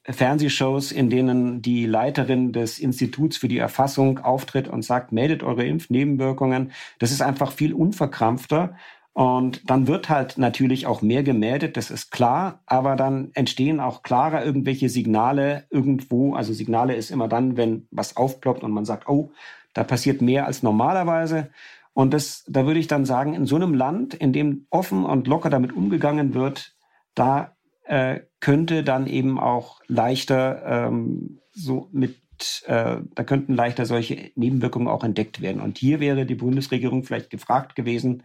Fernsehshows, 0.05 0.91
in 0.91 1.11
denen 1.11 1.62
die 1.62 1.87
Leiterin 1.87 2.53
des 2.53 2.78
Instituts 2.78 3.37
für 3.37 3.49
die 3.49 3.59
Erfassung 3.59 4.18
auftritt 4.18 4.66
und 4.68 4.83
sagt, 4.83 5.12
meldet 5.12 5.43
eure 5.43 5.64
Impfnebenwirkungen. 5.64 6.72
Das 6.99 7.12
ist 7.12 7.22
einfach 7.22 7.53
viel 7.53 7.72
unverkrampfter. 7.72 8.74
Und 9.14 9.68
dann 9.68 9.87
wird 9.87 10.09
halt 10.09 10.39
natürlich 10.39 10.87
auch 10.87 11.03
mehr 11.03 11.22
gemeldet, 11.22 11.76
das 11.76 11.91
ist 11.91 12.11
klar, 12.11 12.62
aber 12.64 12.97
dann 12.97 13.30
entstehen 13.35 13.78
auch 13.78 14.03
klarer 14.03 14.43
irgendwelche 14.43 14.89
Signale 14.89 15.66
irgendwo. 15.70 16.35
Also 16.35 16.55
Signale 16.55 16.95
ist 16.95 17.11
immer 17.11 17.28
dann, 17.28 17.59
wenn 17.59 17.87
was 17.91 18.16
aufploppt 18.16 18.64
und 18.64 18.72
man 18.72 18.87
sagt, 18.87 19.09
oh, 19.09 19.30
da 19.74 19.85
passiert 19.85 20.22
mehr 20.22 20.47
als 20.47 20.62
normalerweise. 20.62 21.51
Und 21.93 22.14
das, 22.14 22.45
da 22.49 22.66
würde 22.66 22.80
ich 22.80 22.87
dann 22.87 23.05
sagen, 23.05 23.35
in 23.35 23.45
so 23.45 23.57
einem 23.57 23.74
Land, 23.74 24.14
in 24.14 24.33
dem 24.33 24.66
offen 24.70 25.05
und 25.05 25.26
locker 25.26 25.51
damit 25.51 25.74
umgegangen 25.74 26.33
wird, 26.33 26.74
da 27.14 27.55
äh, 27.85 28.20
könnte 28.41 28.85
dann 28.85 29.07
eben 29.07 29.39
auch 29.39 29.80
leichter 29.87 30.89
ähm, 30.89 31.41
so 31.53 31.89
mit 31.93 32.22
äh, 32.66 32.97
da 33.14 33.24
könnten 33.24 33.55
leichter 33.55 33.87
solche 33.87 34.33
Nebenwirkungen 34.35 34.89
auch 34.89 35.05
entdeckt 35.05 35.41
werden. 35.41 35.61
Und 35.61 35.78
hier 35.78 36.01
wäre 36.01 36.26
die 36.26 36.35
Bundesregierung 36.35 37.05
vielleicht 37.05 37.30
gefragt 37.30 37.76
gewesen, 37.76 38.24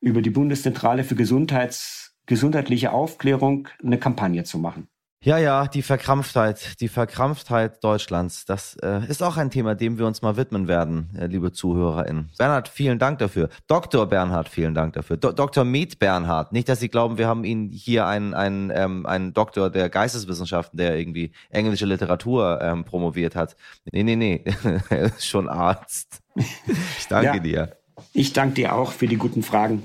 über 0.00 0.20
die 0.20 0.30
Bundeszentrale 0.30 1.04
für 1.04 1.14
Gesundheits, 1.14 2.16
gesundheitliche 2.26 2.92
Aufklärung 2.92 3.68
eine 3.82 3.98
Kampagne 3.98 4.42
zu 4.44 4.58
machen. 4.58 4.88
Ja, 5.24 5.38
ja, 5.38 5.68
die 5.68 5.82
Verkrampftheit, 5.82 6.80
die 6.80 6.88
Verkrampftheit 6.88 7.84
Deutschlands, 7.84 8.44
das 8.44 8.76
äh, 8.82 9.06
ist 9.06 9.22
auch 9.22 9.36
ein 9.36 9.52
Thema, 9.52 9.76
dem 9.76 9.96
wir 9.96 10.04
uns 10.08 10.20
mal 10.20 10.36
widmen 10.36 10.66
werden, 10.66 11.10
äh, 11.16 11.26
liebe 11.26 11.52
ZuhörerInnen. 11.52 12.30
Bernhard, 12.38 12.66
vielen 12.66 12.98
Dank 12.98 13.20
dafür. 13.20 13.48
Dr. 13.68 14.06
Bernhard, 14.06 14.48
vielen 14.48 14.74
Dank 14.74 14.94
dafür. 14.94 15.18
Do 15.18 15.30
Dr. 15.30 15.62
Med 15.62 16.00
Bernhard, 16.00 16.52
nicht, 16.52 16.68
dass 16.68 16.80
Sie 16.80 16.88
glauben, 16.88 17.18
wir 17.18 17.28
haben 17.28 17.44
Ihnen 17.44 17.70
hier 17.70 18.06
einen, 18.06 18.34
einen, 18.34 18.72
ähm, 18.74 19.06
einen 19.06 19.32
Doktor 19.32 19.70
der 19.70 19.88
Geisteswissenschaften, 19.90 20.76
der 20.76 20.98
irgendwie 20.98 21.30
englische 21.50 21.86
Literatur 21.86 22.60
ähm, 22.60 22.82
promoviert 22.84 23.36
hat. 23.36 23.54
Nee, 23.92 24.02
nee, 24.02 24.16
nee, 24.16 24.44
er 24.90 25.02
ist 25.02 25.24
schon 25.24 25.48
Arzt. 25.48 26.20
Ich 26.34 27.06
danke 27.08 27.26
ja, 27.26 27.38
dir. 27.38 27.76
Ich 28.12 28.32
danke 28.32 28.54
dir 28.54 28.74
auch 28.74 28.90
für 28.90 29.06
die 29.06 29.18
guten 29.18 29.44
Fragen. 29.44 29.84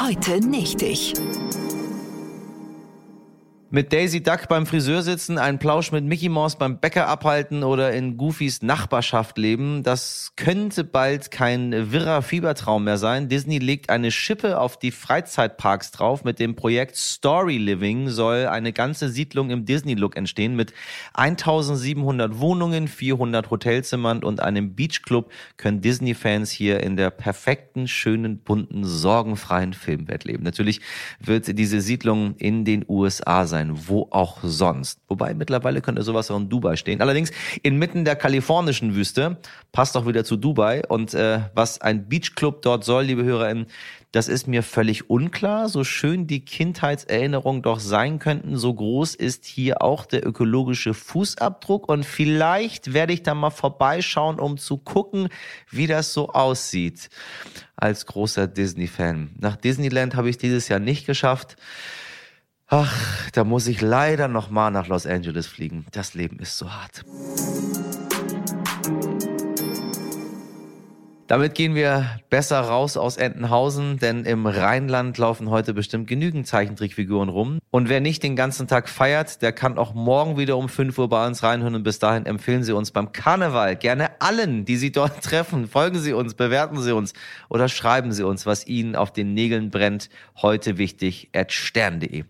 Heute 0.00 0.40
nicht 0.44 0.82
ich 0.82 1.14
mit 3.72 3.90
Daisy 3.90 4.22
Duck 4.22 4.48
beim 4.50 4.66
Friseur 4.66 5.00
sitzen, 5.00 5.38
einen 5.38 5.58
Plausch 5.58 5.92
mit 5.92 6.04
Mickey 6.04 6.28
Mouse 6.28 6.56
beim 6.56 6.78
Bäcker 6.78 7.08
abhalten 7.08 7.64
oder 7.64 7.94
in 7.94 8.18
Goofys 8.18 8.60
Nachbarschaft 8.60 9.38
leben, 9.38 9.82
das 9.82 10.32
könnte 10.36 10.84
bald 10.84 11.30
kein 11.30 11.90
wirrer 11.90 12.20
Fiebertraum 12.20 12.84
mehr 12.84 12.98
sein. 12.98 13.30
Disney 13.30 13.58
legt 13.58 13.88
eine 13.88 14.10
Schippe 14.10 14.60
auf 14.60 14.78
die 14.78 14.90
Freizeitparks 14.90 15.90
drauf. 15.90 16.22
Mit 16.22 16.38
dem 16.38 16.54
Projekt 16.54 16.96
Story 16.96 17.56
Living 17.56 18.10
soll 18.10 18.46
eine 18.46 18.74
ganze 18.74 19.08
Siedlung 19.08 19.48
im 19.48 19.64
Disney-Look 19.64 20.18
entstehen 20.18 20.54
mit 20.54 20.74
1700 21.14 22.40
Wohnungen, 22.40 22.88
400 22.88 23.50
Hotelzimmern 23.50 24.22
und 24.22 24.40
einem 24.40 24.74
Beachclub 24.74 25.32
können 25.56 25.80
Disney-Fans 25.80 26.50
hier 26.50 26.82
in 26.82 26.98
der 26.98 27.08
perfekten, 27.08 27.88
schönen, 27.88 28.36
bunten, 28.36 28.84
sorgenfreien 28.84 29.72
Filmwelt 29.72 30.24
leben. 30.24 30.42
Natürlich 30.44 30.82
wird 31.20 31.58
diese 31.58 31.80
Siedlung 31.80 32.36
in 32.36 32.66
den 32.66 32.84
USA 32.86 33.46
sein 33.46 33.61
sein, 33.62 33.88
wo 33.88 34.08
auch 34.10 34.38
sonst. 34.42 35.00
Wobei 35.08 35.34
mittlerweile 35.34 35.80
könnte 35.80 36.02
sowas 36.02 36.30
auch 36.30 36.36
in 36.36 36.48
Dubai 36.48 36.76
stehen. 36.76 37.00
Allerdings 37.00 37.30
inmitten 37.62 38.04
der 38.04 38.16
kalifornischen 38.16 38.94
Wüste, 38.94 39.38
passt 39.72 39.96
auch 39.96 40.06
wieder 40.06 40.24
zu 40.24 40.36
Dubai. 40.36 40.82
Und 40.88 41.14
äh, 41.14 41.40
was 41.54 41.80
ein 41.80 42.08
Beachclub 42.08 42.62
dort 42.62 42.84
soll, 42.84 43.04
liebe 43.04 43.24
HörerInnen, 43.24 43.66
das 44.10 44.28
ist 44.28 44.46
mir 44.46 44.62
völlig 44.62 45.08
unklar. 45.08 45.68
So 45.68 45.84
schön 45.84 46.26
die 46.26 46.44
Kindheitserinnerungen 46.44 47.62
doch 47.62 47.80
sein 47.80 48.18
könnten, 48.18 48.56
so 48.58 48.74
groß 48.74 49.14
ist 49.14 49.46
hier 49.46 49.80
auch 49.80 50.04
der 50.04 50.26
ökologische 50.26 50.92
Fußabdruck. 50.92 51.88
Und 51.88 52.04
vielleicht 52.04 52.92
werde 52.92 53.14
ich 53.14 53.22
da 53.22 53.34
mal 53.34 53.50
vorbeischauen, 53.50 54.38
um 54.38 54.58
zu 54.58 54.76
gucken, 54.76 55.28
wie 55.70 55.86
das 55.86 56.12
so 56.12 56.28
aussieht. 56.28 57.08
Als 57.76 58.06
großer 58.06 58.46
Disney-Fan. 58.46 59.30
Nach 59.40 59.56
Disneyland 59.56 60.14
habe 60.14 60.28
ich 60.28 60.36
dieses 60.36 60.68
Jahr 60.68 60.78
nicht 60.78 61.06
geschafft. 61.06 61.56
Ach, 62.74 63.30
da 63.32 63.44
muss 63.44 63.66
ich 63.66 63.82
leider 63.82 64.28
noch 64.28 64.48
mal 64.48 64.70
nach 64.70 64.86
Los 64.86 65.06
Angeles 65.06 65.46
fliegen. 65.46 65.84
Das 65.92 66.14
Leben 66.14 66.38
ist 66.38 66.56
so 66.56 66.72
hart. 66.72 67.04
Damit 71.26 71.54
gehen 71.54 71.74
wir 71.74 72.06
besser 72.30 72.60
raus 72.60 72.96
aus 72.96 73.18
Entenhausen, 73.18 73.98
denn 73.98 74.24
im 74.24 74.46
Rheinland 74.46 75.18
laufen 75.18 75.50
heute 75.50 75.74
bestimmt 75.74 76.06
genügend 76.06 76.46
Zeichentrickfiguren 76.46 77.28
rum. 77.28 77.58
Und 77.70 77.90
wer 77.90 78.00
nicht 78.00 78.22
den 78.22 78.36
ganzen 78.36 78.66
Tag 78.68 78.88
feiert, 78.88 79.42
der 79.42 79.52
kann 79.52 79.76
auch 79.76 79.92
morgen 79.92 80.38
wieder 80.38 80.56
um 80.56 80.70
5 80.70 80.96
Uhr 80.96 81.10
bei 81.10 81.26
uns 81.26 81.42
reinhören. 81.42 81.74
Und 81.74 81.82
bis 81.82 81.98
dahin 81.98 82.24
empfehlen 82.24 82.62
Sie 82.64 82.72
uns 82.72 82.90
beim 82.90 83.12
Karneval 83.12 83.76
gerne 83.76 84.18
allen, 84.22 84.64
die 84.64 84.76
Sie 84.76 84.92
dort 84.92 85.20
treffen. 85.22 85.68
Folgen 85.68 85.98
Sie 85.98 86.14
uns, 86.14 86.32
bewerten 86.32 86.80
Sie 86.80 86.94
uns 86.94 87.12
oder 87.50 87.68
schreiben 87.68 88.12
Sie 88.12 88.22
uns, 88.22 88.46
was 88.46 88.66
Ihnen 88.66 88.96
auf 88.96 89.12
den 89.12 89.34
Nägeln 89.34 89.70
brennt. 89.70 90.08
Heute 90.40 90.78
wichtig 90.78 91.28
at 91.34 91.52
stern.de 91.52 92.24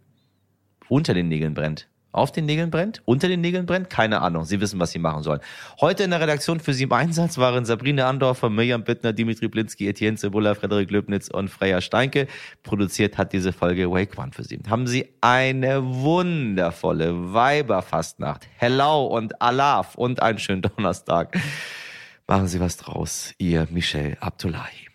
unter 0.89 1.15
den 1.15 1.29
Nägeln 1.29 1.55
brennt. 1.55 1.89
Auf 2.13 2.31
den 2.31 2.45
Nägeln 2.45 2.71
brennt? 2.71 3.01
Unter 3.07 3.27
den 3.27 3.41
Nägeln 3.41 3.65
brennt? 3.65 3.89
Keine 3.89 4.21
Ahnung. 4.21 4.45
Sie 4.45 4.61
wissen, 4.61 4.79
was 4.79 4.93
Sie 4.93 4.99
machen 4.99 5.23
sollen. 5.23 5.41
Heute 5.81 6.05
in 6.05 6.11
der 6.11 6.21
Redaktion 6.21 6.61
für 6.61 6.75
Sie 6.75 6.85
im 6.85 6.93
Einsatz 6.93 7.39
waren 7.39 7.65
Sabrina 7.65 8.07
Andorfer, 8.07 8.51
Mirjam 8.51 8.85
Bittner, 8.85 9.15
Dimitri 9.15 9.49
Blinski, 9.49 9.89
Etienne 9.89 10.19
Cebula, 10.19 10.55
Frederik 10.55 10.91
Löbnitz 10.91 11.29
und 11.29 11.49
Freya 11.49 11.81
Steinke. 11.81 12.27
Produziert 12.63 13.17
hat 13.17 13.33
diese 13.33 13.55
Folge 13.55 13.91
Wake 13.91 14.19
One 14.19 14.31
für 14.33 14.45
Sie. 14.45 14.61
Haben 14.69 14.87
Sie 14.87 15.09
eine 15.23 15.83
wundervolle 15.83 17.33
Weiberfastnacht. 17.33 18.47
Hello 18.59 19.07
und 19.07 19.41
Alaf 19.41 19.95
und 19.95 20.21
einen 20.21 20.39
schönen 20.39 20.61
Donnerstag. 20.61 21.39
Machen 22.27 22.47
Sie 22.47 22.61
was 22.61 22.77
draus. 22.77 23.33
Ihr 23.39 23.67
Michel 23.71 24.19
Abdullahi. 24.21 24.89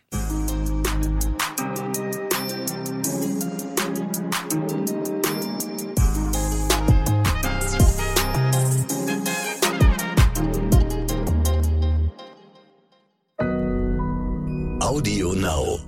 Audio 14.87 15.33
Now. 15.33 15.86